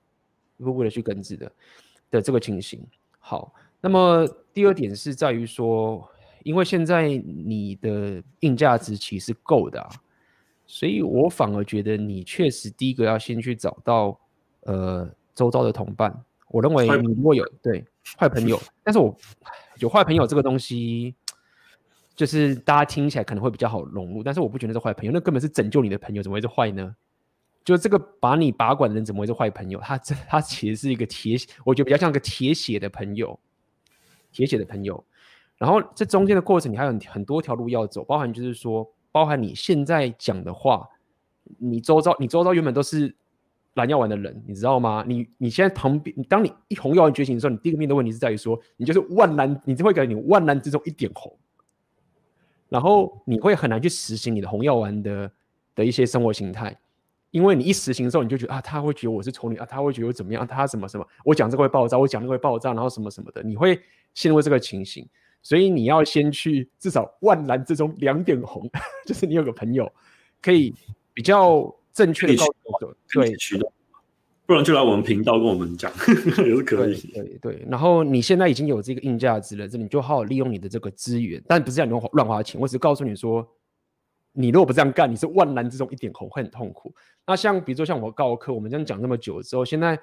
[0.58, 1.52] 一步步的去根治的
[2.10, 2.84] 的这个情形。
[3.18, 6.06] 好，那么第二点是在于说，
[6.42, 9.88] 因为现在你的硬价值其实够的啊，
[10.66, 14.20] 所以我反而觉得你确实第一个要先去找到
[14.62, 16.14] 呃周遭的同伴。
[16.48, 17.82] 我认为你如果有对。
[18.16, 19.14] 坏朋友，但是我
[19.78, 21.14] 有坏朋友这个东西，
[22.14, 26.94] 就是大家听起来可能会比较好融入，但是我不觉得是坏朋友，那根本是拯救你的朋友，怎么会是坏呢？
[27.64, 29.78] 就这个把你把管的人怎么会是坏朋友？
[29.80, 33.38] 他这他其实是一个铁，我觉得比较像个铁血的朋友，
[34.32, 35.04] 铁血的朋友。
[35.56, 40.88] 然后这中间的过程，你还有很很多条路要走，包含就是说，包含你现在讲的话，
[41.58, 43.14] 你周遭你周遭原本都是。
[43.78, 45.02] 蓝药丸的人，你知道吗？
[45.08, 51.34] 你你现在旁边，当你一红药丸觉醒的时候，你第一个面对的问题是在于说，你就是万蓝，你就会感觉你万蓝之中一点红，
[52.68, 55.30] 然后你会很难去实行你的红药丸的
[55.74, 56.76] 的一些生活形态，
[57.30, 63.80] 因为你一实行的时候，你就觉得啊，他会觉得我是丑女啊，他会觉得我怎么样，他什么什么，我讲这个会爆炸，我讲那个会爆炸，然后什么什么的，你会
[64.12, 65.08] 陷入这个情形，
[65.42, 68.68] 所以你要先去至少万蓝之中两点红，
[69.06, 69.90] 就是你有个朋友
[70.42, 70.74] 可以
[71.14, 71.74] 比较。
[71.98, 73.66] 正确的告诉对渠道，
[74.46, 75.90] 不然就来我们频道跟我们讲
[76.46, 76.94] 也是可以。
[77.12, 82.60] 对对对，然后你现在已经有这个硬价值了，这你就好好利用你的这个资源，但不是让你乱花钱。
[82.60, 83.44] 我只是告诉你说，
[84.32, 86.94] 你如果不这样干，你是万难之中一点红，会很痛苦。
[87.26, 89.98] 那像比如说像我高客，我们这样讲那么久之后，现在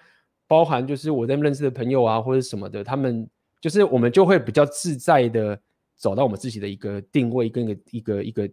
[0.48, 3.26] 包含就是我在认识的朋友啊，或者什么的，他们
[3.62, 5.58] 就是我们就会比较自在的
[5.98, 8.50] 找到我们自己的一个定位跟一个一个一个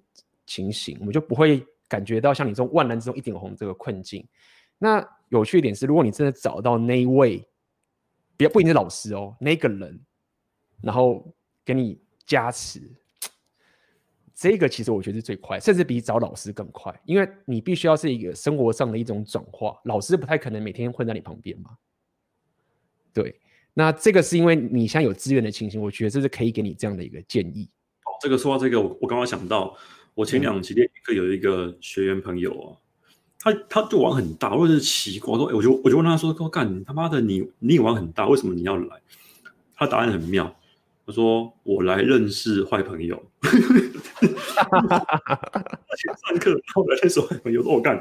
[0.47, 4.27] 情形，我们就不会感觉到像你这种万难之中一点红这个困境。
[4.79, 7.47] 那有趣一点是，如果你真的找到那一位，
[8.35, 10.01] 别不一定是老师哦，那个人，
[10.81, 11.35] 然后
[11.67, 12.81] 给你加持。
[14.35, 19.79] 这个其实我觉得是最快，甚至比找老师更快，因为你必须要是一个生活上的一种转化。
[19.85, 21.77] 老师不太可能每天混在你旁边嘛。
[23.13, 23.39] 对，
[23.75, 27.71] 那这个是因为你现在有资源的情形，我觉得这是可以给你这样的一个建议。
[28.05, 29.77] 哦，这个说到这个，我我刚刚想到，
[30.15, 32.77] 我前两期练一个有一个学员朋友啊，
[33.39, 39.01] 他他就玩很大，或者是奇怪，我说，我就我就问他说，说干你他妈的你你玩很大，为什么你要来？
[39.75, 40.55] 他答案很妙。
[41.05, 43.21] 他说：“我来认识坏朋友。”
[46.25, 48.01] 上课后来认识坏朋友，我干，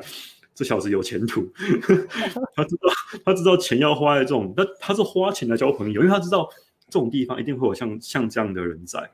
[0.54, 1.52] 这小子有前途。
[2.56, 2.94] 他知道，
[3.26, 6.48] 他知道钱要花在这种，他他是花钱来交朋友，因为他知道
[6.90, 9.10] 这种地方一定会有像像这样的人在，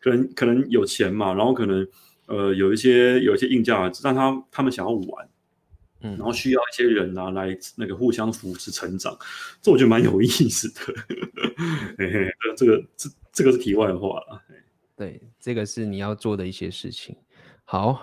[0.00, 1.86] 可能可能有钱嘛，然后可能
[2.26, 5.28] 呃有一些有一些硬价，让他他们想要玩。
[6.00, 9.16] 嗯，然后需要一些人啊来那个互相扶持成长，
[9.62, 10.80] 这我觉得蛮有意思的。
[11.96, 14.42] 嘿嘿，这个这这个是题外话了。
[14.94, 17.16] 对，这个是你要做的一些事情。
[17.64, 18.00] 好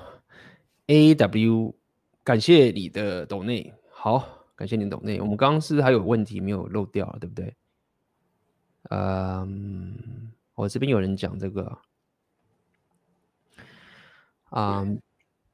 [0.88, 1.76] ，A W，
[2.24, 3.72] 感谢你的抖内。
[3.91, 5.22] 好，感谢你的抖内。
[5.22, 7.56] 我们刚刚是还有问题没有漏掉，对不对？
[8.90, 11.78] 嗯，我这边有人讲这个，
[14.55, 14.99] 嗯。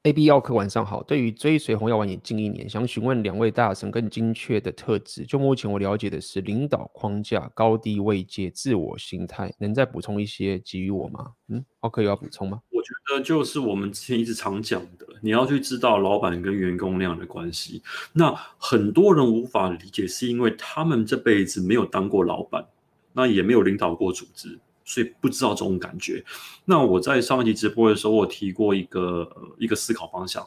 [0.03, 5.25] A B 药客晚上好，对于追随红药丸也近一年，想询问两位大神更精确的特质。
[5.25, 11.33] 就目前我了解的是领导框架、高低位阶、自我心态，能再补充一些给予我吗？
[11.49, 12.61] 嗯，奥克有要补充吗？
[12.69, 17.83] 我觉得就是我们之前一直常讲的，你要去知道老板跟员工那样的关系。
[18.13, 22.65] 那很多人无法理解，是因为他们这辈子没有当过老板，
[23.11, 24.57] 那也没有领导过组织。
[24.89, 26.25] 所以不知道这种感觉。
[26.65, 30.43] 那我在上一集直播的时候，我提过一个呃一个思考方向。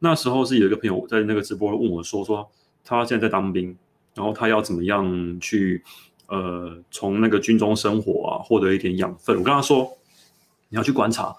[0.00, 2.50] 那时候是有一个朋友在那个直播问我说，说
[2.84, 3.76] 他现在在当兵，
[4.14, 5.80] 然后他要怎么样去
[6.26, 9.38] 呃从那个军中生活啊获得一点养分。
[9.38, 9.96] 我跟他说，
[10.68, 11.32] 你要去观察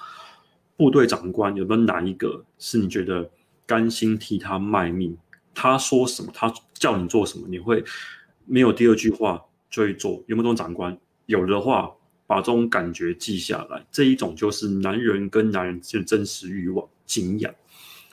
[0.77, 3.29] 部队长官有没有哪一个是你觉得
[3.65, 5.17] 甘心替他卖命，
[5.53, 7.83] 他说什么，他叫你做什么，你会
[8.45, 10.23] 没有第二句话就会做。
[10.27, 10.97] 有没有这种长官？
[11.25, 11.91] 有的话。
[12.29, 17.51] 把这种感觉记下来，这一种就是男人跟男人之间的真实欲望、敬仰，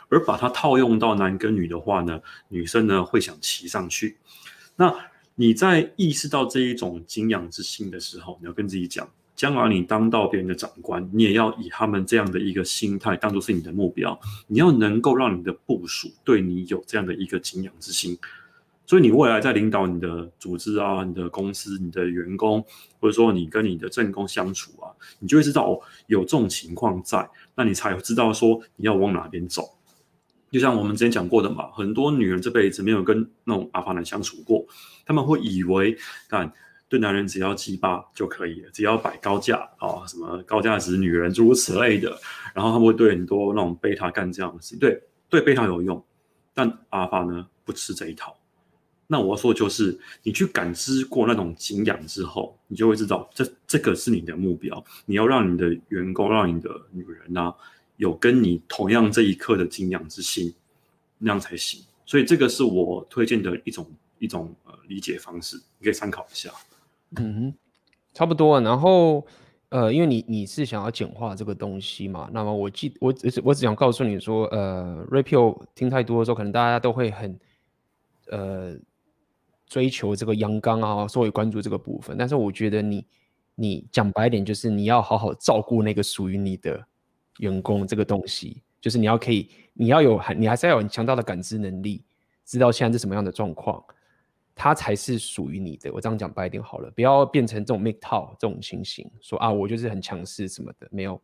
[0.09, 2.18] 而把它套用到男跟女的话呢，
[2.48, 4.16] 女生呢会想骑上去。
[4.74, 4.90] 那
[5.34, 18.18] 你在意识到这一种敬仰之心的时候，你要跟自己讲，将来你当到别人的长官，你也要以他们这样的一个心态当做是你的目标，你要能够让你的部属对你有这样的一个敬仰之心。
[18.86, 22.64] 所以你未来在领导你的组织啊、你的公司、你的员工，
[23.00, 29.64] 或者说你跟你的正宫相处啊，你就会知道哦，有这种情况在，那你才知道说你要往哪边走。
[30.52, 34.64] 就像我们之前讲过的嘛，很多女人这辈子没有跟那种阿法男相处过，
[35.04, 35.94] 他们会以为，
[36.28, 36.50] 看
[36.88, 42.16] 对男人只要鸡巴就可以了，只要摆高价啊，什么高价值女人诸如此类的，
[42.54, 46.02] 然后他们会对很多那种贝塔干这样的事，对对贝塔有用，
[46.54, 48.34] 但阿法呢不吃这一套。
[49.09, 54.85] 那我要说，就是你去感知过那种敬仰之后，你就会知道这，这个是你的目标。
[55.05, 57.55] 你要让你的员工，让你的女人啊，
[57.99, 60.53] 有跟你同样这一刻的敬仰之心，
[61.19, 61.81] 那样才行。
[62.05, 63.87] 所以这个是我推荐的一种
[64.19, 66.51] 一种呃理解方式，你可以参考一下。
[67.16, 67.55] 嗯，
[68.12, 68.61] 差不多。
[68.61, 69.24] 然后
[69.69, 77.39] 呃，因为你你是想要简化这个东西嘛，那么我记我只我只想告诉你说，呃，Rapio 听太多的时候，可能大家都会很
[78.33, 78.77] 呃。
[79.66, 82.16] 追求这个阳刚啊，所以关注这个部分。
[82.16, 83.05] 但是我觉得你，
[83.55, 86.86] 你讲白一点，就是你要好好照顾那个属于你的
[87.38, 88.62] 员工这个东西。
[88.80, 92.05] 就是你要可以，你要有，你还是要有很强大的感知能力，
[92.44, 93.82] 知道现在是什么样的状况，
[94.55, 95.93] 它才是属于你的。
[95.93, 101.20] 我这样讲白一点好了，不要变成这种 make 套这种情形，说啊，我就是很强势什么的，没有。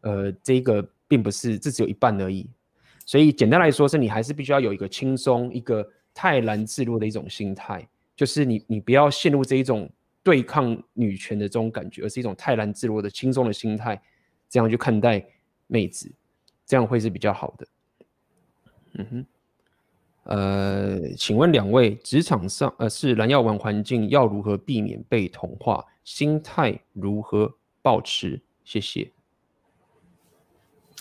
[0.00, 2.50] 呃，这个并不是，这只有一半而已。
[3.06, 5.88] 所以简单来说，是你还是必须要有一个轻松一个。
[6.14, 7.86] 泰然自若的一种心态，
[8.16, 9.90] 就是你，你不要陷入这一种
[10.22, 14.00] 对抗女权的这种感觉，而是一种泰然自若的轻松的心态，
[14.48, 15.26] 这样去看待
[15.66, 16.10] 妹子，
[16.64, 17.66] 这样会是比较好的。
[18.92, 19.26] 嗯哼，
[20.22, 25.84] 呃，请问两位，职场上呃是蓝药丸环境要如何避免被同化？
[26.04, 28.40] 心态如何保持？
[28.62, 29.10] 谢谢。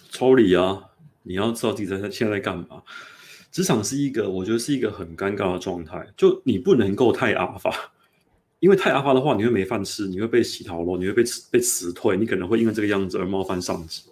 [0.09, 0.89] 抽离啊！
[1.23, 2.83] 你要知道自己在现在在干嘛。
[3.53, 6.05] 职场是一个，我觉得是一个很尴尬的状态。
[6.17, 7.93] 就你不能够太阿法，
[8.59, 14.05] 因为太阿法的话，你会没饭吃，你会被洗头咯，你会被辞被辞退，你可能会因为这个样子而冒犯上级。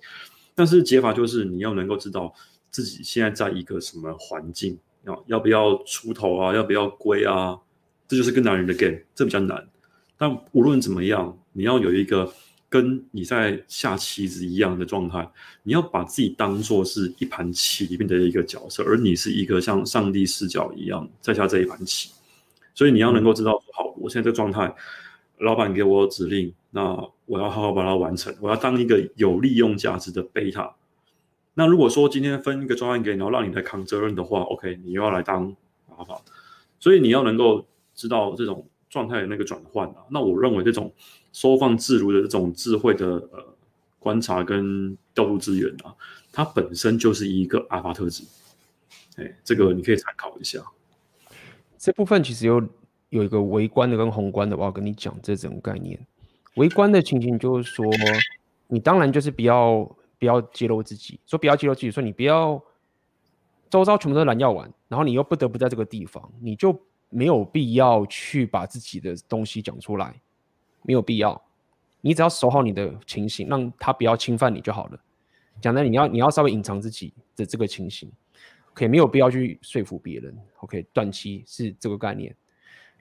[0.53, 2.31] 但是解法就是你要能够知道
[2.69, 7.57] 自己现在在一个什么环境，要要不要出头啊，要不要归啊，
[8.07, 9.67] 这就是跟男人的 game，这比较难。
[10.17, 12.31] 但无论怎么样，你要有一个。
[12.71, 15.29] 跟你在下棋子一样的状态，
[15.61, 22.11] 你要把自己当做是一盘棋里面的一个角色，而你是一个像上帝视角一样在下这一盘棋，
[22.73, 24.73] 所以你要能够知道，好，我现在这状态，
[25.39, 30.73] 老板给我指令，那我要好好把它完成，我要当一个有利用价值的贝塔。
[31.55, 35.53] 那如果说今天分一个专案给你，然后让你来扛责任的话，OK，你又要来当
[35.89, 36.21] 阿法，
[36.79, 39.97] 所以你要能够知道这种状态的那个转换啊。
[40.09, 40.89] 那我认为这种。
[41.31, 43.55] 收放自如的这种智慧的呃
[43.99, 45.95] 观察跟调度资源啊，
[46.31, 48.23] 它本身就是一个阿法特质，
[49.17, 50.59] 哎，这个你可以参考一下。
[51.77, 52.61] 这部分其实有
[53.09, 55.99] 有一个微观的跟宏观的，我要跟你讲这种概念。
[56.55, 57.85] 微观的情形就是说，
[58.67, 59.83] 你当然就是不要
[60.19, 62.61] 不要揭露自己，说不要揭露自己，说你不要
[63.69, 66.77] 周遭全部都是蓝药丸，然后你又不得不在这个地方，你就
[67.09, 70.21] 没有必要去把自己的东西讲出来。
[70.83, 71.41] 没有必要，
[72.01, 74.99] 你只要守好你的情形，让他不要侵犯你就好了。
[75.61, 78.11] 讲的你要你要稍微隐藏自己的这个情形
[78.71, 80.35] ，OK，没有必要去说服别人。
[80.59, 82.35] OK，短期是这个概念。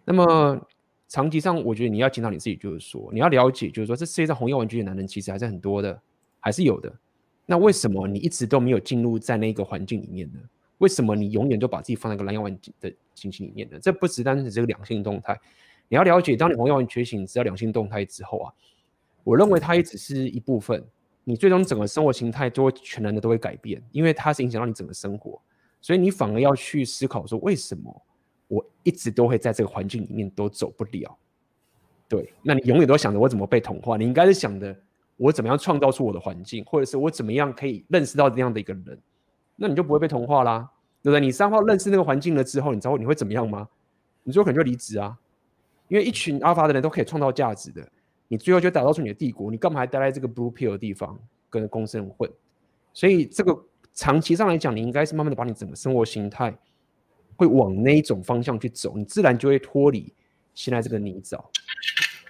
[0.05, 0.69] 那么
[1.09, 6.01] 长期上，我觉得你要检讨你自己，就是说你要了解，就是说这世界上红药丸级的男人其实还是很多的，
[6.39, 6.93] 还是有的。
[7.47, 10.39] 那为什么你一直都没有进入在那个环境里面呢？
[10.79, 13.79] 为什么你永远都把自己放在一个蓝药丸的情形里面呢？
[13.81, 15.39] 这不只单纯是这个两性动态。
[15.91, 18.55] 你要了解，当你红药丸觉醒，知道两性动态之后啊，
[19.25, 20.83] 我认为它也只是一部分。
[21.25, 25.41] 你最终整个生活形态都会全然的都会改变，因为它是影响到你整个生活，
[25.81, 28.03] 所以你反而要去思考说，为什么
[28.47, 31.19] 我一直都会在这个环境里面都走不了？
[32.09, 34.75] 对，那你永远都想着我怎么被同化，你应该是想的
[35.17, 38.99] 我怎么样创造出我的环境，或者是我怎么样可以认识到这样的一个人，
[39.57, 40.71] 那你就不会被同化啦，
[41.03, 41.21] 对不对？
[41.21, 43.69] 你三号认识那个环境了之后，你知道你会怎么样吗？
[44.23, 45.19] 你最后可能就离职啊。
[45.91, 47.87] 因为一群阿法的人都可以创造价值的，
[48.29, 51.19] 你最后就打造出你的帝国，你干嘛还待在这个 blue pill 的地方
[51.51, 52.31] 跟公司人混？
[52.95, 53.61] 所以这个
[53.93, 56.57] 长期上来讲，你应该是慢慢的把你整个生活形态
[57.35, 60.15] 会往那一种方向去走，你自然就会脱离
[60.55, 61.45] 现在这个泥沼。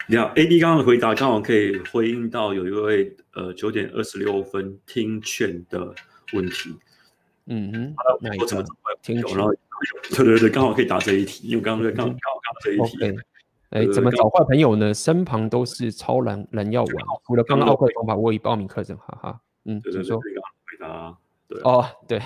[0.07, 5.95] 你好，AD 刚刚的回答刚好可以回应到有一位呃九点二十六分听劝的
[6.33, 6.75] 问题。
[7.45, 8.65] 嗯哼，那我怎么
[9.03, 9.37] 听劝？
[9.37, 9.53] 然后
[10.17, 12.97] 对对对，刚好可以答这一题，因为刚刚刚刚刚好这一题。
[12.97, 13.21] Okay.
[13.71, 14.93] 哎，怎么找坏朋友呢？
[14.93, 16.95] 身旁都是超蓝蓝药丸，
[17.25, 19.41] 除了刚刚奥克的方法，我已报名课程，哈哈。
[19.65, 20.23] 嗯，对对对，回
[20.81, 21.17] 答，
[21.47, 22.19] 对哦，对，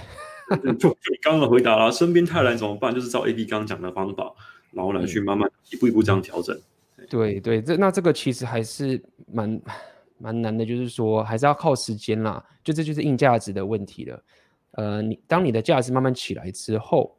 [0.79, 2.95] 就你刚刚回答了，身边太难怎么办？
[2.95, 4.33] 就是照 AD 刚刚讲的方法，
[4.71, 6.59] 然后来去慢慢一步一步这样调整。
[7.11, 9.61] 对对，这那这个其实还是蛮
[10.17, 14.23] 蛮难的，就是说还是要靠时间啦，就这就是硬价值的问题了。
[14.71, 17.15] 呃，你当你的价值慢慢起来之后，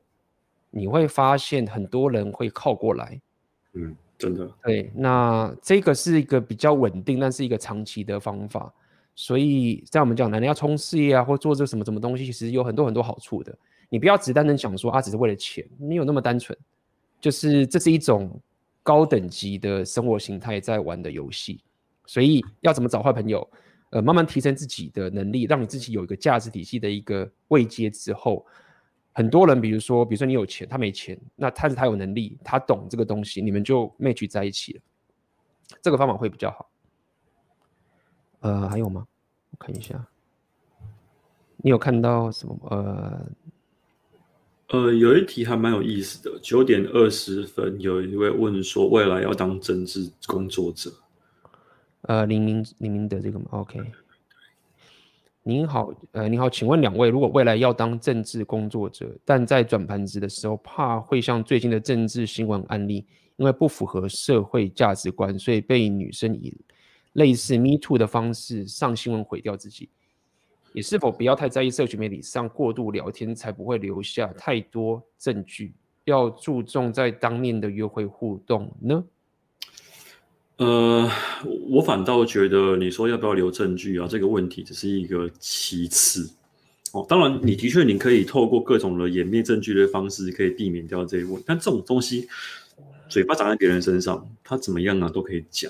[0.72, 3.22] 你会发现很多人会靠过来，
[3.74, 3.96] 嗯。
[4.18, 8.74] 真的对，那这个是一个比较稳定，但是一个长期的方法。
[9.14, 13.58] 所以在我们讲，男人要冲事业啊，或做这什么什么东西，其实有很多很多好处的。
[13.90, 16.58] 你不要只单单想说啊，只是为了钱，没有那么单纯。
[17.20, 18.40] 就是这是一种
[18.84, 21.62] 高等级的生活形态在玩的游戏。
[22.06, 23.48] 所以要怎么找坏朋友？
[23.90, 28.46] 呃，慢慢提升自己的能力，让你自己有一个价值体系的一个位阶之后。
[29.18, 34.82] 很多人，比如说，比如说你有钱，他没钱，那他是他有能力，他懂这个东西，你们就 match 在一起了。
[35.82, 36.70] 这个方法会比较好。
[38.42, 39.08] 呃，还有吗？
[39.52, 40.06] 我看一下，
[41.56, 42.60] 你有看到什么？
[42.70, 43.26] 呃，
[44.68, 46.38] 呃，有一题还蛮有意思的。
[46.42, 50.92] 九点二十分，有一位问说，未来要当政治工作者。
[52.02, 53.80] 呃，林明林明的这个吗？OK。
[55.48, 63.06] 您好，呃，您好，请问两位，如果未来要当政治工作者，但在转盘子的时候，怕会像最近的政治新闻案例，
[63.36, 66.52] 因为不符合社会价值观，所以被女生以
[67.14, 69.88] 类似 Me Too 的方式上新闻毁掉自己，
[70.74, 75.76] 你是否不要太在意社群媒体上过度聊天，才不会留下太多证据？
[76.06, 79.04] 要注重在当面的约会互动呢？
[80.58, 81.10] 呃，
[81.68, 86.30] 我反倒觉得你说要不要留证据啊，这个问题只是一个其次。
[86.94, 91.44] 哦，当然，你的确你可以透过各种的掩灭证据的方式，可以避免掉这一问。
[91.46, 92.26] 但这种东西，
[93.10, 95.70] 嘴巴长在别人身上，他怎么样啊都可以讲。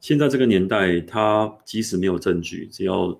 [0.00, 3.14] 现在这个年代，他即使没有证据，只要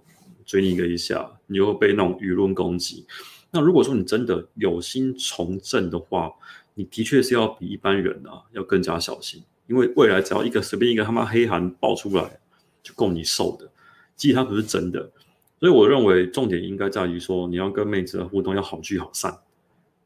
[0.47, 3.05] 追你一个一下，你又被那种舆论攻击。
[3.51, 6.33] 那如果说你真的有心从政的话，
[6.75, 12.39] 你的确是要比一般人啊要更加小心，因为未来只要一个随便一个他妈黑函爆出来，
[12.83, 13.71] 就够你受的。
[14.17, 15.11] 即使它不是真的，
[15.59, 19.37] 所以我认为重点应该在于说，你要跟妹子的互动要好聚好散，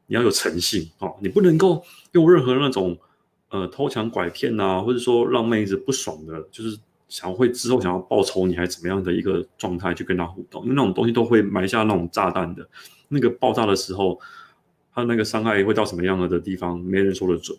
[0.07, 1.83] 你要有诚信啊，你不能够
[2.13, 2.97] 用任何那种
[3.49, 12.67] 呃偷抢拐骗啊，或者说让妹子不爽的，就是想会之后想要报仇你还怎么样的一个状态去跟她互动，因为那种东西都会埋下那种炸弹的，
[13.09, 14.19] 那个爆炸的时候，
[14.93, 17.55] 它那个伤害会到什么样的地方，没人说得准，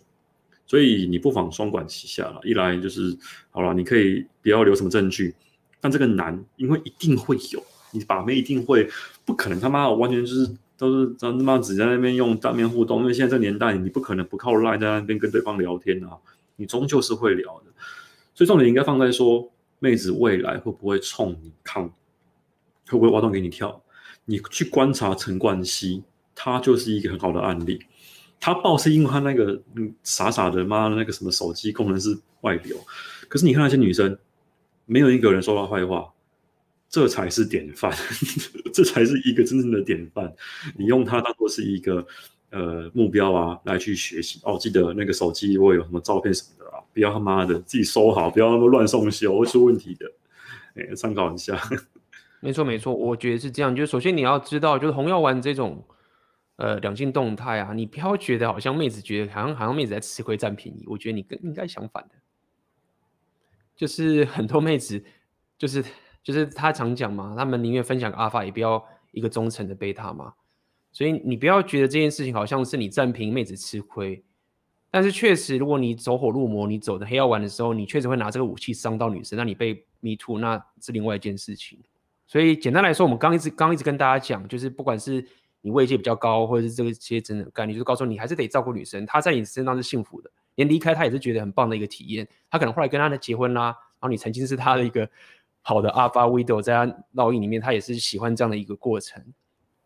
[0.71, 3.13] 所以你不妨双管齐下了，一来就是
[3.49, 5.35] 好了，你可以不要留什么证据。
[5.81, 7.61] 但这个难，因为一定会有，
[7.91, 8.89] 你把妹一定会，
[9.25, 16.17] 不可能他妈完全就是都是他妈只在那边用当面互动，因为现在这年代，你不可能不靠赖在那边跟对方聊天啊，
[16.55, 17.73] 你终究是会聊的，
[18.33, 21.83] 所以重点应该放在说，妹子未来会不会冲你抗，
[22.87, 23.83] 会不会挖洞给你跳？
[24.23, 26.01] 你去观察陈冠希，
[26.33, 27.81] 他就是一个很好的案例，
[28.41, 32.75] 他爆是因为他那个嗯傻傻的妈的那个什么手机功能是外流，
[33.29, 34.17] 可是你看那些女生。
[34.87, 36.11] 没有一个人说他坏话，
[36.89, 37.95] 这才是典范，
[38.73, 40.33] 这才是一个真正的典范。
[40.75, 42.05] 你用它当做是一个
[42.49, 44.57] 呃目标啊，来去学习哦。
[44.59, 50.11] 记得那个手机会有什么照片什么的啊，不要他妈的自己收好，不要那么乱送修，会出问题的。
[50.75, 51.57] 哎，参考一下。
[52.41, 53.73] 没错没错，我觉得是这样。
[53.73, 55.81] 就首先你要知道，就是红药丸这种
[56.61, 62.15] 呃两性动态啊，你不要觉得好像妹子觉得好像好像妹子在吃亏占便宜，我觉得你更应该相反的。
[63.75, 65.03] 就是很多妹子，
[65.57, 65.83] 就是
[66.21, 70.33] 就是她常讲嘛，他们宁愿分享个阿法，也不要一个忠诚的贝塔嘛。
[70.91, 74.23] 所以你不要觉得这件事情好像是你占便宜妹子吃亏，
[74.91, 81.79] 但是确实，如果你走火入魔，你走的黑药丸的时候，你确实会拿这个武器伤到女生，那你被 me too，那是另外一件事情。
[82.27, 85.25] 所以简单来说，我们刚一直刚一直跟大家讲，就是不管是
[85.61, 90.29] 你位阶比较高，或者是这个些真的概念，就是告诉你还是得照顾女生，她在你身上是幸福的。
[90.55, 92.27] 连离开她也是觉得很棒的一个体验。
[92.49, 95.09] 她可能后来跟她的结婚啦，然后你曾经是她的一个
[95.61, 96.85] 好的 Alpha Widow，在她
[97.15, 99.23] 烙印里面，她也是喜欢这样的一个过程。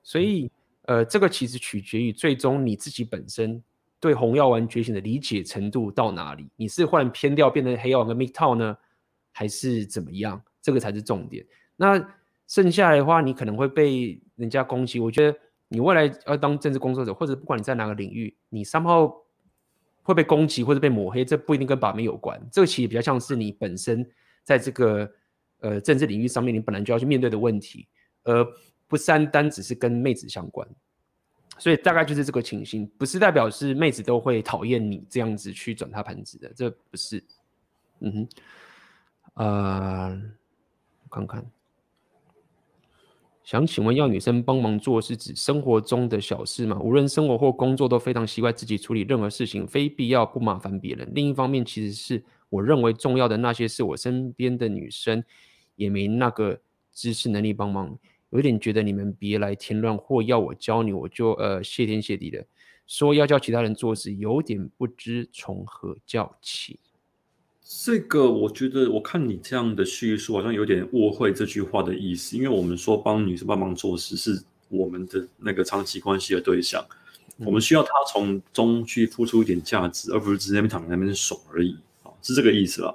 [0.02, 0.50] 所以，
[0.84, 3.62] 呃，这个其实取决于最终你自己本身
[4.00, 6.48] 对红药丸觉醒的理解程度到哪里。
[6.56, 8.78] 你是换偏掉变成黑药丸跟 MGTOW 呢，
[9.32, 10.42] 还是怎么样？
[10.62, 11.46] 这个才是重点。
[11.76, 12.04] 那
[12.48, 15.00] 剩下来的话，你可能会被人家攻击。
[15.00, 19.14] 我觉得你未来要当政治工作者，或者不管你在哪个领域，你 somehow
[20.04, 22.40] 会被攻击或者被抹黑，这不一定跟把妹有关。
[22.52, 24.08] 这个其实比较像是你本身
[24.44, 25.12] 在这个
[25.60, 27.88] 呃政治领域上面，你本来就要去面对的问题，
[28.24, 28.46] 而
[28.88, 30.68] 不单单只是跟妹子相关。
[31.58, 37.24] 所以大概就是这个情形，不是代表是妹子都会讨厌你这样子去转她盘子的，这不是。
[38.02, 38.28] 嗯哼，
[39.36, 40.22] 呃，
[41.04, 41.46] 我看看。
[43.46, 46.80] 想请问，要女生帮忙做是指生活中的小事吗？
[46.82, 51.08] 无论生活或工作都非常习惯自己处理任何事情，非必要不麻烦别人。
[51.14, 55.24] 另一方面，其实是我认为重要的那些事，我身边的女生
[55.76, 56.60] 也没那个
[56.92, 57.96] 知识能力帮忙，
[58.32, 62.44] 有点觉得你们别来添乱，或要我教你，我就呃谢天谢地的
[62.88, 66.80] 说要教其他人做事，有点不知从何教起。
[67.68, 72.38] 这个我觉得，我看你这样的叙述，好像有点误会这句话的意思。
[72.38, 74.40] 因为我们说帮女生帮忙做事，是
[74.70, 76.86] 我们的那个长期关系的对象，
[77.40, 82.94] 我们需要她从中去付出一点价值，而不是直接躺在那边爽而已啊，是这个意思啊。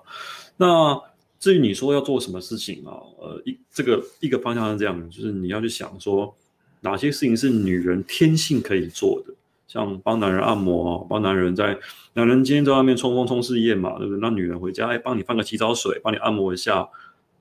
[0.56, 1.00] 那
[1.40, 6.32] 至于你说要做什么事情啊，呃，一这个一个方向是这样，就是你要去想说
[6.80, 9.34] 哪些事情是女人天性可以做的。
[9.70, 11.78] 像帮男人按摩，帮男人在
[12.14, 14.18] 男人今天在外面冲锋冲事业嘛，对不对？
[14.20, 16.88] 那女人回家哎，帮你放个洗澡水，帮你按摩一下，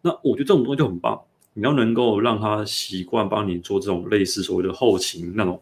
[0.04, 1.20] 那我觉得这种东西就很棒。
[1.56, 5.60] 你要能够让他习惯帮你做这种类似所谓的后勤那种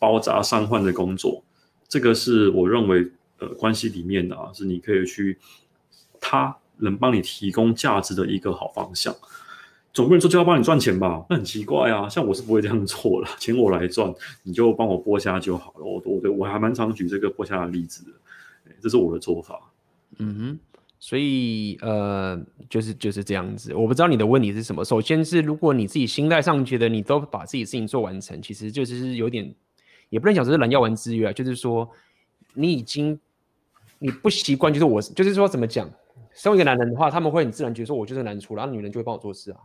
[0.00, 1.40] 包扎伤患的工作，
[1.86, 3.08] 这个是我认为
[3.38, 5.38] 呃关系里面的啊，是你可以去
[6.20, 9.14] 他能帮你提供价值的一个好方向。
[9.94, 11.24] 总不能说就要帮你赚钱吧？
[11.28, 12.08] 那很奇怪啊！
[12.08, 15.84] 像我是不会这样做了，钱我来赚，你就帮我剥虾就好了。
[15.84, 18.12] 我我对我还蛮常举这个剥虾的例子的，
[18.80, 19.60] 这是我的做法。
[20.18, 20.58] 嗯哼，
[21.00, 23.74] 所以呃，就是就是这样子。
[23.74, 24.84] 我不知道你的问题是什么。
[24.84, 29.52] 首先是如果你自己心态上觉得你都把自己事情做完成，其实就是有点，
[30.10, 31.88] 也不能讲这是蓝药丸之约啊，就是说
[32.54, 33.18] 你已经
[33.98, 35.90] 你不习惯，就是我就是说怎么讲，
[36.34, 39.58] 身为一个男人的话，他们会很自然觉得说我就是男厨，然后女人就会帮我做事啊。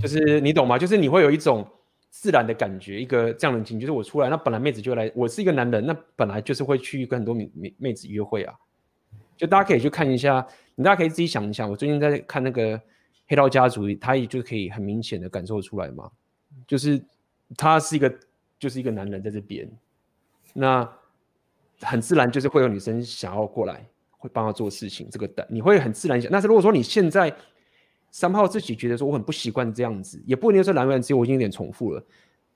[0.00, 0.78] 就是你懂吗？
[0.78, 1.66] 就是你会有一种
[2.10, 8.54] 自然的感觉，一个这样的情，就是我出来，那本来妹子就来，我是一个男人，那本来就是会去跟很多妹妹妹子约会啊。
[9.36, 10.44] 就大家可以去看一下，
[10.74, 11.66] 你大家可以自己想一下。
[11.66, 12.80] 我最近在看那个
[13.28, 16.10] 黑道家族，他也就可以很明显的感受出来嘛，
[16.66, 17.00] 就是
[17.56, 18.12] 他是一个
[18.58, 19.70] 就是一个男人在这边，
[20.54, 20.90] 那
[21.82, 25.08] 很自然就是会有女生想要过来，会帮他做事情。
[25.08, 27.32] 这个的你会很自然想，但是如果说你现在
[28.10, 32.04] 三炮自己觉得说我很不习惯这样子，也不一定说男人只有我已经有点重复了，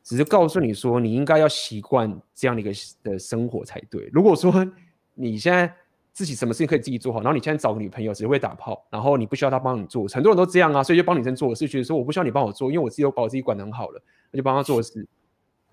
[0.03, 2.73] 只是告诉你说你应该要习惯这样的一个
[3.03, 4.09] 的生活才对。
[4.13, 4.67] 如果说
[5.15, 5.73] 你现在
[6.13, 15.07] 自己什么事情可以自己做好，然后你现在找个女朋友只会打炮，然后你不需要她帮你做，很多人都这样啊，所以就帮女生做事，觉得说我不需要你帮我做，因为我自己都把我自己管得很好了，那就帮她做事，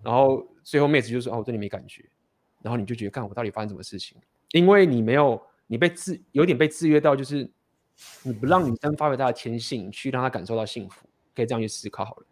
[0.01, 2.03] 然后最后妹子就说哦，我对你没感觉，
[2.61, 4.18] 然后你就觉得看我到底发生什么事情，
[4.51, 7.49] 因为你没有你被制有点被制约到，就是
[8.23, 12.26] 你不让女生发挥她的天性，去让她感受到幸福，可以这样去思考好了。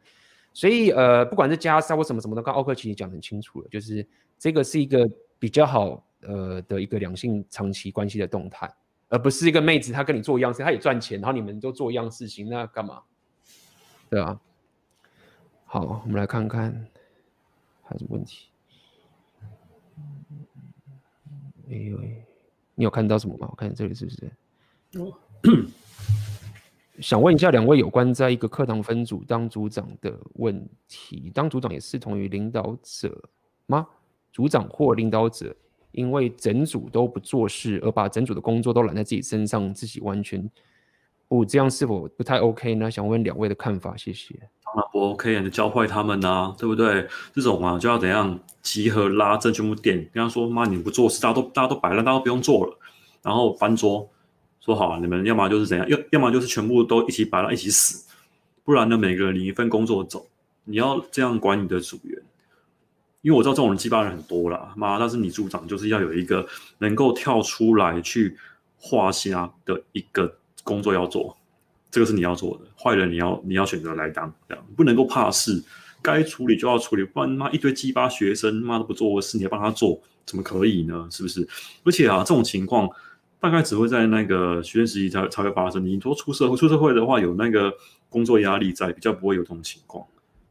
[0.53, 4.07] 所以呃，不管是加沙或什么什么的，刚奥克其实讲很清楚了，就是
[4.37, 6.03] 这个是一个比较好。
[6.21, 8.67] 呃的一个两性长期关系的动态，
[9.07, 13.03] 而不是一个妹子她跟你做一样事，她也赚钱，然后你们都做一样事情，那干嘛？
[14.09, 14.41] 对啊。
[15.65, 16.73] 好，我们来看看
[17.83, 18.47] 还有什么问题。
[21.69, 21.99] 哎呦，
[22.73, 23.47] 你有看到什么吗？
[23.51, 24.31] 我看这里是不是？
[24.97, 25.13] 哦、
[26.99, 33.21] 想问一下两位有关在一个课堂分组当组长的问题，当组长也视同于领导者
[33.67, 33.87] 吗？
[34.33, 35.55] 组长或领导者？
[35.93, 40.47] 因为整组都不做事，而把整组的工作都揽在自己身上，自己完全
[41.27, 42.91] 不这样，是否不太 OK 呢？
[42.91, 44.35] 想问两位的看法，谢谢。
[44.63, 47.07] 当然不 OK，你教坏他们呐、啊，对不对？
[47.33, 52.77] 这种啊，就要怎样集合拉正全部点，跟他说：妈，你不做事，大家都大家都摆烂，大家都不用做了。
[53.23, 54.07] 然后翻桌，
[54.67, 58.05] 说好啊，你们要么就是怎样，要要么就是全部都一起摆烂，一起死，
[58.65, 60.27] 不然呢，每个人领一份工作走。
[60.65, 62.21] 你要这样管你的组员。
[63.21, 66.45] 因为我知道这种人鸡巴人很多啦，妈，但是你组长就是要有一个
[66.79, 68.37] 能够跳出来去
[68.77, 70.33] 画虾的一个
[70.63, 71.35] 工作要做，
[71.89, 72.65] 这个是你要做的。
[72.77, 75.63] 坏人你要你要选择来当，这样不能够怕事，
[76.01, 81.07] 该处理就要处理，不然妈一堆鸡巴学生妈都不做事，你还帮他做，怎么可以呢？
[81.09, 81.45] 是不是？
[81.83, 82.87] 而且啊，这种情况
[83.39, 85.85] 大概只会在那个学生时期才才会发生。
[85.85, 87.73] 你说出社会出社会的话，有那个
[88.09, 90.05] 工作压力在，比较不会有这种情况。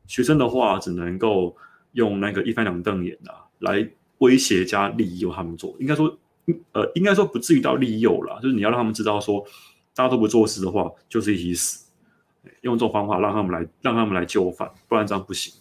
[0.07, 1.57] 学生的话只能够。
[1.93, 3.89] 用那个一翻两瞪眼的、啊、来
[4.19, 6.15] 威胁加利诱他们做，应该说，
[6.73, 9.43] 呃，应该说不至于到利诱啦，就是你要让他们知道说，
[9.95, 11.91] 大家都不做事的话，就是一起死。
[12.61, 15.55] 用这种方法让他们来，让他们来就范，不然这样不行。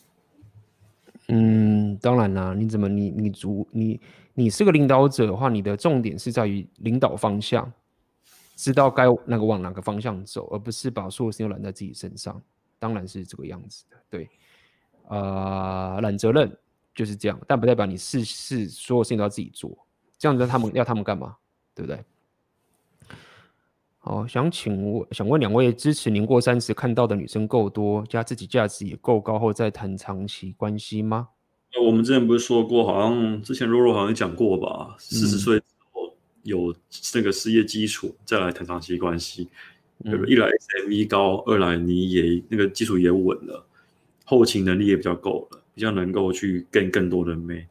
[1.29, 3.97] 嗯，当然啦，你怎么你你主你
[4.37, 7.71] 你是个领导者的话，你的重点是在于领导方向，
[8.57, 12.39] 知道该那个往哪个方向走，而不是把所有事情都揽在自己身上。
[12.77, 14.29] 当然是这个样子的，对。
[15.07, 16.51] 啊，揽、责任
[16.93, 19.75] 就是这样，但不代表你事事所有事情都要自己做。
[20.17, 21.37] 这样子他们要他们干嘛？
[21.73, 22.03] 对不对？
[23.99, 31.29] 好，想请问，想问两位，支持年过三十看到的女生够多，加自己价值也够高后再谈长期关系吗？
[31.81, 34.95] 我们之前不是说过，好像之前若若好像讲过吧？
[34.97, 36.73] 四十岁之后有
[37.13, 39.49] 那个事业基础再来谈长期关系？
[40.27, 43.65] 一来 SME 高，二来你也那个基础也稳了。
[44.25, 47.65] 后勤能力也比较够了，比较能够去跟更多的妹，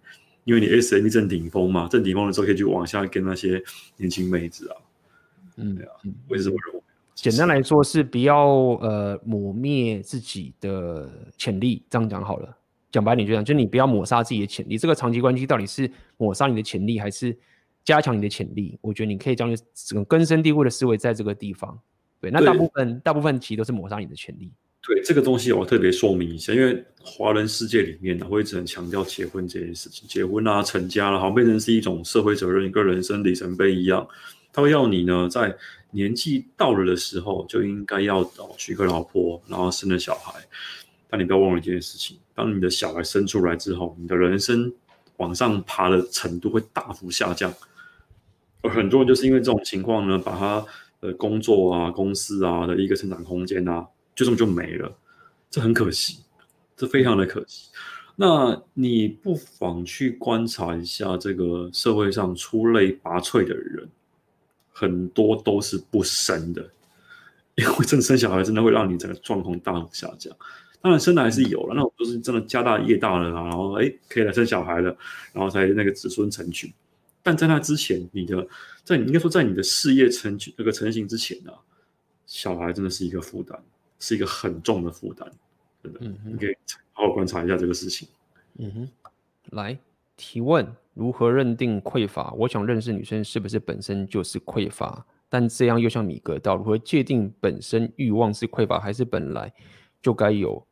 [0.45, 3.63] 因为你 SME 正顶峰嘛，正顶峰的时候可以去往下跟那些
[3.97, 4.77] 年轻妹子啊，
[5.57, 5.93] 嗯，对啊，
[6.29, 6.81] 我也是这么认为。
[7.15, 8.49] 简单来说是不要
[8.81, 12.57] 呃磨灭自己的潜力，这样讲好了。
[12.95, 14.79] 讲白点就这样，就你不要抹杀自己的潜力。
[14.79, 17.37] 这个长期关系到底是抹杀你的潜力，还是
[17.85, 18.79] 加强你的潜力？
[18.81, 21.77] 我觉得你可以将整个根深蒂固的思维在这个地方。
[22.21, 24.53] 对，那大部分大部分其实都是抹杀你的潜力。
[24.87, 34.07] 对这个东西，我特别说明一下，因为华人世界里面呢，会一直很强调结婚这件事情，结婚啊、成家了，好像变成是一种社会责任，跟人生里程碑一样。
[34.53, 35.53] 他会要你呢，在
[35.91, 38.23] 年纪到了的时候，就应该要
[38.57, 40.33] 娶个老婆，然后生了小孩。
[41.09, 44.73] 但你不要忘了一件事情，当你的小孩生出来之后，你的人生
[45.19, 47.53] 往上爬的程度会大幅下降。
[48.63, 50.65] 而很多人就是因为这种情况呢，把他
[51.01, 53.87] 的工作啊、公司啊的一个成长空间啊。
[54.17, 54.97] 就这么就没了，
[55.51, 56.21] 这很可惜，
[56.77, 57.69] 这非常的可惜。
[58.15, 63.89] 那你不妨去观察一下这个社会上出类拔萃的人，
[64.73, 66.71] 很多都是不生的，
[67.57, 70.33] 因为真的生小孩真的会让你整个状况大幅下降。
[70.85, 74.95] 当然生的还是有了，那我都是真的家大业大了，然后哎可以来生小孩了，
[75.33, 76.71] 然后才那个子孙成群。
[77.23, 78.47] 但在那之前，你的
[78.85, 81.59] 在你应该说在你的事业成那个成型之前呢、啊，
[82.27, 83.59] 小孩真的是一个负担。
[84.01, 85.27] 是一个很重的负担，
[85.83, 86.55] 真的，你可以
[86.93, 88.07] 好好观察一下这个事情。
[88.59, 88.89] 嗯哼，
[89.53, 89.79] 来
[90.15, 92.31] 提问：如何认定匮乏？
[92.33, 95.07] 我想认识女生是不是本身就是匮乏？
[95.31, 99.51] 但这样又像米格道，如何界定本身欲望是匮乏，还是本来
[100.03, 100.63] 就该有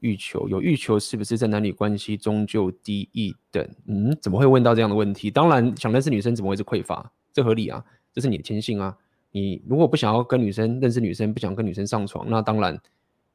[0.00, 0.48] 欲求？
[0.48, 3.66] 有欲求是不是在男女关系中就低一等？
[3.86, 5.30] 嗯，怎么会问到这样的问题？
[5.30, 7.10] 当然，想认识女生怎么会是匮乏？
[7.32, 8.96] 这合理啊，这是你的天性啊。
[9.30, 12.80] 你如果不想要跟女生认识女生，不想跟女生上床，那当然，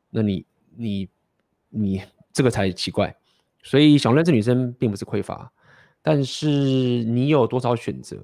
[0.09, 1.09] 那你你
[1.69, 2.01] 你
[2.33, 3.15] 这个才奇怪。
[3.63, 5.51] 所以想认识女生并不是匮乏，
[6.01, 6.47] 但是
[7.03, 8.17] 你有多少选择，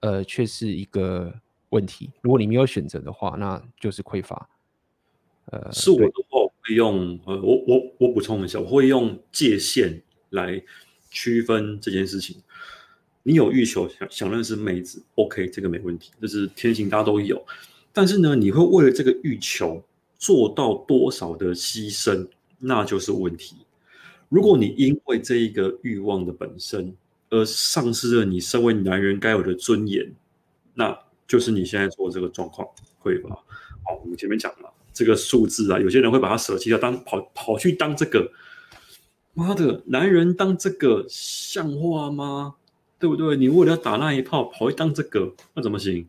[0.00, 1.34] 呃，却是一个。
[1.70, 4.48] 问题，如果你没有选择的话，那就是匮乏。
[5.46, 10.62] 呃，是我的话，我会用呃，我我我补充一下，我会用界限来
[11.10, 12.42] 区分这件事情。
[13.22, 17.44] 你有欲求，想想认识妹子，OK，这个没问题，这是天性，大家都有。
[17.92, 19.82] 但是呢，你会为了这个欲求
[20.18, 22.28] 做到多少的牺牲，
[22.58, 23.56] 那就是问题。
[24.28, 26.94] 如果你因为这一个欲望的本身
[27.30, 30.12] 而丧失了你身为男人该有的尊严，
[30.74, 30.98] 那。
[31.26, 32.68] 就是你现在做的这个状况，
[32.98, 33.30] 会吧？
[33.82, 38.30] 好，我们前面讲了这个数字啊，有些人会把它舍弃掉，当跑跑去当这个，
[39.34, 42.54] 妈的，男人当这个像话吗？
[42.98, 43.36] 对不对？
[43.36, 46.06] 你为了要打那一炮，跑去当这个，那怎么行？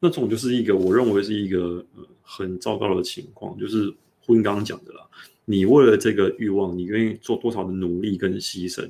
[0.00, 1.84] 那种就是一个我认为是一个
[2.22, 3.92] 很糟糕的情况，就是
[4.24, 5.04] 呼应刚刚讲的啦。
[5.44, 8.88] 你为了这个欲望，你愿意做多少的努力跟牺牲？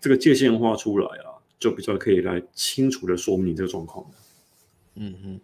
[0.00, 4.06] 这个界限画出来啊，就比较可以来清楚的说明你这个状况。
[4.94, 5.40] 嗯哼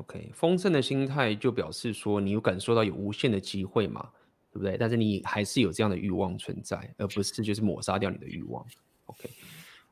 [0.00, 4.08] ，OK，丰盛的心态就表示说你有感受到有无限的机会嘛，
[4.52, 4.76] 对不对？
[4.78, 8.64] 但是你还是有这样的欲望存在，而不是就是抹杀掉你的欲望。
[9.06, 9.28] OK，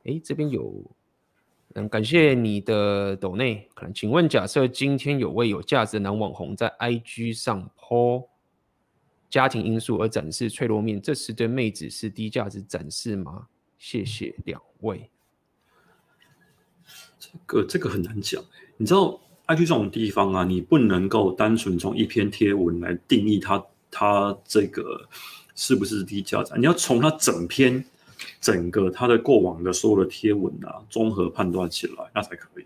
[0.05, 0.83] 哎，这边有，
[1.75, 3.67] 嗯，感谢你的抖内。
[3.73, 8.27] 可能请问，假设今天有位有价值的男网红在 IG 上 po
[9.29, 13.47] 家庭因素而展示脆弱面，这时对妹子是低价值展示吗？
[13.77, 15.09] 谢谢两位。
[17.19, 18.43] 这个这个很难讲，
[18.77, 19.19] 你知道
[19.49, 25.07] ，IG 这种地方啊，你不能够单纯从一篇贴文来定义它，它这个
[25.55, 27.83] 是不是低价值，你要从它整篇、
[28.39, 32.65] 整个它的过往的所有的贴文啊，综合判断起来，那才可以。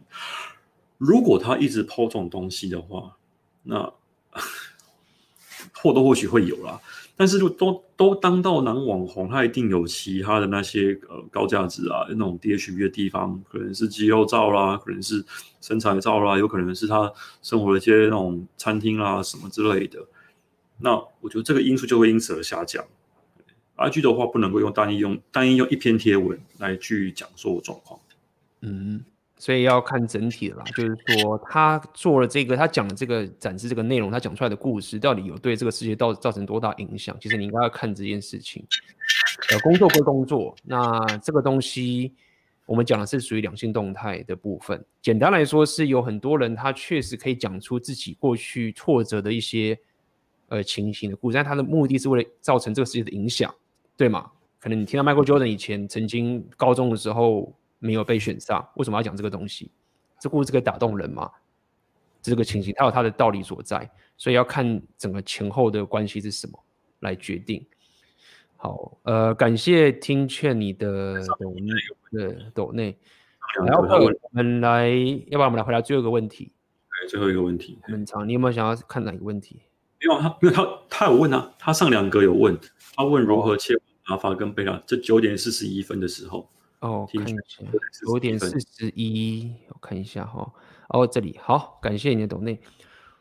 [0.97, 3.15] 如果他一直抛这种东西的话，
[3.63, 3.91] 那
[5.73, 6.79] 或多或许会有啦。
[7.15, 15.23] 但是，就都都当到男网红，他一定有其他的那些呃高价值啊，那种 DHB 的地方，可能是肌肉照啦，可能是
[15.61, 17.13] 身材照啦，有可能是他
[17.43, 19.99] 生活的一些那种餐厅啦什么之类的。
[20.79, 22.83] 那我觉得这个因素就会因此而下降。
[23.77, 27.99] IG 的话，不能够用单一用单一用一篇贴文来去讲说状况。
[28.61, 29.05] 嗯。
[29.39, 37.17] 所以要看整体的啦，就是说他做了这个，他讲的这个展示这个内容，他讲出来的故事到底有对这个世界到造成多大影响？
[37.19, 38.65] 其实你应该要看这件事情。
[39.51, 42.13] 呃，工作归工作，那这个东西
[42.65, 44.81] 我们讲的是属于两性动态的部分。
[45.01, 49.77] 简单来说，是有很多人他确实可以讲出自己过去挫折的一些
[50.47, 53.53] 呃情形的故事，但他的目的是为了造成这个世界的影响，
[53.97, 54.31] 对吗？
[54.61, 57.53] 可能你听到 Michael Jordan 以前曾经高中的时候。
[57.83, 59.69] 没有被选上，为什么要讲这个东西？
[60.19, 61.29] 这故事可以打动人吗？
[62.21, 66.57] 这个情形它有它的道理所在，所以要看整个前后的关系是什么
[67.01, 67.65] 来决定。
[68.55, 71.73] 好，呃，感谢听劝你的抖内
[72.17, 72.97] 的抖内，
[73.65, 74.89] 然后我们来，
[75.27, 76.53] 要不然我们来回答最后一个问题。
[77.01, 79.61] 对，最后一个问题很长，你有没有想要看哪个问题？
[79.99, 82.57] 没有他，因为他他有问啊，他上两个有问，
[82.95, 86.49] 他问如何切换阿法跟贝塔，这九点四十一分的时候。
[86.83, 87.63] 哦，看一下，
[88.05, 90.53] 九点四十一，我看一下哈。
[90.89, 92.59] 哦，这里好，感谢你的懂内。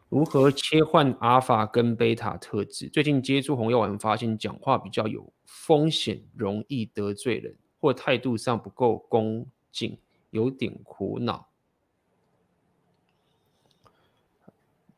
[0.09, 2.89] 如何切换阿尔法跟贝塔特质？
[2.89, 9.97] 最近接触红药丸，发现讲话比较有风险，容易得罪人，或态度上不够恭敬，
[10.31, 11.49] 有点苦恼。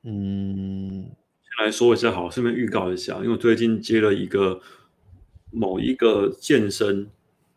[0.05, 1.05] 嗯，
[1.43, 4.63] 先来说一下好，顺便预告一下，因为我最近接了一个
[5.51, 7.11] 某一个健身。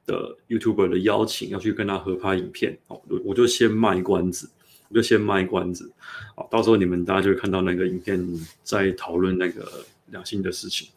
[0.07, 4.49] 的 YouTuber 的邀请要去跟他合拍影片，哦，我我就先卖关子，
[4.89, 5.91] 我就先卖关子，
[6.33, 8.25] 好，到时候你们大家就会看到那个影片
[8.63, 10.87] 在讨论那个两性的事情。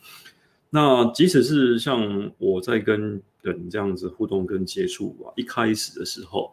[0.71, 6.53] 那即使是像我在跟人这样子互动跟接触啊，一开始的时候，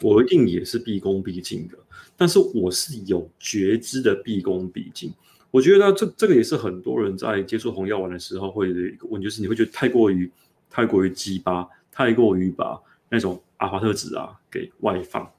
[0.00, 1.76] 我一定也是毕恭毕敬的，
[2.16, 5.12] 但是我是有觉知的毕恭毕敬。
[5.50, 10.30] 我觉得这这个也是很多人在接触红药丸的时候会的一个问题，就是你会觉得太过于。
[10.74, 15.32] 太过于鸡巴，太过于把那种阿法特质啊给外放。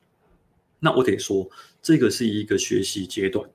[0.79, 1.49] 那我得说，
[1.81, 3.45] 这个是一个学习阶段，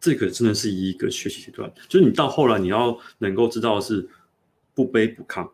[0.00, 1.68] 这个真的是一个学习阶段。
[1.88, 4.08] 就是你到后来，你要能够知道是
[4.76, 5.50] 不卑不亢，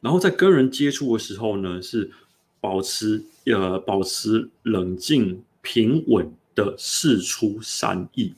[0.00, 2.10] 然后在跟人接触的时候呢，是
[2.58, 8.32] 保持呃保持冷静平稳的释出善意。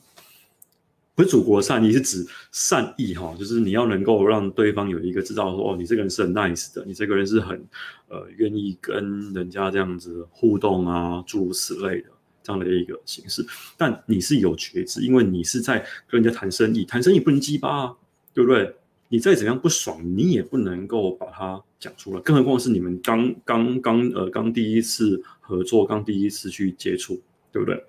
[1.15, 7.63] 不是祖国的善意，是指善意哈，就是你要能够让对方有一个知道说，哦，你这个人是很 nice 的，你这个人是很
[8.09, 12.09] 呃愿意跟人家这样子互动啊，诸如此类的
[12.41, 13.45] 这样的一个形式。
[13.77, 17.95] 但你是有觉知，因为你是在跟人家谈生意，谈生意不能鸡巴啊，
[18.33, 18.73] 对不对？
[19.09, 27.21] 你再怎样不爽，你也不能够把它讲出来，更何况是你们刚刚刚呃刚第一次合作，刚第一次去接触，
[27.51, 27.85] 对不对？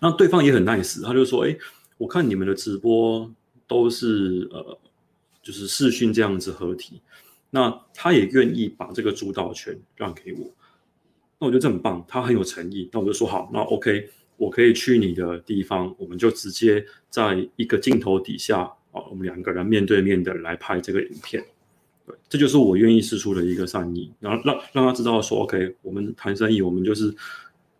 [0.00, 1.54] 那对方也很 nice，他就说，哎。
[1.98, 3.30] 我看你们的直播
[3.66, 4.78] 都是呃，
[5.42, 7.00] 就是视讯这样子合体，
[7.50, 10.52] 那他也愿意把这个主导权让给我，
[11.38, 18.60] 那我觉得这很棒，他很有诚意，那我就说好，那 OK，我可以去你的地方，我们就直接在一个镜头底下
[18.92, 21.42] 啊，我们两个人面对面的来拍这个影片，
[22.06, 27.14] 对，这就是我愿意释出的一个善意，然后让让他知道说 OK，我们谈生意，我们就是。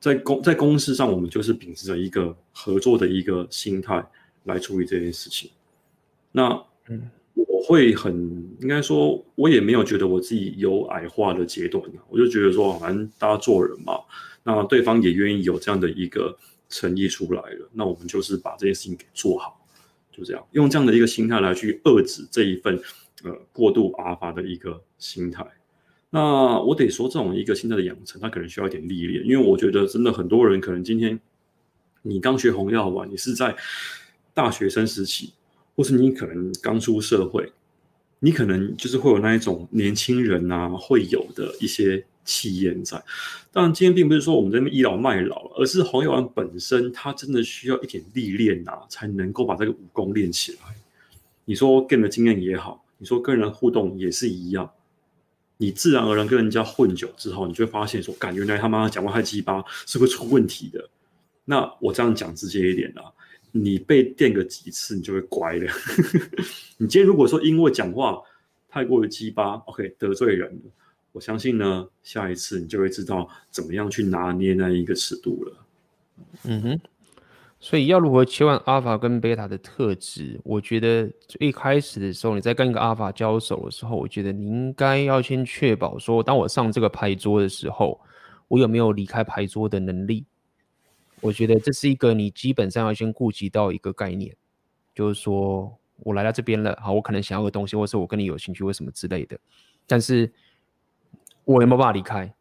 [0.07, 4.01] 在公在公事上，我们就是秉持着一个合作的一个心态
[4.45, 5.51] 来处理这件事情。
[6.31, 8.15] 那嗯，我会很
[8.61, 13.99] 应该说，我也没有觉得我自己有矮化的阶段，我就觉得说，反正大家做人嘛，
[14.45, 16.39] 那对方也愿意有这样的一个
[16.69, 19.61] 诚意出来了，那我们就是把这件事情给做好，
[20.13, 22.81] 就这样，用这样的一个心态来去遏制这一份
[23.25, 25.45] 呃过度阿法的一个心态。
[26.11, 31.19] 那我得说，这种一个心态的养成，它可能需要一点历练，因为我觉得真的很多人可能今天
[32.03, 33.55] 你刚学红药丸，你是在
[34.33, 35.33] 大学生时期，
[35.75, 37.53] 或是你可能刚出社会，
[38.21, 43.03] 你可能就是会有那一种年轻人啊会有的一些气焰在。
[43.53, 50.59] 当然，今天并不是说我们这边倚老卖老，而是红药丸本身它真的需要一点历练啊，才能够把这个武功练起来。
[51.45, 54.71] 你说个人的经验也好，你说跟人互动也是一样。
[55.59, 60.89] 你自然而然跟人家混久之后，你就会发现说，感觉原来他妈讲话太鸡巴是会出问题的。
[61.45, 63.13] 那我这样讲直接一点啦，
[63.53, 65.73] 你被电个几次，你就会乖了。
[66.77, 68.21] 你今天如果说因为讲话
[68.69, 70.71] 太过于鸡巴，OK 得罪人了，
[71.13, 75.67] 我相信呢，下一次你就会知道怎么样去拿捏那一个尺度了。
[76.45, 76.81] 嗯哼。
[77.67, 80.41] 所以要如何切换阿尔法跟贝塔的特质？
[80.45, 88.01] 我觉得最一开始的时候，你在跟一个阿尔法交手的时候，我觉得你应该要先确保说，当我上这个牌桌的时候，
[88.47, 90.25] 我有没有离开牌桌的能力？
[91.21, 94.33] 我觉得这是一个你基本上要先顾及到一个概念，
[94.95, 99.37] 就是说我来到这边了，好，我可能想要个东西，或是我跟你有兴趣，或什么之类的，
[99.89, 100.33] 但是
[101.45, 102.33] 我有没有办法离开？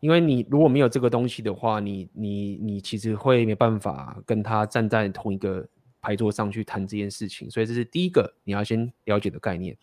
[0.00, 5.68] 因为你如果没有这个东西的话，你你你其实会没办法跟他站在同一个
[6.00, 9.76] 牌桌上去谈这件事情，所以这是第一个你要先了解的概念。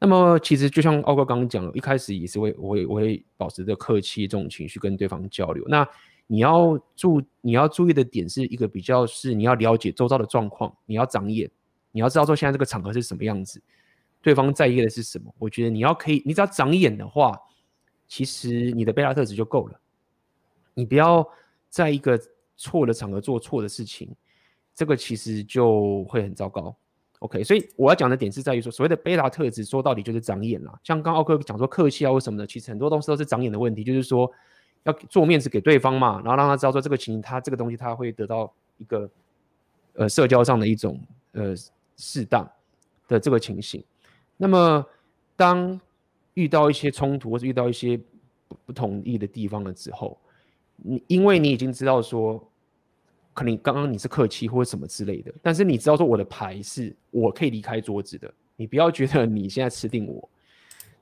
[0.00, 5.64] 那么其实就像奥哥刚刚讲，一开始也是会我会我会保持着客气这种情绪跟对方交流。
[5.68, 5.88] 那
[6.26, 11.48] 你要注你要注意的点是一个比较是你要了解周遭的状况，你要长眼，
[11.92, 13.62] 你要知道说现在这个场合是什么样子，
[14.20, 15.32] 对方在意的是什么。
[15.38, 17.38] 我觉得你要可以，你只要长眼的话。
[18.08, 19.78] 其实你的贝拉特质就够了，
[20.74, 21.24] 你不要
[21.68, 22.18] 在一个
[22.56, 24.08] 错的场合做错的事情，
[24.74, 26.74] 这个其实就会很糟糕。
[27.20, 30.78] OK，所以我要讲的点是在于说，所谓的贝拉特质说到底就是长眼啦。
[30.82, 34.30] 像刚奥克讲说客气啊或什么的，其实很多东西都是长眼的问题，就是说
[34.84, 39.10] 要做面子给对方嘛，然后让他知道说这个情他这个东西他会得到一个
[39.94, 40.98] 呃社交上的一种
[41.32, 41.54] 呃
[41.96, 42.48] 适当
[43.08, 43.84] 的这个情形。
[44.36, 44.86] 那么
[45.34, 45.78] 当
[46.38, 47.96] 遇到一些冲突，或者遇到一些
[48.46, 50.16] 不不同意的地方了之后，
[50.76, 52.48] 你因为你已经知道说，
[53.34, 60.30] 可能刚刚你是客气或者什么之类的，但是你知道说我的牌是我可以离开桌子的，你不要觉得你现在吃定我。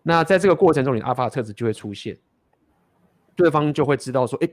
[0.02, 2.16] 那在这个过程中，你的阿法特质就会出现，
[3.34, 4.50] 对方就会知道说，诶，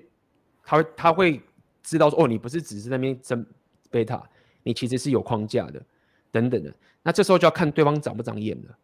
[0.65, 1.41] 他会他会
[1.81, 3.45] 知道说，哦，你不是只是在那边争
[3.89, 4.21] 贝塔，
[4.63, 5.81] 你其实是有框架的，
[6.29, 6.73] 等等的。
[7.01, 8.77] 那这时候就要看对方长不长眼了。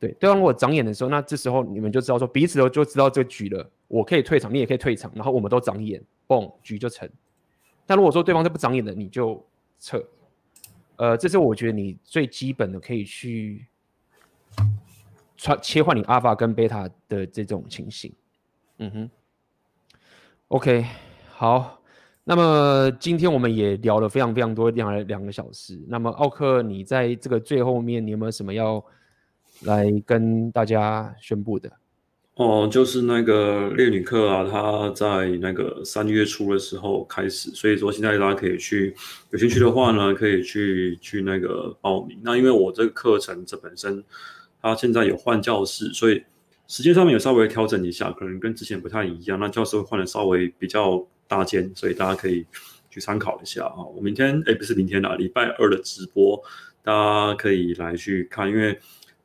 [0.00, 3.68] 对，对方如果长眼的时候，那这时候你们就知道说彼此都就知道这个局了。
[3.88, 7.08] 我可以退场，你也可以退场，然后我们都长眼，嘣，局就成。
[7.84, 9.44] 但如果说对方是不长眼的，你就
[9.80, 10.00] 撤。
[10.96, 13.66] 呃，这是我觉得你最基本的可以去
[15.36, 18.12] 穿切换你阿法跟贝塔的这种情形。
[18.78, 19.10] 嗯哼。
[20.48, 20.84] OK，
[21.30, 21.80] 好。
[22.22, 25.82] 那么今天我们也聊了非常非常多，两两个小时。
[25.88, 28.84] 那么奥克，你在这个最后面，你有没有什么要？
[29.62, 31.70] 来跟大家宣布的
[32.34, 38.94] 哦，就是那个列女课啊，他在那个三月初的时候开始，所以说现在大家可以去，
[39.30, 42.16] 有兴趣的话呢，可以去去那个报名。
[42.22, 44.04] 那因为我这个课程这本身，
[44.62, 46.22] 它现在有换教室，所以
[46.68, 49.36] 时间上面有稍微调整一下，可能跟之前不太一样。
[49.40, 52.46] 那教室会换的稍微比较大间，所以大家可以
[52.88, 53.82] 去参考一下啊。
[53.96, 56.40] 我明天哎，不是明天啦，礼拜二的直播，
[56.84, 58.78] 大家可以来去看，因为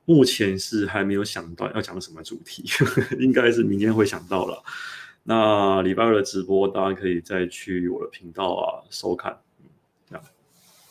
[0.06, 2.64] 目前是还没有想到要讲什么主题，
[3.20, 4.62] 应该是明天会想到了。
[5.24, 9.38] 那礼拜二的直播，大家可以再去我的频道啊收看。
[10.10, 10.26] 这样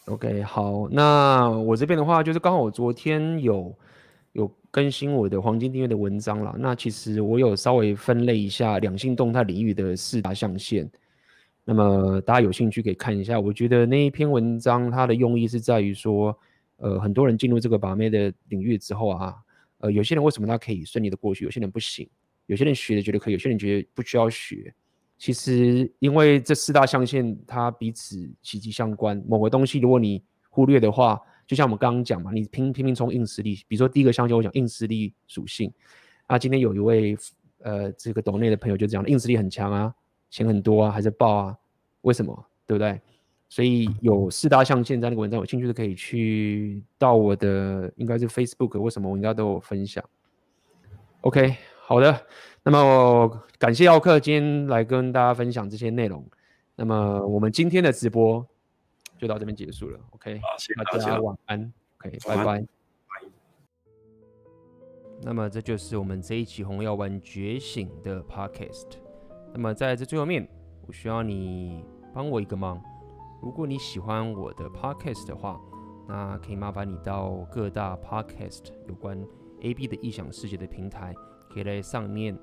[0.07, 3.75] ，OK，好，那我这边的话，就是刚好我昨天有
[4.33, 6.57] 有更新我的黄金订阅的文章了。
[6.59, 10.91] 那其实我有稍微分类一下两性动态领域的四大象限。
[11.65, 13.39] 那么大家有兴趣可以看一下。
[13.39, 16.37] 我觉得那一篇文章它的用意是在于说，
[16.83, 19.37] 呃，很多人进入这个把妹的领域之后啊，
[19.79, 22.09] 呃，有些人为什么他可以顺利的过去，有些人不行。
[22.47, 24.75] 有些人学的觉得可以，有些人觉得不需要学。
[25.17, 29.23] 其实，因为这四大象限它彼此息息相关。
[29.29, 33.55] 某个东西如果你忽略的话，就像我们刚刚讲嘛，你拼拼命冲硬实力。
[33.69, 35.73] 比如说第一个象限，我讲硬实力属性。
[36.27, 37.17] 啊今天有一位
[37.61, 39.95] 呃这个岛内的朋友就讲，硬实力很强啊，
[40.31, 41.57] 钱很多啊，还是爆啊？
[42.01, 42.47] 为什么？
[42.67, 43.01] 对不对？
[43.53, 50.03] 所以有四大象限在那个文章有兴趣的可以去到我的应该是 Facebook，为什么我应该都有分享
[51.21, 51.55] ？OK。
[51.83, 52.27] 好的，
[52.63, 56.25] 那么感谢奥克今天来跟大家分享这些内容。
[56.75, 58.43] 那么我们今天的直播
[59.19, 60.01] 就到这边结束了。
[60.13, 61.71] OK，好，谢谢大家晚安。
[61.99, 62.45] OK，拜拜。
[62.45, 62.67] 拜。
[65.21, 68.93] 那么这就是我们这一期红药丸觉醒的 Podcast。
[69.53, 70.49] 那么在这最后面，
[70.87, 71.85] 我需要你
[72.15, 72.83] 帮我一个忙。
[73.43, 75.61] 如果你喜欢我的 Podcast 的话，
[76.07, 79.21] 那可以麻烦你到各大 Podcast 有关
[79.61, 81.13] AB 的异想世界的平台。
[81.51, 82.39] 可以在上面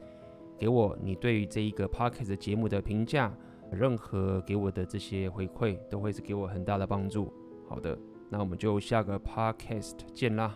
[0.58, 3.34] 给我你对于这一个 podcast 节目的评价，
[3.72, 7.34] 任何给我的这些回馈都会是给我很大的帮助。
[7.68, 7.98] 好的，
[8.30, 10.56] 那我们就下个 podcast 见啦。